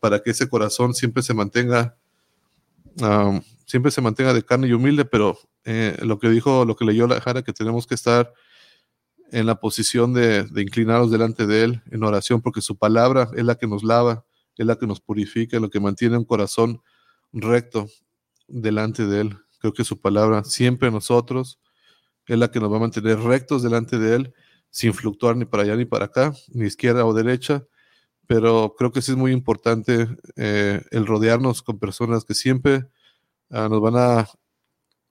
para 0.00 0.22
que 0.22 0.30
ese 0.30 0.48
corazón 0.48 0.94
siempre 0.94 1.22
se 1.22 1.34
mantenga 1.34 1.96
siempre 3.66 3.90
se 3.90 4.00
mantenga 4.00 4.32
de 4.34 4.44
carne 4.44 4.68
y 4.68 4.72
humilde, 4.72 5.04
pero 5.04 5.38
eh, 5.64 5.96
lo 6.02 6.18
que 6.18 6.28
dijo, 6.30 6.64
lo 6.64 6.76
que 6.76 6.84
leyó 6.84 7.06
la 7.06 7.20
Jara, 7.20 7.42
que 7.42 7.52
tenemos 7.52 7.86
que 7.86 7.94
estar 7.94 8.32
en 9.30 9.46
la 9.46 9.60
posición 9.60 10.14
de, 10.14 10.44
de 10.44 10.62
inclinarnos 10.62 11.10
delante 11.10 11.46
de 11.46 11.64
Él 11.64 11.82
en 11.90 12.02
oración, 12.02 12.40
porque 12.40 12.62
su 12.62 12.78
palabra 12.78 13.30
es 13.36 13.44
la 13.44 13.56
que 13.56 13.66
nos 13.66 13.84
lava, 13.84 14.24
es 14.56 14.66
la 14.66 14.76
que 14.76 14.86
nos 14.86 15.00
purifica, 15.00 15.60
lo 15.60 15.70
que 15.70 15.80
mantiene 15.80 16.16
un 16.16 16.24
corazón 16.24 16.82
recto 17.32 17.88
delante 18.46 19.06
de 19.06 19.20
Él. 19.20 19.38
Creo 19.60 19.72
que 19.72 19.84
su 19.84 20.00
palabra 20.00 20.44
siempre 20.44 20.90
nosotros 20.90 21.60
es 22.26 22.38
la 22.38 22.50
que 22.50 22.60
nos 22.60 22.72
va 22.72 22.76
a 22.76 22.80
mantener 22.80 23.18
rectos 23.20 23.62
delante 23.62 23.98
de 23.98 24.16
Él, 24.16 24.34
sin 24.70 24.92
fluctuar 24.92 25.36
ni 25.36 25.44
para 25.44 25.62
allá 25.62 25.76
ni 25.76 25.84
para 25.84 26.06
acá, 26.06 26.32
ni 26.48 26.66
izquierda 26.66 27.04
o 27.04 27.14
derecha. 27.14 27.64
Pero 28.28 28.76
creo 28.78 28.92
que 28.92 29.02
sí 29.02 29.10
es 29.10 29.16
muy 29.16 29.32
importante 29.32 30.06
eh, 30.36 30.82
el 30.92 31.06
rodearnos 31.06 31.62
con 31.62 31.80
personas 31.80 32.24
que 32.24 32.34
siempre 32.34 32.86
ah, 33.50 33.68
nos 33.68 33.80
van 33.80 33.96
a, 33.96 34.28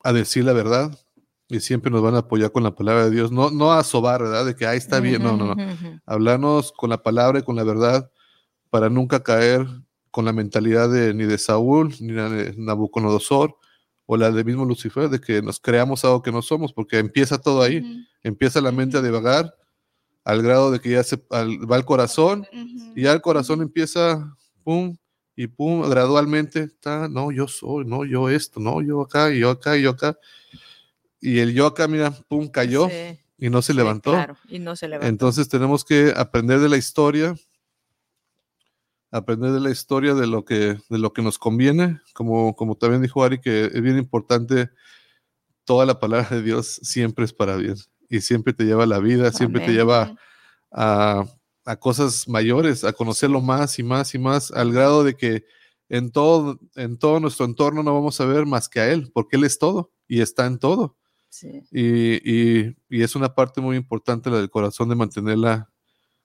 a 0.04 0.14
decir 0.14 0.46
la 0.46 0.54
verdad 0.54 0.98
y 1.50 1.60
siempre 1.60 1.92
nos 1.92 2.02
van 2.02 2.16
a 2.16 2.20
apoyar 2.20 2.52
con 2.52 2.64
la 2.64 2.76
palabra 2.76 3.06
de 3.06 3.12
Dios. 3.12 3.32
No, 3.32 3.52
no 3.52 3.74
a 3.74 3.84
sobar, 3.84 4.22
¿verdad? 4.22 4.46
De 4.46 4.56
que 4.56 4.66
ahí 4.66 4.78
está 4.78 5.00
bien. 5.00 5.24
No, 5.24 5.36
no, 5.36 5.56
no. 5.56 6.02
Hablarnos 6.06 6.72
con 6.72 6.90
la 6.90 7.02
palabra 7.02 7.40
y 7.40 7.44
con 7.44 7.56
la 7.56 7.64
verdad 7.64 8.10
para 8.70 8.90
nunca 8.90 9.24
caer 9.24 9.66
con 10.12 10.26
la 10.26 10.34
mentalidad 10.34 10.90
de 10.90 11.14
ni 11.14 11.26
de 11.26 11.38
Saúl, 11.38 11.94
ni 12.00 12.14
de 12.14 12.54
Nabucodonosor 12.58 13.56
o 14.06 14.18
la 14.18 14.32
de 14.32 14.44
mismo 14.44 14.66
Lucifer, 14.66 15.10
de 15.10 15.20
que 15.20 15.42
nos 15.42 15.60
creamos 15.60 16.06
algo 16.06 16.22
que 16.22 16.32
no 16.32 16.42
somos, 16.42 16.72
porque 16.72 17.00
empieza 17.00 17.38
todo 17.40 17.62
ahí. 17.62 18.06
Empieza 18.24 18.62
la 18.62 18.72
mente 18.72 18.98
a 18.98 19.02
divagar 19.02 19.54
al 20.28 20.42
grado 20.42 20.72
de 20.72 20.82
que 20.82 20.90
ya 20.90 21.04
se 21.04 21.24
al- 21.30 21.72
va 21.72 21.78
al 21.78 21.86
corazón 21.86 22.46
y 22.96 23.04
ya 23.04 23.14
el 23.14 23.22
corazón 23.22 23.62
empieza, 23.62 24.36
pum, 24.62 24.98
y 25.38 25.48
pum, 25.48 25.90
gradualmente, 25.90 26.64
está, 26.64 27.08
no, 27.08 27.32
yo 27.32 27.48
soy, 27.48 27.86
no, 27.86 28.04
yo 28.04 28.28
esto, 28.30 28.60
no, 28.60 28.82
yo 28.82 29.00
acá, 29.00 29.32
y 29.34 29.40
yo 29.40 29.50
acá, 29.52 29.78
y 29.78 29.84
yo 29.84 29.92
acá. 29.92 30.18
Y 31.22 31.40
el 31.40 31.54
yo 31.54 31.66
acá, 31.66 31.88
mira, 31.88 32.12
pum, 32.28 32.50
cayó 32.50 32.90
Sí, 32.90 33.18
y 33.38 33.50
no 33.50 33.62
se 33.62 33.72
sí, 33.72 33.78
levantó. 33.78 34.12
claro, 34.12 34.36
y 34.50 34.60
no 34.60 34.76
se 34.76 34.90
levantó. 34.90 35.08
Entonces 35.08 35.48
tenemos 35.48 35.86
que 35.86 36.12
aprender 36.14 36.60
de 36.60 36.68
la 36.68 36.76
historia, 36.78 37.34
aprender 39.12 39.52
de 39.54 39.62
la 39.62 39.70
historia 39.70 40.14
de 40.14 40.28
lo 40.28 40.44
que, 40.44 40.78
de 40.90 40.98
lo 40.98 41.14
que 41.14 41.22
nos 41.22 41.40
conviene, 41.40 42.02
como, 42.14 42.54
como 42.58 42.76
también 42.76 43.02
dijo 43.02 43.24
Ari, 43.24 43.40
que 43.40 43.66
es 43.66 43.82
bien 43.82 43.98
importante, 43.98 44.72
toda 45.64 45.86
la 45.86 46.02
palabra 46.02 46.28
de 46.32 46.42
Dios 46.42 46.68
siempre 46.84 47.24
es 47.24 47.32
para 47.32 47.56
bien 47.56 47.76
y 48.10 48.22
siempre 48.22 48.54
te 48.54 48.64
lleva 48.66 48.84
a 48.84 48.88
la 48.88 49.00
vida, 49.00 49.32
siempre 49.32 49.62
te 49.66 49.74
lleva 49.74 50.16
a, 50.72 51.26
a 51.66 51.76
cosas 51.78 52.28
mayores, 52.28 52.84
a 52.84 52.94
conocerlo 52.94 53.42
más 53.42 53.78
y 53.80 53.84
más 53.84 54.14
y 54.16 54.20
más, 54.20 54.52
al 54.52 54.72
grado 54.72 55.04
de 55.04 55.16
que 55.16 55.46
en 55.90 56.12
todo, 56.12 56.60
en 56.76 56.98
todo 56.98 57.20
nuestro 57.20 57.46
entorno 57.46 57.82
no 57.84 57.94
vamos 57.94 58.20
a 58.20 58.26
ver 58.26 58.46
más 58.46 58.68
que 58.70 58.80
a 58.80 58.92
Él, 58.92 59.10
porque 59.14 59.38
Él 59.38 59.44
es 59.46 59.58
todo 59.60 59.92
y 60.08 60.22
está 60.22 60.46
en 60.46 60.60
todo. 60.60 60.98
Sí. 61.30 61.64
Y, 61.72 62.16
y- 62.30 62.76
y 62.90 63.04
es 63.04 63.16
una 63.16 63.34
parte 63.36 63.62
muy 63.62 63.76
importante 63.78 64.30
la 64.30 64.38
del 64.38 64.50
corazón 64.50 64.90
de 64.90 64.96
mantenerla 64.96 65.70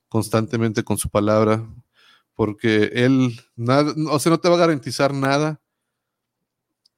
constantemente 0.09 0.83
con 0.85 0.97
su 0.99 1.09
palabra, 1.11 1.67
porque 2.35 2.91
Él, 2.95 3.39
nada, 3.57 3.93
o 4.11 4.19
sea, 4.19 4.31
no 4.31 4.39
te 4.41 4.49
va 4.49 4.55
a 4.57 4.59
garantizar 4.59 5.13
nada 5.15 5.61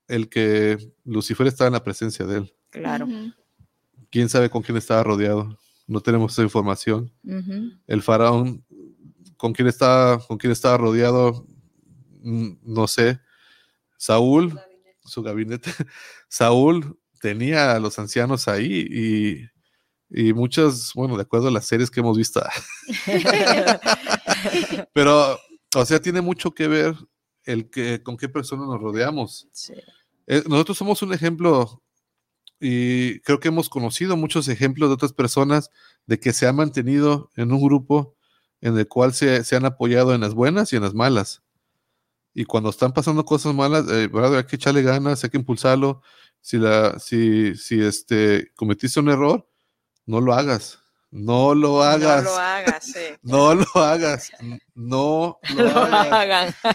el 0.08 0.28
que 0.28 0.78
Lucifer 1.04 1.46
está 1.46 1.66
en 1.66 1.72
la 1.72 1.82
presencia 1.82 2.26
de 2.26 2.38
Él. 2.38 2.54
Claro. 2.70 3.06
¿Quién 4.14 4.28
sabe 4.28 4.48
con 4.48 4.62
quién 4.62 4.78
estaba 4.78 5.02
rodeado? 5.02 5.58
No 5.88 6.00
tenemos 6.00 6.32
esa 6.32 6.42
información. 6.42 7.12
El 7.88 8.00
faraón, 8.00 8.64
con 9.36 9.52
quién 9.52 9.66
estaba, 9.66 10.20
con 10.20 10.38
quién 10.38 10.52
estaba 10.52 10.76
rodeado, 10.76 11.44
Mm, 12.24 12.56
no 12.62 12.88
sé. 12.88 13.20
Saúl, 13.98 14.58
su 15.04 15.22
gabinete. 15.22 15.70
Saúl 16.28 16.98
tenía 17.20 17.76
a 17.76 17.80
los 17.80 17.98
ancianos 17.98 18.48
ahí 18.48 18.86
y, 18.90 20.28
y 20.28 20.32
muchas, 20.32 20.92
bueno, 20.94 21.16
de 21.16 21.22
acuerdo 21.22 21.48
a 21.48 21.50
las 21.50 21.66
series 21.66 21.90
que 21.90 22.00
hemos 22.00 22.16
visto, 22.16 22.42
pero, 24.92 25.38
o 25.76 25.84
sea, 25.84 26.00
tiene 26.00 26.22
mucho 26.22 26.52
que 26.52 26.66
ver 26.66 26.94
el 27.44 27.70
que 27.70 28.02
con 28.02 28.16
qué 28.16 28.28
personas 28.28 28.66
nos 28.66 28.80
rodeamos. 28.80 29.48
Sí. 29.52 29.74
Eh, 30.26 30.42
nosotros 30.48 30.78
somos 30.78 31.02
un 31.02 31.12
ejemplo 31.12 31.82
y 32.66 33.20
creo 33.20 33.40
que 33.40 33.48
hemos 33.48 33.68
conocido 33.68 34.16
muchos 34.16 34.48
ejemplos 34.48 34.88
de 34.88 34.94
otras 34.94 35.12
personas 35.12 35.70
de 36.06 36.18
que 36.18 36.32
se 36.32 36.46
han 36.46 36.56
mantenido 36.56 37.30
en 37.36 37.52
un 37.52 37.62
grupo 37.62 38.16
en 38.62 38.78
el 38.78 38.88
cual 38.88 39.12
se, 39.12 39.44
se 39.44 39.54
han 39.54 39.66
apoyado 39.66 40.14
en 40.14 40.22
las 40.22 40.32
buenas 40.32 40.72
y 40.72 40.76
en 40.76 40.82
las 40.82 40.94
malas. 40.94 41.42
Y 42.32 42.46
cuando 42.46 42.70
están 42.70 42.94
pasando 42.94 43.26
cosas 43.26 43.54
malas, 43.54 43.86
eh, 43.90 44.08
¿verdad? 44.08 44.38
hay 44.38 44.44
que 44.44 44.56
echarle 44.56 44.80
ganas, 44.80 45.22
hay 45.22 45.28
que 45.28 45.36
impulsarlo. 45.36 46.00
Si, 46.40 46.56
la, 46.56 46.98
si, 46.98 47.54
si 47.54 47.82
este, 47.82 48.50
cometiste 48.56 48.98
un 48.98 49.10
error, 49.10 49.46
no 50.06 50.22
lo 50.22 50.32
hagas. 50.32 50.78
No 51.10 51.54
lo 51.54 51.82
hagas. 51.82 52.24
No 52.24 52.30
lo 52.30 52.38
hagas, 52.38 52.84
sí. 52.86 53.00
No 53.22 53.54
lo 53.54 53.66
hagas. 53.74 54.32
No 54.74 55.38
lo 55.54 55.64
lo 55.64 55.78
hagas. 55.80 56.54
hagan. 56.64 56.74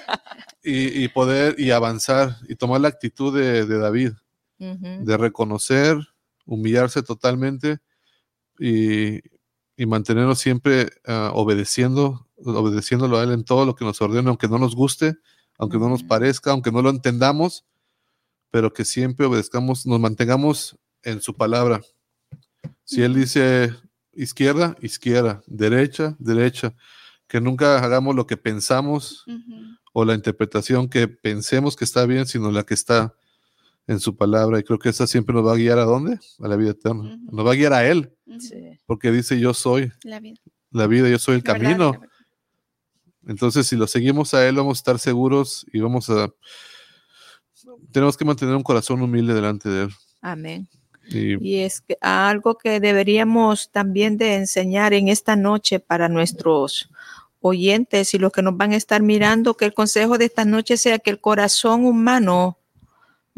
Y, 0.64 1.04
y 1.04 1.08
poder 1.08 1.60
y 1.60 1.72
avanzar 1.72 2.38
y 2.48 2.56
tomar 2.56 2.80
la 2.80 2.90
actitud 2.90 3.36
de, 3.36 3.66
de 3.66 3.80
David, 3.80 4.12
De 4.60 5.18
reconocer, 5.18 5.98
humillarse 6.46 7.02
totalmente 7.02 7.80
y, 8.60 9.22
y 9.80 9.86
mantenernos 9.86 10.40
siempre 10.40 10.90
ah, 11.08 11.32
obedeciendo, 11.34 12.28
obedeciéndolo 12.36 13.18
a 13.18 13.24
Él 13.24 13.32
en 13.32 13.46
todo 13.46 13.66
lo 13.66 13.76
que 13.76 13.86
nos 13.86 14.02
ordene, 14.02 14.28
aunque 14.28 14.50
no 14.50 14.60
nos 14.60 14.76
guste, 14.76 15.16
aunque 15.58 15.78
no 15.78 15.88
nos 15.88 16.04
parezca, 16.04 16.52
aunque 16.52 16.70
no 16.70 16.82
lo 16.82 16.90
entendamos, 16.90 17.66
pero 18.52 18.74
que 18.74 18.84
siempre 18.84 19.26
obedezcamos, 19.26 19.86
nos 19.86 20.00
mantengamos 20.02 20.78
en 21.04 21.22
su 21.22 21.34
palabra. 21.34 21.80
Si 22.84 23.04
Él 23.04 23.14
dice 23.14 23.74
izquierda, 24.12 24.76
izquierda, 24.82 25.42
derecha, 25.48 26.18
derecha, 26.20 26.76
que 27.30 27.40
nunca 27.40 27.80
hagamos 27.82 28.18
lo 28.18 28.28
que 28.28 28.36
pensamos 28.36 29.24
o 29.94 30.04
la 30.04 30.14
interpretación 30.14 30.90
que 30.90 31.08
pensemos 31.08 31.78
que 31.78 31.86
está 31.86 32.06
bien, 32.06 32.26
sino 32.26 32.52
la 32.52 32.64
que 32.64 32.74
está 32.74 33.16
en 33.90 34.00
su 34.00 34.16
palabra. 34.16 34.60
Y 34.60 34.64
creo 34.64 34.78
que 34.78 34.90
esa 34.90 35.08
siempre 35.08 35.34
nos 35.34 35.46
va 35.46 35.54
a 35.54 35.58
guiar 35.58 35.80
a 35.80 35.84
dónde? 35.84 36.20
A 36.40 36.48
la 36.48 36.56
vida 36.56 36.72
eterna. 36.72 37.18
Nos 37.32 37.46
va 37.46 37.54
a 37.54 37.56
guiar 37.56 37.74
a 37.74 37.88
Él. 37.88 38.14
Sí. 38.40 38.80
porque 38.86 39.12
dice 39.12 39.40
yo 39.40 39.56
soy 39.56 39.92
La 40.04 40.20
vida. 40.20 40.40
la 40.70 40.86
vida, 40.86 41.10
yo 41.10 41.18
soy 41.18 41.36
el 41.36 41.44
La 41.44 41.54
camino. 41.54 41.92
verdad. 41.94 42.08
Entonces, 43.28 43.66
si 43.66 43.76
lo 43.76 43.88
seguimos 43.88 44.36
a 44.36 44.48
Él, 44.48 44.56
vamos 44.56 44.78
a 44.78 44.80
estar 44.82 45.00
seguros 45.00 45.66
y 45.74 45.80
vamos 45.80 46.10
a... 46.12 46.30
Tenemos 47.92 48.16
que 48.16 48.26
mantener 48.26 48.56
un 48.56 48.62
corazón 48.64 49.02
humilde 49.02 49.34
delante 49.34 49.68
de 49.70 49.84
Él. 49.86 49.90
Amén. 50.22 50.70
Y 51.10 51.44
Y 51.44 51.60
es 51.62 51.82
que 51.82 51.98
algo 52.02 52.60
que 52.60 52.80
deberíamos 52.80 53.72
también 53.72 54.18
de 54.18 54.36
enseñar 54.36 54.94
en 54.94 55.08
esta 55.08 55.36
noche 55.36 55.80
para 55.80 56.08
nuestros 56.10 56.92
oyentes 57.42 58.14
y 58.14 58.20
los 58.20 58.32
que 58.32 58.44
nos 58.44 58.56
van 58.56 58.74
a 58.74 58.78
estar 58.78 59.02
mirando, 59.02 59.56
que 59.56 59.66
el 59.66 59.74
consejo 59.74 60.20
de 60.20 60.26
esta 60.26 60.46
noche 60.46 60.78
sea 60.78 61.00
que 61.00 61.10
el 61.10 61.20
corazón 61.20 61.86
humano 61.86 62.59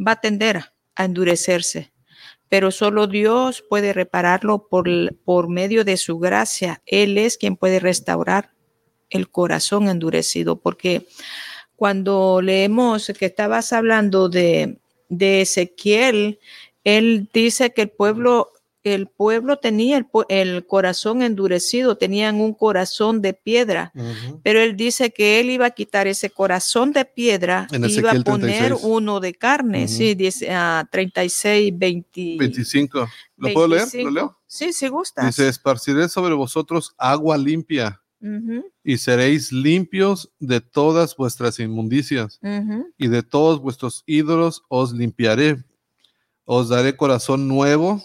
va 0.05 0.13
a 0.13 0.21
tender 0.21 0.63
a 0.95 1.05
endurecerse, 1.05 1.91
pero 2.49 2.71
solo 2.71 3.07
Dios 3.07 3.63
puede 3.69 3.93
repararlo 3.93 4.67
por, 4.67 4.87
por 5.23 5.47
medio 5.47 5.85
de 5.85 5.97
su 5.97 6.19
gracia. 6.19 6.81
Él 6.85 7.17
es 7.17 7.37
quien 7.37 7.55
puede 7.55 7.79
restaurar 7.79 8.51
el 9.09 9.29
corazón 9.29 9.87
endurecido, 9.87 10.59
porque 10.59 11.07
cuando 11.75 12.41
leemos 12.41 13.11
que 13.17 13.25
estabas 13.25 13.73
hablando 13.73 14.29
de, 14.29 14.77
de 15.09 15.41
Ezequiel, 15.41 16.39
él 16.83 17.29
dice 17.33 17.73
que 17.73 17.83
el 17.83 17.89
pueblo, 17.89 18.53
el 18.83 19.07
pueblo 19.07 19.57
tenía 19.57 19.97
el, 19.97 20.07
el 20.29 20.65
corazón 20.65 21.21
endurecido, 21.21 21.97
tenían 21.97 22.41
un 22.41 22.53
corazón 22.53 23.21
de 23.21 23.33
piedra, 23.33 23.91
pero 24.43 24.59
él 24.59 24.75
dice 24.75 25.11
que 25.11 25.39
él 25.39 25.49
iba 25.51 25.67
a 25.67 25.71
quitar 25.71 26.07
ese 26.07 26.29
corazón 26.29 26.91
de 26.91 27.05
piedra 27.05 27.67
En 27.71 27.85
y 27.85 27.93
iba 27.99 28.11
a 28.11 28.21
poner 28.21 28.69
36. 28.69 28.81
uno 28.83 29.19
de 29.19 29.33
carne, 29.35 29.85
Ujú. 29.85 29.93
sí, 29.93 30.15
dice 30.15 30.49
ah, 30.51 30.87
36, 30.91 31.73
20, 31.77 32.35
25. 32.39 33.07
¿Lo 33.37 33.53
puedo 33.53 33.67
leer? 33.67 33.81
¿Lo 33.81 33.91
25. 33.91 34.09
leo? 34.11 34.37
Sí, 34.47 34.73
si 34.73 34.87
gustas. 34.87 35.25
Dice, 35.27 35.47
esparciré 35.47 36.09
sobre 36.09 36.33
vosotros 36.33 36.93
agua 36.97 37.37
limpia 37.37 38.01
y 38.83 38.97
seréis 38.97 39.51
limpios 39.51 40.31
de 40.39 40.61
todas 40.61 41.15
vuestras 41.15 41.59
inmundicias. 41.59 42.39
y 42.97 43.07
de 43.07 43.23
todos 43.23 43.59
vuestros 43.59 44.03
ídolos 44.05 44.63
os 44.67 44.93
limpiaré. 44.93 45.63
Os 46.45 46.69
daré 46.69 46.95
corazón 46.97 47.47
nuevo 47.47 48.03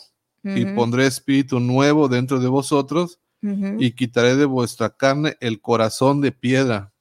y 0.55 0.65
pondré 0.67 1.07
espíritu 1.07 1.61
nuevo 1.61 2.09
dentro 2.09 2.39
de 2.39 2.49
vosotros 2.49 3.19
y 3.43 3.93
quitaré 3.93 4.35
de 4.37 4.45
vuestra 4.45 4.97
carne 4.97 5.37
el 5.41 5.61
corazón 5.61 6.21
de 6.21 6.33
piedra 6.33 6.93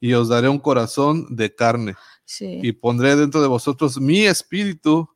y 0.00 0.12
os 0.14 0.28
daré 0.28 0.48
un 0.48 0.58
corazón 0.58 1.36
de 1.36 1.54
carne 1.54 1.96
sí. 2.24 2.60
y 2.62 2.72
pondré 2.72 3.16
dentro 3.16 3.42
de 3.42 3.48
vosotros 3.48 4.00
mi 4.00 4.24
espíritu 4.24 5.08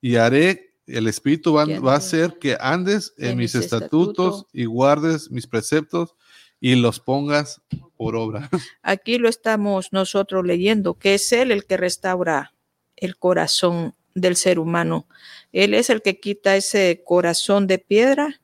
y 0.00 0.16
haré 0.16 0.74
el 0.86 1.06
espíritu 1.06 1.54
va, 1.54 1.64
va 1.64 1.94
a 1.94 1.98
hacer 1.98 2.38
que 2.38 2.58
andes 2.60 3.14
en, 3.16 3.30
en 3.30 3.38
mis 3.38 3.54
estatutos. 3.54 4.46
y 4.52 4.66
guardes 4.66 5.30
mis 5.30 5.46
preceptos 5.46 6.14
y 6.60 6.76
los 6.76 7.00
pongas 7.00 7.62
por 7.96 8.16
obra. 8.16 8.48
Aquí 8.82 9.18
lo 9.18 9.28
estamos 9.28 9.92
nosotros 9.92 10.44
leyendo, 10.46 10.94
que 10.94 11.14
es 11.14 11.32
Él 11.32 11.50
el 11.50 11.66
que 11.66 11.76
restaura 11.76 12.54
el 12.96 13.16
corazón 13.16 13.94
del 14.14 14.36
ser 14.36 14.58
humano. 14.58 15.06
Él 15.52 15.74
es 15.74 15.90
el 15.90 16.02
que 16.02 16.20
quita 16.20 16.56
ese 16.56 17.02
corazón 17.04 17.66
de 17.66 17.78
piedra 17.78 18.40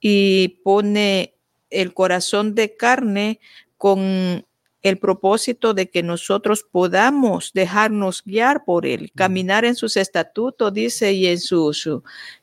y 0.00 0.60
pone 0.64 1.34
el 1.70 1.92
corazón 1.94 2.54
de 2.54 2.76
carne 2.76 3.40
con 3.76 4.46
el 4.82 4.98
propósito 4.98 5.74
de 5.74 5.90
que 5.90 6.02
nosotros 6.02 6.64
podamos 6.70 7.50
dejarnos 7.52 8.22
guiar 8.24 8.64
por 8.64 8.86
Él, 8.86 9.10
caminar 9.14 9.64
en 9.64 9.74
sus 9.74 9.96
estatutos, 9.96 10.72
dice, 10.72 11.12
y 11.12 11.26
en 11.26 11.40
sus, 11.40 11.88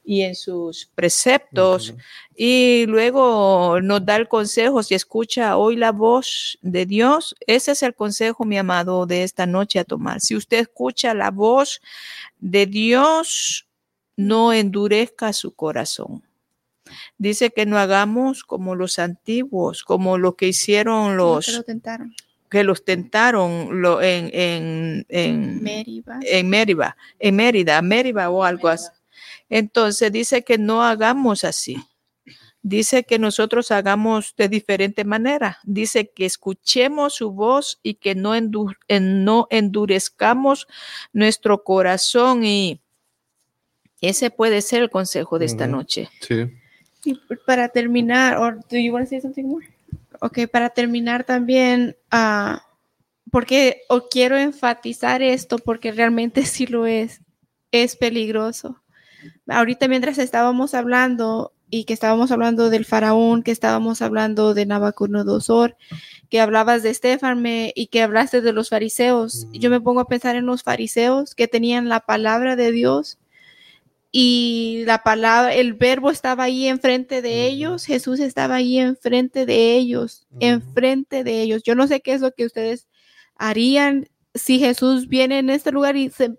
y 0.03 0.21
en 0.21 0.35
sus 0.35 0.89
preceptos. 0.95 1.93
Y 2.35 2.85
luego 2.87 3.79
nos 3.81 4.05
da 4.05 4.17
el 4.17 4.27
consejo, 4.27 4.83
si 4.83 4.95
escucha 4.95 5.55
hoy 5.55 5.77
la 5.77 5.93
voz 5.93 6.57
de 6.61 6.85
Dios, 6.85 7.35
ese 7.47 7.71
es 7.71 7.83
el 7.83 7.95
consejo, 7.95 8.43
mi 8.43 8.57
amado, 8.57 9.05
de 9.05 9.23
esta 9.23 9.45
noche 9.45 9.79
a 9.79 9.85
tomar. 9.85 10.19
Si 10.19 10.35
usted 10.35 10.59
escucha 10.59 11.13
la 11.13 11.31
voz 11.31 11.81
de 12.39 12.65
Dios, 12.65 13.65
no 14.17 14.51
endurezca 14.51 15.31
su 15.31 15.53
corazón. 15.53 16.23
Dice 17.17 17.51
que 17.51 17.65
no 17.65 17.77
hagamos 17.77 18.43
como 18.43 18.75
los 18.75 18.99
antiguos, 18.99 19.83
como 19.83 20.17
lo 20.17 20.35
que 20.35 20.47
hicieron 20.47 21.17
Los 21.17 21.45
que 21.45 21.51
los 21.51 21.57
lo 21.59 21.63
tentaron. 21.63 22.15
que 22.49 22.63
los 22.63 22.85
tentaron 22.85 23.81
lo- 23.81 24.01
en, 24.01 24.29
en, 24.33 25.05
en, 25.09 25.63
Meribas. 25.63 26.19
en 26.25 26.49
Mérida, 26.49 26.97
en 27.19 27.35
Mérida, 27.35 27.81
Mérida 27.81 28.29
o 28.29 28.43
algo 28.43 28.67
así. 28.69 28.89
Entonces 29.49 30.11
dice 30.11 30.43
que 30.43 30.57
no 30.57 30.83
hagamos 30.83 31.43
así. 31.43 31.77
Dice 32.61 33.03
que 33.03 33.19
nosotros 33.19 33.69
hagamos 33.69 34.33
de 34.37 34.49
diferente 34.49 35.03
manera. 35.05 35.59
Dice 35.63 36.09
que 36.15 36.25
escuchemos 36.25 37.13
su 37.13 37.31
voz 37.31 37.79
y 37.83 37.93
que 37.95 38.15
no, 38.15 38.35
endu- 38.35 38.75
en- 38.87 39.23
no 39.23 39.45
endurezcamos 39.51 40.67
nuestro 41.13 41.63
corazón 41.63 42.43
y 42.43 42.81
ese 44.01 44.31
puede 44.31 44.61
ser 44.61 44.81
el 44.83 44.89
consejo 44.89 45.37
de 45.39 45.45
esta 45.45 45.67
noche. 45.67 46.09
Sí. 46.21 46.47
Y 47.05 47.19
para 47.45 47.69
terminar, 47.69 48.37
or 48.37 48.59
do 48.69 48.77
you 48.77 48.91
want 48.93 49.05
to 49.05 49.09
say 49.09 49.21
something 49.21 49.45
more? 49.45 49.65
Ok, 50.21 50.39
para 50.51 50.69
terminar 50.69 51.23
también, 51.23 51.95
ah, 52.11 52.63
porque 53.31 53.81
o 53.89 54.07
quiero 54.07 54.37
enfatizar 54.37 55.21
esto 55.21 55.57
porque 55.57 55.91
realmente 55.91 56.45
sí 56.45 56.65
lo 56.67 56.85
es, 56.85 57.21
es 57.71 57.95
peligroso. 57.95 58.81
Ahorita 59.47 59.87
mientras 59.87 60.17
estábamos 60.17 60.73
hablando 60.73 61.53
y 61.69 61.85
que 61.85 61.93
estábamos 61.93 62.31
hablando 62.31 62.69
del 62.69 62.85
faraón, 62.85 63.43
que 63.43 63.51
estábamos 63.51 64.01
hablando 64.01 64.53
de 64.53 64.65
Nabucodonosor, 64.65 65.75
que 66.29 66.39
hablabas 66.39 66.83
de 66.83 66.91
Estefan 66.91 67.43
y 67.45 67.87
que 67.87 68.01
hablaste 68.01 68.41
de 68.41 68.53
los 68.53 68.69
fariseos, 68.69 69.47
yo 69.51 69.69
me 69.69 69.81
pongo 69.81 69.99
a 69.99 70.07
pensar 70.07 70.35
en 70.35 70.45
los 70.45 70.63
fariseos 70.63 71.35
que 71.35 71.47
tenían 71.47 71.89
la 71.89 72.01
palabra 72.01 72.55
de 72.55 72.71
Dios 72.71 73.17
y 74.17 74.83
la 74.85 75.03
palabra, 75.03 75.53
el 75.53 75.73
verbo 75.73 76.09
estaba 76.09 76.45
ahí 76.45 76.69
enfrente 76.69 77.21
de 77.21 77.47
ellos, 77.47 77.83
Jesús 77.83 78.21
estaba 78.21 78.55
ahí 78.55 78.79
enfrente 78.79 79.45
de 79.45 79.75
ellos, 79.75 80.25
enfrente 80.39 81.25
de 81.25 81.41
ellos. 81.41 81.63
Yo 81.63 81.75
no 81.75 81.85
sé 81.85 81.99
qué 81.99 82.13
es 82.13 82.21
lo 82.21 82.31
que 82.31 82.45
ustedes 82.45 82.87
harían 83.35 84.07
si 84.33 84.57
Jesús 84.57 85.09
viene 85.09 85.39
en 85.39 85.49
este 85.49 85.73
lugar 85.73 85.97
y 85.97 86.11
se 86.11 86.33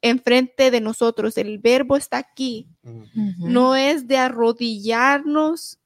enfrente 0.00 0.70
de 0.70 0.80
nosotros. 0.80 1.36
El 1.36 1.58
verbo 1.58 1.98
está 1.98 2.16
aquí. 2.16 2.66
No 3.36 3.76
es 3.76 4.08
de 4.08 4.16
arrodillarnos 4.16 5.80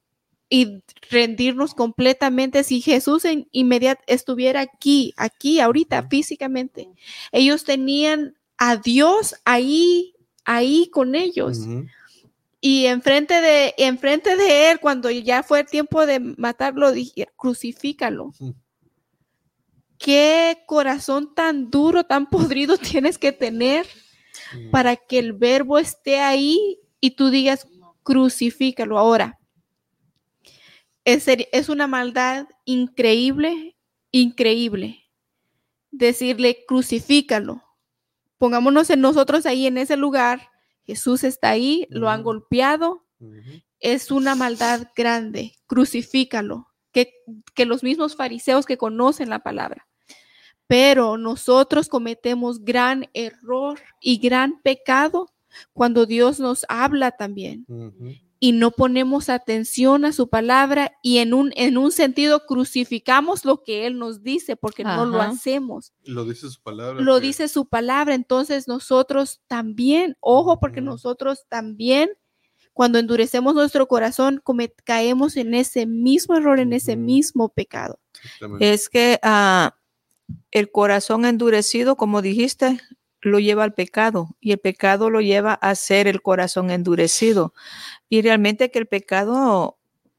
y 0.47 0.81
rendirnos 1.09 1.73
completamente. 1.73 2.63
Si 2.63 2.79
Jesús 2.79 3.25
en 3.25 3.49
inmediat 3.51 3.99
estuviera 4.07 4.61
aquí, 4.61 5.13
aquí, 5.17 5.59
ahorita, 5.59 6.07
físicamente, 6.07 6.87
ellos 7.33 7.65
tenían 7.65 8.37
a 8.57 8.77
Dios 8.77 9.35
ahí, 9.43 10.12
ahí 10.45 10.89
con 10.91 11.15
ellos. 11.15 11.59
Y 12.61 12.85
enfrente 12.85 13.41
de, 13.41 13.73
enfrente 13.77 14.37
de 14.37 14.71
él, 14.71 14.79
cuando 14.79 15.11
ya 15.11 15.43
fue 15.43 15.61
el 15.61 15.65
tiempo 15.65 16.05
de 16.05 16.19
matarlo, 16.19 16.91
dije, 16.91 17.27
crucifícalo. 17.35 18.31
Qué 19.97 20.63
corazón 20.65 21.33
tan 21.33 21.69
duro, 21.69 22.03
tan 22.03 22.25
podrido 22.29 22.77
tienes 22.77 23.17
que 23.17 23.31
tener 23.31 23.85
para 24.71 24.95
que 24.95 25.19
el 25.19 25.33
verbo 25.33 25.77
esté 25.77 26.19
ahí 26.19 26.79
y 26.99 27.11
tú 27.11 27.29
digas, 27.29 27.67
crucifícalo 28.03 28.97
ahora. 28.97 29.39
Es 31.05 31.69
una 31.69 31.87
maldad 31.87 32.47
increíble, 32.65 33.75
increíble. 34.11 35.03
Decirle, 35.91 36.63
crucifícalo. 36.65 37.62
Pongámonos 38.43 38.89
en 38.89 38.99
nosotros 38.99 39.45
ahí 39.45 39.67
en 39.67 39.77
ese 39.77 39.95
lugar. 39.95 40.49
Jesús 40.83 41.23
está 41.23 41.51
ahí, 41.51 41.87
lo 41.89 42.09
han 42.09 42.23
golpeado. 42.23 43.05
Es 43.79 44.11
una 44.11 44.35
maldad 44.35 44.89
grande. 44.97 45.55
Crucifícalo. 45.65 46.67
Que, 46.91 47.13
que 47.55 47.65
los 47.65 47.83
mismos 47.83 48.17
fariseos 48.17 48.65
que 48.65 48.77
conocen 48.77 49.29
la 49.29 49.39
palabra. 49.39 49.87
Pero 50.67 51.17
nosotros 51.17 51.87
cometemos 51.87 52.65
gran 52.65 53.09
error 53.13 53.79
y 54.01 54.17
gran 54.17 54.61
pecado 54.61 55.33
cuando 55.71 56.05
Dios 56.05 56.41
nos 56.41 56.65
habla 56.67 57.11
también. 57.11 57.65
Y 58.43 58.51
no 58.51 58.71
ponemos 58.71 59.29
atención 59.29 60.03
a 60.03 60.11
su 60.11 60.27
palabra 60.27 60.91
y 61.01 61.19
en 61.19 61.33
un, 61.33 61.53
en 61.55 61.77
un 61.77 61.93
sentido 61.93 62.45
crucificamos 62.45 63.45
lo 63.45 63.63
que 63.63 63.85
Él 63.87 63.97
nos 63.97 64.21
dice 64.21 64.57
porque 64.57 64.83
no 64.83 65.05
lo 65.05 65.21
hacemos. 65.21 65.93
Lo 66.03 66.25
dice 66.25 66.49
su 66.49 66.61
palabra. 66.61 66.99
Lo 67.01 67.15
que- 67.21 67.27
dice 67.27 67.47
su 67.47 67.67
palabra, 67.69 68.15
entonces 68.15 68.67
nosotros 68.67 69.39
también, 69.47 70.17
ojo, 70.19 70.59
porque 70.59 70.81
nosotros 70.81 71.45
también, 71.47 72.09
cuando 72.73 72.99
endurecemos 72.99 73.55
nuestro 73.55 73.87
corazón, 73.87 74.43
caemos 74.83 75.37
en 75.37 75.53
ese 75.53 75.85
mismo 75.85 76.35
error, 76.35 76.59
en 76.59 76.73
ese 76.73 76.97
mismo 76.97 77.47
pecado. 77.47 78.01
Es 78.59 78.89
que 78.89 79.19
ah, 79.23 79.77
el 80.51 80.69
corazón 80.69 81.23
endurecido, 81.23 81.95
como 81.95 82.21
dijiste, 82.21 82.81
lo 83.23 83.39
lleva 83.39 83.63
al 83.63 83.73
pecado 83.73 84.35
y 84.39 84.51
el 84.51 84.59
pecado 84.59 85.09
lo 85.09 85.21
lleva 85.21 85.53
a 85.53 85.75
ser 85.75 86.07
el 86.07 86.21
corazón 86.21 86.69
endurecido. 86.71 87.53
Y 88.09 88.21
realmente 88.21 88.69
que 88.71 88.79
el 88.79 88.87
pecado 88.87 89.77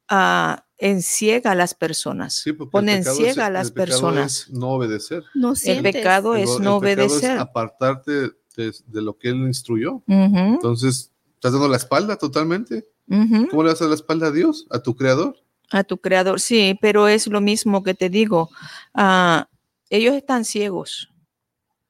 ah, 0.09 0.65
enciega 0.79 1.53
a 1.53 1.55
las 1.55 1.75
personas, 1.75 2.35
Sí, 2.35 2.53
porque 2.53 2.69
el 2.69 2.71
pone 2.73 2.93
en 2.93 2.99
pecado 3.01 3.17
ciega 3.17 3.31
es- 3.31 3.39
a 3.39 3.51
las 3.51 3.67
el 3.69 3.73
pecado 3.75 3.87
personas. 4.01 4.33
es 4.41 4.51
no 4.51 4.69
obedecer. 4.71 5.25
No 5.35 5.55
El 5.65 5.83
pecado 5.83 6.35
El- 6.37 6.43
es 6.43 6.51
el 6.57 6.63
no 6.63 6.81
pecado 6.81 7.05
obedecer. 7.07 7.35
Es 7.37 7.41
apartarte 7.41 8.13
de, 8.57 8.73
de 8.87 9.03
lo 9.03 9.17
que 9.19 9.29
él 9.31 9.37
instruyó. 9.47 10.03
Entonces, 10.09 11.11
estás 11.35 11.53
dando 11.53 11.69
la 11.69 11.77
espalda 11.77 12.17
totalmente. 12.17 12.87
ujú. 13.09 13.49
¿Cómo 13.49 13.63
le 13.63 13.71
das 13.71 13.83
a 13.83 13.87
la 13.87 13.95
espalda 13.95 14.29
a 14.29 14.31
Dios, 14.31 14.67
a 14.71 14.81
tu 14.81 14.95
creador? 14.97 15.37
A 15.71 15.83
tu 15.85 15.99
creador, 15.99 16.41
sí, 16.41 16.79
pero 16.81 17.09
es 17.09 17.27
lo 17.27 17.41
mismo 17.41 17.83
que 17.83 17.95
te 17.95 18.09
digo. 18.11 18.51
ah, 18.95 19.49
ellos 19.91 20.15
están 20.15 20.45
ciegos. 20.45 21.11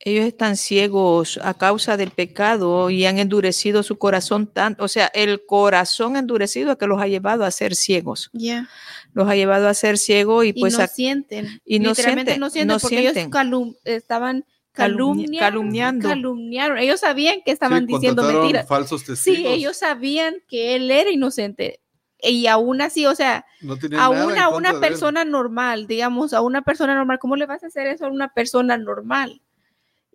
Ellos 0.01 0.26
están 0.26 0.57
ciegos 0.57 1.38
a 1.42 1.55
causa 1.55 1.97
del 1.97 2.11
pecado 2.11 2.90
y 2.90 3.07
han 3.07 3.18
endurecido 3.18 3.82
su 3.82 3.97
corazón 3.97 4.47
tanto, 4.47 4.84
o 4.84 4.88
sea, 4.88 5.07
el 5.14 5.47
corazón 5.47 6.16
endurecido 6.16 6.72
es 6.72 6.78
que 6.78 6.86
los 6.86 7.01
ha 7.01 7.07
llevado 7.07 7.45
a 7.45 7.51
ser 7.51 7.74
ciegos. 7.74 8.28
Ya. 8.34 8.68
Los 9.14 9.28
ha 9.28 9.34
llevado 9.36 9.66
a 9.68 9.72
ser 9.74 9.97
ciegos 9.97 10.45
y 10.45 10.49
Y 10.49 10.53
pues 10.61 10.76
no 10.76 10.84
a- 10.84 10.88
sienten. 10.88 11.61
y 11.64 11.78
no 11.78 11.95
sienten, 11.95 12.38
no 12.40 12.51
sienten 12.51 12.68
no 12.74 12.80
porque 12.80 12.99
ellos 13.01 13.14
sienten. 13.14 13.30
calum- 13.30 13.76
estaban 13.84 14.45
Calumni- 14.74 15.38
calumnia- 15.38 15.40
calumniando. 15.40 16.09
calumniaron. 16.09 16.78
Ellos 16.78 17.01
sabían 17.01 17.40
que 17.45 17.53
estaban 17.53 17.86
Sí, 17.86 17.95
diciendo 17.95 18.24
mentiras. 18.24 18.66
falsos 18.66 19.05
testigos. 19.05 19.38
Sí, 19.38 19.47
ellos 19.47 19.76
sabían 19.76 20.34
que 20.49 20.74
él 20.74 20.90
era 20.90 21.11
inocente. 21.11 21.80
Y 22.20 22.47
aún 22.49 22.80
así, 22.80 23.07
o 23.07 23.14
sea, 23.14 23.47
no 23.61 23.74
a 23.99 24.09
una 24.49 24.70
él. 24.70 24.80
persona 24.80 25.24
normal, 25.24 25.86
digamos, 25.86 26.32
a 26.34 26.40
una 26.40 26.62
persona 26.62 26.95
normal, 26.95 27.18
¿cómo 27.20 27.36
le 27.36 27.47
vas 27.47 27.62
a 27.62 27.68
hacer 27.68 27.86
eso 27.86 28.07
a 28.07 28.09
una 28.11 28.28
persona 28.34 28.76
normal? 28.76 29.40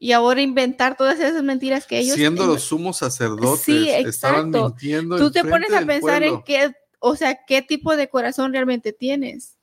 Y 0.02 0.14
ahora 0.14 0.42
inventar 0.42 0.96
todas 0.96 1.20
esas 1.20 1.44
mentiras 1.44 1.86
que 1.86 2.00
ellos... 2.00 2.16
Siendo 2.16 2.46
los 2.48 2.64
sumos 2.64 2.98
sacerdotes, 2.98 3.62
Sí, 3.66 3.90
estaban 3.90 4.48
exacto. 4.48 4.68
mintiendo. 4.70 5.18
Tú 5.18 5.30
te 5.30 5.44
pones 5.44 5.72
a 5.74 5.86
pensar 5.86 6.24
en 6.24 6.42
qué, 6.44 6.72
o 7.00 7.16
sea, 7.18 7.38
qué 7.46 7.62
tipo 7.62 7.96
de 7.98 8.08
corazón 8.10 8.54
realmente 8.54 8.94
tienes 8.94 9.58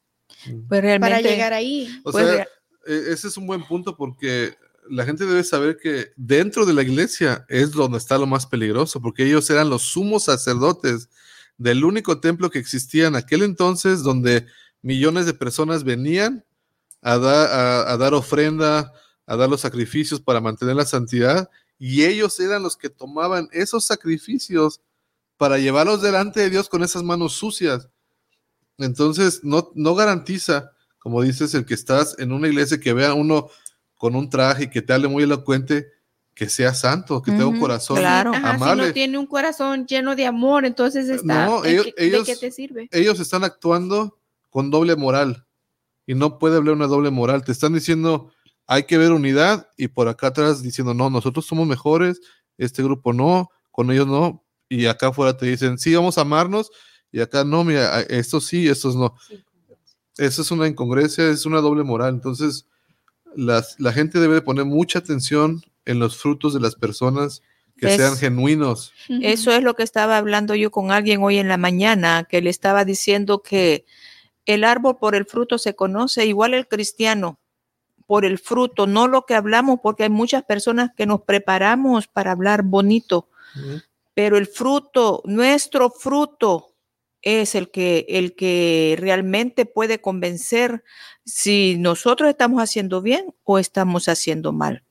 pues 0.69 0.83
realmente 0.83 1.17
para 1.17 1.21
llegar 1.23 1.53
ahí. 1.55 1.89
O 2.05 2.13
pues, 2.13 2.27
sea, 2.27 2.47
e- 2.87 3.13
ese 3.13 3.29
es 3.29 3.37
un 3.39 3.47
buen 3.47 3.65
punto 3.65 3.97
porque 3.97 4.55
la 4.91 5.05
gente 5.07 5.25
debe 5.25 5.43
saber 5.43 5.79
que 5.83 6.09
dentro 6.17 6.67
de 6.67 6.75
la 6.75 6.83
iglesia 6.83 7.45
es 7.49 7.73
donde 7.73 7.97
está 7.99 8.19
lo 8.19 8.27
más 8.27 8.47
peligroso, 8.47 9.01
porque 9.01 9.25
ellos 9.25 9.49
eran 9.51 9.71
los 9.71 9.83
sumos 9.83 10.25
sacerdotes 10.25 11.09
del 11.57 11.85
único 11.85 12.21
templo 12.21 12.51
que 12.51 12.59
existía 12.59 13.07
en 13.07 13.17
aquel 13.17 13.43
entonces, 13.43 14.03
donde 14.03 14.47
millones 14.83 15.25
de 15.25 15.33
personas 15.33 15.83
venían 15.83 16.45
a, 17.01 17.17
da- 17.19 17.47
a- 17.81 17.93
a 17.93 17.97
dar 17.97 18.13
ofrenda, 18.15 18.93
a 19.27 19.37
dar 19.37 19.49
los 19.49 19.61
sacrificios 19.61 20.21
para 20.21 20.41
mantener 20.41 20.77
la 20.77 20.85
santidad, 20.87 21.51
y 21.79 22.05
ellos 22.05 22.39
eran 22.41 22.63
los 22.63 22.77
que 22.77 22.89
tomaban 22.89 23.49
esos 23.53 23.85
sacrificios 23.85 24.81
para 25.37 25.59
llevarlos 25.59 26.01
delante 26.01 26.41
de 26.41 26.51
Dios 26.51 26.69
con 26.69 26.83
esas 26.83 27.03
manos 27.03 27.35
sucias. 27.35 27.89
Entonces, 28.79 29.41
no, 29.43 29.71
no 29.75 29.95
garantiza, 29.95 30.73
como 30.99 31.23
dices, 31.23 31.55
el 31.55 31.65
que 31.67 31.75
estás 31.75 32.17
en 32.19 32.33
una 32.33 32.49
iglesia 32.49 32.79
que 32.81 32.93
vea 32.93 33.11
a 33.11 33.15
uno 33.15 33.49
con 33.97 34.15
un 34.15 34.29
traje 34.29 34.65
y 34.65 34.71
que 34.71 34.83
te 34.83 34.93
hable 34.93 35.09
muy 35.09 35.23
elocuente, 35.23 35.89
que 36.35 36.49
sea 36.51 36.75
santo, 36.75 37.23
que 37.23 37.31
tenga 37.31 37.47
un 37.47 37.59
corazón 37.59 37.97
claro. 37.97 38.31
Ajá, 38.35 38.51
si 38.51 38.55
amable. 38.57 38.87
no 38.89 38.93
tiene 38.93 39.17
un 39.17 39.27
corazón 39.27 39.87
lleno 39.87 40.15
de 40.15 40.27
amor, 40.27 40.67
entonces 40.67 41.09
está. 41.09 41.47
No, 41.47 41.65
¿en 41.65 41.71
ellos- 41.73 41.85
qué- 41.87 41.95
¿De 42.03 42.07
ellos- 42.09 42.27
qué 42.27 42.37
te 42.37 42.51
sirve? 42.51 42.89
Ellos 42.93 43.19
están 43.21 43.43
actuando 43.45 44.19
con 44.51 44.71
doble 44.71 44.97
moral 44.97 45.47
y 46.07 46.15
no 46.15 46.39
puede 46.39 46.59
haber 46.59 46.73
una 46.75 46.87
doble 46.87 47.11
moral. 47.11 47.43
Te 47.43 47.53
están 47.53 47.73
diciendo, 47.73 48.31
hay 48.67 48.85
que 48.85 48.99
ver 48.99 49.13
unidad 49.13 49.69
y 49.77 49.89
por 49.89 50.09
acá 50.09 50.29
atrás 50.29 50.63
diciendo, 50.63 50.93
no, 50.95 51.09
nosotros 51.11 51.47
somos 51.47 51.67
mejores, 51.67 52.21
este 52.59 52.83
grupo 52.83 53.13
no, 53.13 53.51
con 53.71 53.91
ellos 53.91 54.07
no. 54.07 54.45
Y 54.69 54.87
acá 54.87 55.09
afuera 55.09 55.37
te 55.37 55.47
dicen, 55.47 55.79
sí, 55.79 55.95
vamos 55.95 56.19
a 56.19 56.23
amarnos 56.23 56.71
y 57.13 57.21
acá 57.21 57.45
no, 57.45 57.63
mira, 57.63 58.01
estos 58.03 58.47
sí, 58.47 58.69
estos 58.69 58.97
no. 58.97 59.15
Eso 60.19 60.43
es 60.43 60.51
una 60.51 60.67
incongruencia, 60.67 61.29
es 61.29 61.47
una 61.47 61.61
doble 61.61 61.85
moral. 61.85 62.15
Entonces, 62.15 62.67
las- 63.35 63.79
la 63.79 63.93
gente 63.93 64.19
debe 64.19 64.35
de 64.35 64.43
poner 64.43 64.65
mucha 64.65 64.99
atención 64.99 65.63
en 65.85 65.99
los 65.99 66.17
frutos 66.17 66.55
de 66.55 66.61
las 66.61 66.75
personas 66.75 67.43
que 67.77 67.89
Es- 67.89 67.97
sean 67.97 68.17
genuinos. 68.17 68.93
Eso 69.09 69.53
es 69.53 69.63
lo 69.63 69.75
que 69.75 69.83
estaba 69.83 70.17
hablando 70.17 70.55
yo 70.55 70.71
con 70.71 70.91
alguien 70.91 71.23
hoy 71.23 71.37
en 71.39 71.49
la 71.49 71.59
mañana, 71.59 72.25
que 72.29 72.41
le 72.41 72.49
estaba 72.51 72.85
diciendo 72.87 73.43
que 73.43 73.85
el 74.47 74.65
árbol 74.65 74.97
por 74.99 75.15
el 75.15 75.27
fruto 75.27 75.59
se 75.59 75.75
conoce, 75.77 76.25
igual 76.25 76.55
el 76.55 76.67
cristiano 76.67 77.39
por 78.07 78.25
el 78.25 78.39
fruto, 78.39 78.87
no 78.87 79.09
lo 79.09 79.27
que 79.27 79.35
hablamos, 79.35 79.81
porque 79.83 80.05
hay 80.05 80.11
muchas 80.11 80.45
personas 80.45 80.91
que 80.97 81.07
nos 81.07 81.23
preparamos 81.23 82.07
para 82.07 82.33
hablar 82.33 82.63
bonito, 82.63 83.29
pero 84.15 84.37
el 84.37 84.47
fruto, 84.47 85.23
nuestro 85.25 85.91
fruto 85.91 86.75
es 87.23 87.55
el 87.55 87.71
que 87.71 88.07
el 88.09 88.35
que 88.35 88.97
realmente 89.01 89.67
puede 89.67 90.01
convencer 90.01 90.85
si 91.25 91.77
nosotros 91.79 92.31
estamos 92.31 92.63
haciendo 92.63 93.03
bien 93.03 93.35
o 93.45 93.59
estamos 93.59 94.09
haciendo 94.09 94.53
mal. 94.53 94.85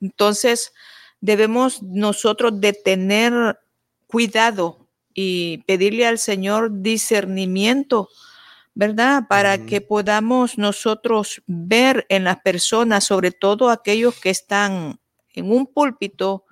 Entonces, 0.00 0.72
debemos 1.20 1.82
nosotros 1.82 2.60
de 2.60 2.72
tener 2.72 3.58
cuidado 4.06 4.88
y 5.12 5.58
pedirle 5.66 6.06
al 6.06 6.18
Señor 6.18 6.82
discernimiento, 6.82 8.08
¿verdad? 8.74 9.24
Para 9.28 9.66
que 9.66 9.80
podamos 9.80 10.58
nosotros 10.58 11.42
ver 11.46 12.06
en 12.08 12.24
las 12.24 12.40
personas, 12.40 13.04
sobre 13.04 13.30
todo 13.30 13.70
aquellos 13.70 14.18
que 14.20 14.30
están 14.30 15.00
en 15.34 15.50
un 15.50 15.66
púlpito, 15.66 16.44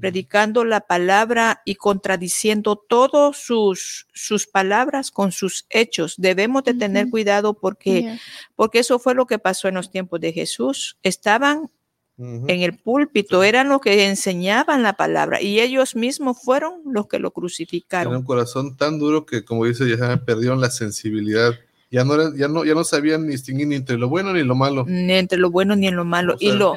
predicando 0.00 0.64
la 0.64 0.80
palabra 0.80 1.62
y 1.64 1.74
contradiciendo 1.74 2.76
todas 2.76 3.36
sus, 3.36 4.06
sus 4.12 4.46
palabras 4.46 5.10
con 5.10 5.32
sus 5.32 5.66
hechos. 5.70 6.14
Debemos 6.18 6.62
de 6.64 6.74
tener 6.74 7.10
cuidado 7.10 7.54
porque, 7.54 8.16
porque 8.54 8.80
eso 8.80 8.98
fue 8.98 9.14
lo 9.14 9.26
que 9.26 9.38
pasó 9.38 9.68
en 9.68 9.74
los 9.74 9.90
tiempos 9.90 10.20
de 10.20 10.32
Jesús. 10.32 10.98
Estaban 11.02 11.70
Ujú. 12.18 12.44
en 12.46 12.60
el 12.62 12.78
púlpito, 12.78 13.42
eran 13.42 13.68
los 13.70 13.80
que 13.80 14.06
enseñaban 14.06 14.82
la 14.82 14.92
palabra 14.92 15.40
y 15.40 15.60
ellos 15.60 15.96
mismos 15.96 16.38
fueron 16.42 16.82
los 16.84 17.06
que 17.08 17.18
lo 17.18 17.30
Tienen 17.30 17.34
un 17.36 17.48
crucificaron. 17.48 18.22
corazón 18.24 18.76
tan 18.76 18.98
duro 18.98 19.24
que, 19.26 19.44
como 19.44 19.64
dice, 19.64 19.88
ya 19.88 20.16
perdieron 20.24 20.60
la 20.60 20.70
sensibilidad. 20.70 21.52
Ya 21.90 22.04
no, 22.04 22.14
eran- 22.14 22.36
ya 22.36 22.48
no, 22.48 22.64
ya 22.64 22.74
no 22.74 22.84
sabían 22.84 23.26
distinguir 23.26 23.66
ni 23.66 23.76
entre 23.76 23.98
lo 23.98 24.08
bueno 24.08 24.32
ni 24.32 24.42
lo 24.42 24.54
malo. 24.54 24.84
Ni 24.88 25.12
entre 25.14 25.38
lo 25.38 25.50
bueno 25.50 25.74
ni 25.76 25.88
en 25.88 25.96
lo 25.96 26.04
malo. 26.04 26.34
O 26.34 26.36
y 26.38 26.46
sea, 26.48 26.54
lo, 26.54 26.72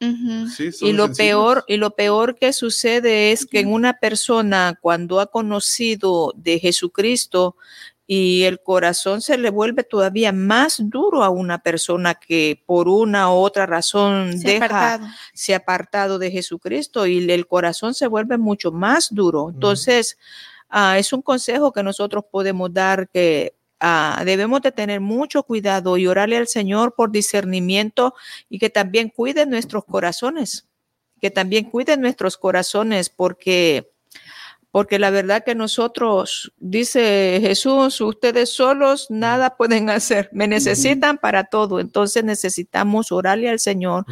Ujú. 0.00 0.48
Sí, 0.48 0.70
son 0.72 0.88
y 0.88 0.92
lo 0.92 1.12
peor, 1.12 1.64
y 1.66 1.76
lo 1.76 1.90
peor 1.92 2.34
que 2.34 2.52
sucede 2.52 3.32
es 3.32 3.46
que 3.46 3.60
en 3.60 3.72
una 3.72 3.94
persona 3.94 4.76
cuando 4.82 5.20
ha 5.20 5.26
conocido 5.26 6.32
de 6.36 6.58
Jesucristo 6.58 7.56
y 8.06 8.42
el 8.42 8.60
corazón 8.60 9.22
se 9.22 9.38
le 9.38 9.50
vuelve 9.50 9.82
todavía 9.82 10.30
más 10.32 10.76
duro 10.90 11.24
a 11.24 11.30
una 11.30 11.62
persona 11.62 12.14
que 12.14 12.62
por 12.66 12.86
una 12.88 13.30
u 13.30 13.36
otra 13.36 13.64
razón 13.64 14.38
Se 14.38 14.48
deja 14.48 14.66
apartado. 14.66 15.06
se 15.32 15.54
ha 15.54 15.58
apartado 15.58 16.18
de 16.18 16.30
Jesucristo 16.30 17.06
y 17.06 17.30
el 17.30 17.46
corazón 17.46 17.94
se 17.94 18.06
vuelve 18.06 18.36
mucho 18.36 18.72
más 18.72 19.14
duro. 19.14 19.50
Entonces, 19.50 20.18
ah, 20.68 20.98
es 20.98 21.12
un 21.12 21.22
consejo 21.22 21.72
que 21.72 21.82
nosotros 21.82 22.24
podemos 22.30 22.72
dar 22.74 23.08
que 23.08 23.56
ah, 23.80 24.22
debemos 24.26 24.60
de 24.60 24.72
tener 24.72 25.00
mucho 25.00 25.42
cuidado 25.42 25.96
y 25.96 26.06
orarle 26.06 26.36
al 26.36 26.48
Señor 26.48 26.94
por 26.94 27.10
discernimiento 27.10 28.14
y 28.50 28.58
que 28.58 28.68
también 28.68 29.08
cuide 29.08 29.46
nuestros 29.46 29.84
corazones, 29.86 30.68
que 31.22 31.30
también 31.30 31.70
cuide 31.70 31.96
nuestros 31.96 32.36
corazones 32.36 33.08
porque 33.08 33.93
porque 34.74 34.98
la 34.98 35.10
verdad 35.10 35.44
que 35.44 35.54
nosotros, 35.54 36.52
dice 36.58 37.38
Jesús, 37.40 38.00
ustedes 38.00 38.50
solos 38.50 39.06
nada 39.08 39.56
pueden 39.56 39.88
hacer, 39.88 40.28
me 40.32 40.48
necesitan 40.48 41.18
para 41.18 41.44
todo, 41.44 41.78
entonces 41.78 42.24
necesitamos 42.24 43.12
orarle 43.12 43.48
al 43.48 43.60
Señor 43.60 44.04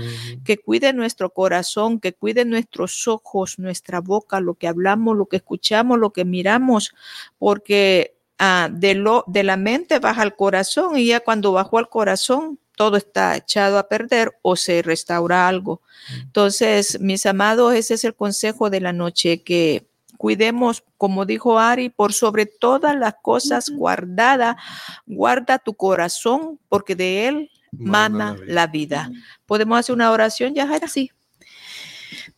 que 0.44 0.58
cuide 0.58 0.92
nuestro 0.92 1.30
corazón, 1.30 1.98
que 1.98 2.12
cuide 2.12 2.44
nuestros 2.44 3.08
ojos, 3.08 3.58
nuestra 3.58 4.00
boca, 4.00 4.38
lo 4.38 4.54
que 4.54 4.68
hablamos, 4.68 5.16
lo 5.16 5.26
que 5.26 5.38
escuchamos, 5.38 5.98
lo 5.98 6.12
que 6.12 6.24
miramos, 6.24 6.94
porque 7.40 8.14
ah, 8.38 8.68
de, 8.70 8.94
lo, 8.94 9.24
de 9.26 9.42
la 9.42 9.56
mente 9.56 9.98
baja 9.98 10.22
al 10.22 10.36
corazón 10.36 10.96
y 10.96 11.06
ya 11.06 11.18
cuando 11.18 11.50
bajó 11.50 11.78
al 11.78 11.88
corazón, 11.88 12.60
todo 12.76 12.96
está 12.98 13.36
echado 13.36 13.78
a 13.78 13.88
perder 13.88 14.38
o 14.42 14.54
se 14.54 14.80
restaura 14.82 15.48
algo. 15.48 15.82
Entonces, 16.20 17.00
mis 17.00 17.26
amados, 17.26 17.74
ese 17.74 17.94
es 17.94 18.04
el 18.04 18.14
consejo 18.14 18.70
de 18.70 18.80
la 18.80 18.92
noche, 18.92 19.42
que 19.42 19.88
cuidemos, 20.22 20.84
como 20.98 21.26
dijo 21.26 21.58
Ari, 21.58 21.88
por 21.88 22.12
sobre 22.12 22.46
todas 22.46 22.96
las 22.96 23.14
cosas 23.22 23.68
guardada, 23.70 24.56
guarda 25.04 25.58
tu 25.58 25.74
corazón, 25.74 26.60
porque 26.68 26.94
de 26.94 27.26
él 27.26 27.50
mana, 27.72 28.36
la 28.46 28.68
vida. 28.68 29.10
¿Podemos 29.46 29.80
hacer 29.80 29.96
una 29.96 30.12
oración, 30.12 30.54
Yajaira? 30.54 30.86
Sí. 30.86 31.10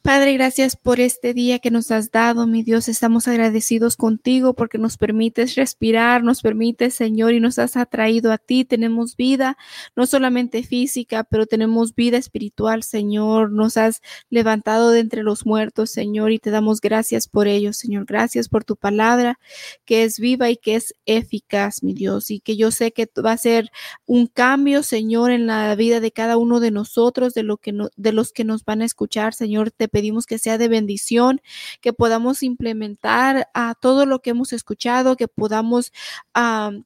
Padre, 0.05 0.35
gracias 0.35 0.77
por 0.77 1.01
este 1.01 1.33
día 1.33 1.61
que 1.61 1.71
nos 1.71 1.91
has 1.91 2.11
dado, 2.11 2.47
mi 2.47 2.63
Dios. 2.63 2.89
Estamos 2.89 3.27
agradecidos 3.27 3.97
contigo 3.97 4.53
porque 4.53 4.77
nos 4.77 4.99
permites 4.99 5.55
respirar, 5.55 6.23
nos 6.23 6.43
permites, 6.43 6.93
Señor, 6.93 7.33
y 7.33 7.41
nos 7.41 7.59
has 7.59 7.75
atraído 7.79 8.31
a 8.31 8.37
ti. 8.37 8.67
Tenemos 8.67 9.17
vida, 9.17 9.57
no 9.97 10.05
solamente 10.05 10.63
física, 10.63 11.25
pero 11.25 11.47
tenemos 11.47 11.95
vida 11.95 12.19
espiritual, 12.19 12.83
Señor. 12.83 13.51
Nos 13.51 13.79
has 13.79 14.03
levantado 14.29 14.91
de 14.91 15.01
entre 15.01 15.23
los 15.23 15.47
muertos, 15.47 15.91
Señor, 15.93 16.33
y 16.33 16.39
te 16.39 16.51
damos 16.51 16.83
gracias 16.83 17.27
por 17.27 17.47
ello, 17.47 17.73
Señor. 17.73 18.05
Gracias 18.05 18.51
por 18.51 18.63
tu 18.63 18.77
palabra 18.77 19.39
que 19.87 20.05
es 20.05 20.19
viva 20.21 20.51
y 20.51 20.59
que 20.59 20.75
es 20.75 20.95
eficaz, 21.07 21.83
mi 21.83 21.95
Dios, 21.95 22.31
y 22.31 22.41
que 22.41 22.59
yo 22.59 22.71
sé 22.73 22.93
que 22.93 23.09
va 23.25 23.33
a 23.33 23.39
ser 23.39 23.71
un 24.05 24.27
cambio, 24.27 24.83
Señor, 24.83 25.31
en 25.31 25.47
la 25.47 25.75
vida 25.77 26.01
de 26.01 26.13
cada 26.13 26.37
uno 26.37 26.61
de 26.61 26.73
nosotros, 26.73 27.33
de, 27.33 27.43
lo 27.43 27.57
que 27.57 27.73
de 27.97 28.13
los 28.13 28.33
que 28.33 28.45
nos 28.45 28.67
van 28.67 28.83
a 28.83 28.85
escuchar, 28.85 29.33
Señor. 29.33 29.71
Te 29.71 29.94
pedimos 29.95 30.27
que 30.27 30.39
sea 30.39 30.59
de 30.59 30.67
bendición, 30.67 31.41
que 31.81 31.93
podamos 31.93 32.43
implementar 32.43 33.49
a 33.55 33.77
todo 33.81 34.07
lo 34.07 34.23
que 34.23 34.31
hemos 34.31 34.53
escuchado, 34.53 35.15
que 35.15 35.29
podamos 35.29 35.93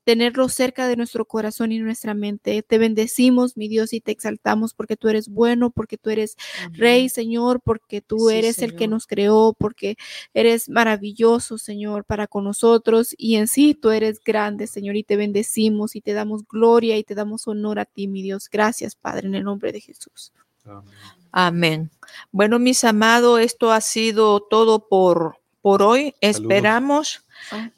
tenerlo 0.05 0.51
cerca 0.51 0.87
de 0.87 0.97
nuestro 0.97 1.25
corazón 1.25 1.73
y 1.73 1.79
nuestra 1.79 2.13
mente. 2.13 2.63
Te 2.63 2.77
bendecimos, 2.77 3.57
mi 3.57 3.67
Dios, 3.67 3.95
y 3.95 4.03
te 4.03 4.13
exaltamos 4.13 4.75
porque 4.75 4.99
tú 4.99 5.09
eres 5.09 5.31
bueno, 5.31 5.71
porque 5.71 5.97
tú 5.97 6.11
eres 6.11 6.37
Rey, 6.73 7.09
Señor, 7.09 7.63
porque 7.63 8.03
tú 8.03 8.29
eres 8.29 8.59
el 8.59 8.77
que 8.77 8.89
nos 8.89 9.07
creó, 9.07 9.57
porque 9.59 9.97
eres 10.35 10.69
maravilloso, 10.69 11.57
Señor, 11.57 12.05
para 12.05 12.27
con 12.27 12.45
nosotros 12.45 13.15
y 13.17 13.37
en 13.37 13.49
sí 13.49 13.75
tú 13.75 13.89
eres 13.89 14.21
grande, 14.23 14.67
Señor, 14.67 14.97
y 14.97 15.03
te 15.03 15.17
bendecimos 15.17 15.97
y 15.97 16.03
te 16.03 16.13
damos 16.13 16.47
gloria 16.47 16.99
y 16.99 17.05
te 17.05 17.15
damos 17.15 17.49
honor 17.49 17.79
a 17.79 17.87
ti, 17.87 18.07
mi 18.07 18.21
Dios. 18.21 18.51
Gracias, 18.53 18.95
Padre, 18.97 19.29
en 19.29 19.35
el 19.35 19.45
nombre 19.45 19.73
de 19.73 19.81
Jesús. 19.81 20.35
Amén. 20.67 21.18
Amén. 21.33 21.91
Bueno, 22.33 22.59
mis 22.59 22.85
amados, 22.85 23.41
esto 23.41 23.73
ha 23.73 23.81
sido 23.81 24.41
todo 24.41 24.89
por, 24.89 25.39
por 25.61 25.83
hoy. 25.83 26.15
Esperamos 26.21 27.25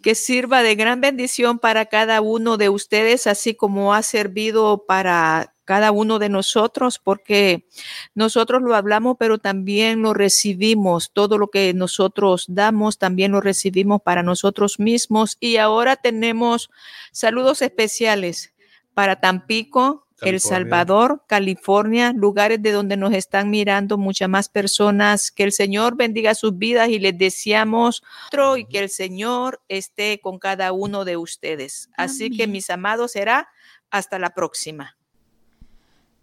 que 0.02 0.14
sirva 0.14 0.62
de 0.62 0.74
gran 0.74 1.00
bendición 1.00 1.58
para 1.58 1.86
cada 1.86 2.20
uno 2.20 2.56
de 2.56 2.68
ustedes, 2.68 3.26
así 3.26 3.54
como 3.54 3.94
ha 3.94 4.02
servido 4.02 4.84
para 4.86 5.54
cada 5.64 5.92
uno 5.92 6.18
de 6.18 6.28
nosotros, 6.28 6.98
porque 6.98 7.68
nosotros 8.14 8.60
lo 8.62 8.74
hablamos, 8.74 9.16
pero 9.18 9.38
también 9.38 10.02
lo 10.02 10.14
recibimos. 10.14 11.12
Todo 11.12 11.38
lo 11.38 11.48
que 11.48 11.72
nosotros 11.74 12.46
damos, 12.48 12.98
también 12.98 13.30
lo 13.32 13.40
recibimos 13.40 14.02
para 14.02 14.24
nosotros 14.24 14.80
mismos. 14.80 15.36
Y 15.38 15.58
ahora 15.58 15.94
tenemos 15.94 16.70
saludos 17.12 17.62
especiales 17.62 18.52
para 18.94 19.20
Tampico, 19.20 20.08
el 20.22 20.40
Salvador, 20.40 21.24
California, 21.26 22.12
lugares 22.12 22.62
de 22.62 22.72
donde 22.72 22.96
nos 22.96 23.12
están 23.12 23.50
mirando 23.50 23.98
muchas 23.98 24.28
más 24.28 24.48
personas. 24.48 25.30
Que 25.30 25.44
el 25.44 25.52
Señor 25.52 25.96
bendiga 25.96 26.34
sus 26.34 26.56
vidas 26.58 26.88
y 26.88 26.98
les 26.98 27.16
deseamos 27.16 28.02
otro 28.28 28.56
y 28.56 28.66
que 28.66 28.80
el 28.80 28.90
Señor 28.90 29.60
esté 29.68 30.20
con 30.20 30.38
cada 30.38 30.72
uno 30.72 31.04
de 31.04 31.16
ustedes. 31.16 31.90
Así 31.96 32.30
que 32.30 32.46
mis 32.46 32.70
amados, 32.70 33.12
será 33.12 33.48
hasta 33.90 34.18
la 34.18 34.30
próxima. 34.30 34.96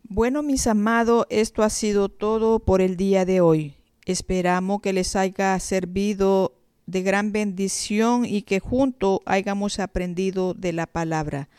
Bueno, 0.04 0.42
mis 0.42 0.68
amados, 0.68 1.26
esto 1.30 1.64
ha 1.64 1.70
sido 1.70 2.10
todo 2.10 2.60
por 2.60 2.82
el 2.82 2.96
día 2.96 3.26
de 3.26 3.42
hoy. 3.42 3.76
Esperamos 4.06 4.82
que 4.82 4.94
les 4.94 5.18
haya 5.18 5.60
servido 5.60 6.54
de 6.86 7.02
gran 7.02 7.34
bendición 7.34 8.26
y 8.26 8.44
que 8.44 8.60
juntos 8.60 9.20
hayamos 9.26 9.80
aprendido 9.80 10.54
de 10.54 10.72
la 10.72 10.88
palabra. 10.88 11.50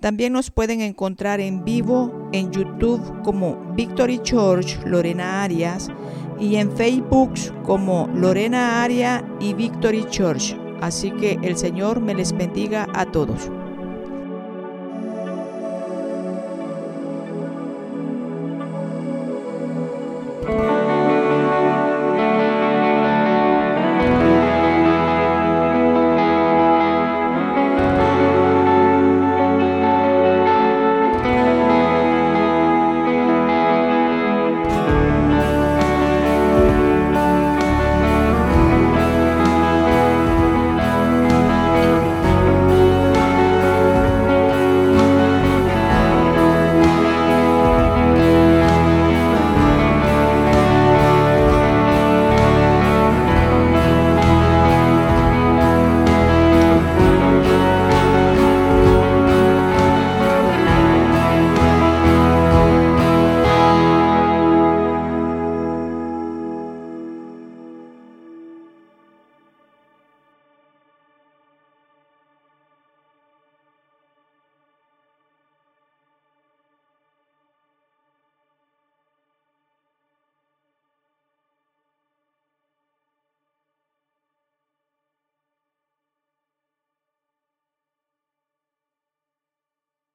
También 0.00 0.34
nos 0.34 0.50
pueden 0.50 0.82
encontrar 0.82 1.40
en 1.40 1.64
vivo 1.64 2.28
en 2.32 2.52
YouTube 2.52 3.22
como 3.22 3.56
Victory 3.74 4.18
Church 4.18 4.78
Lorena 4.84 5.42
Arias 5.42 5.88
y 6.38 6.56
en 6.56 6.70
Facebook 6.76 7.32
como 7.64 8.08
Lorena 8.14 8.82
Aria 8.82 9.24
y 9.40 9.54
Victory 9.54 10.04
Church. 10.10 10.54
Así 10.82 11.10
que 11.12 11.38
el 11.42 11.56
Señor 11.56 12.00
me 12.00 12.14
les 12.14 12.36
bendiga 12.36 12.86
a 12.94 13.06
todos. 13.06 13.50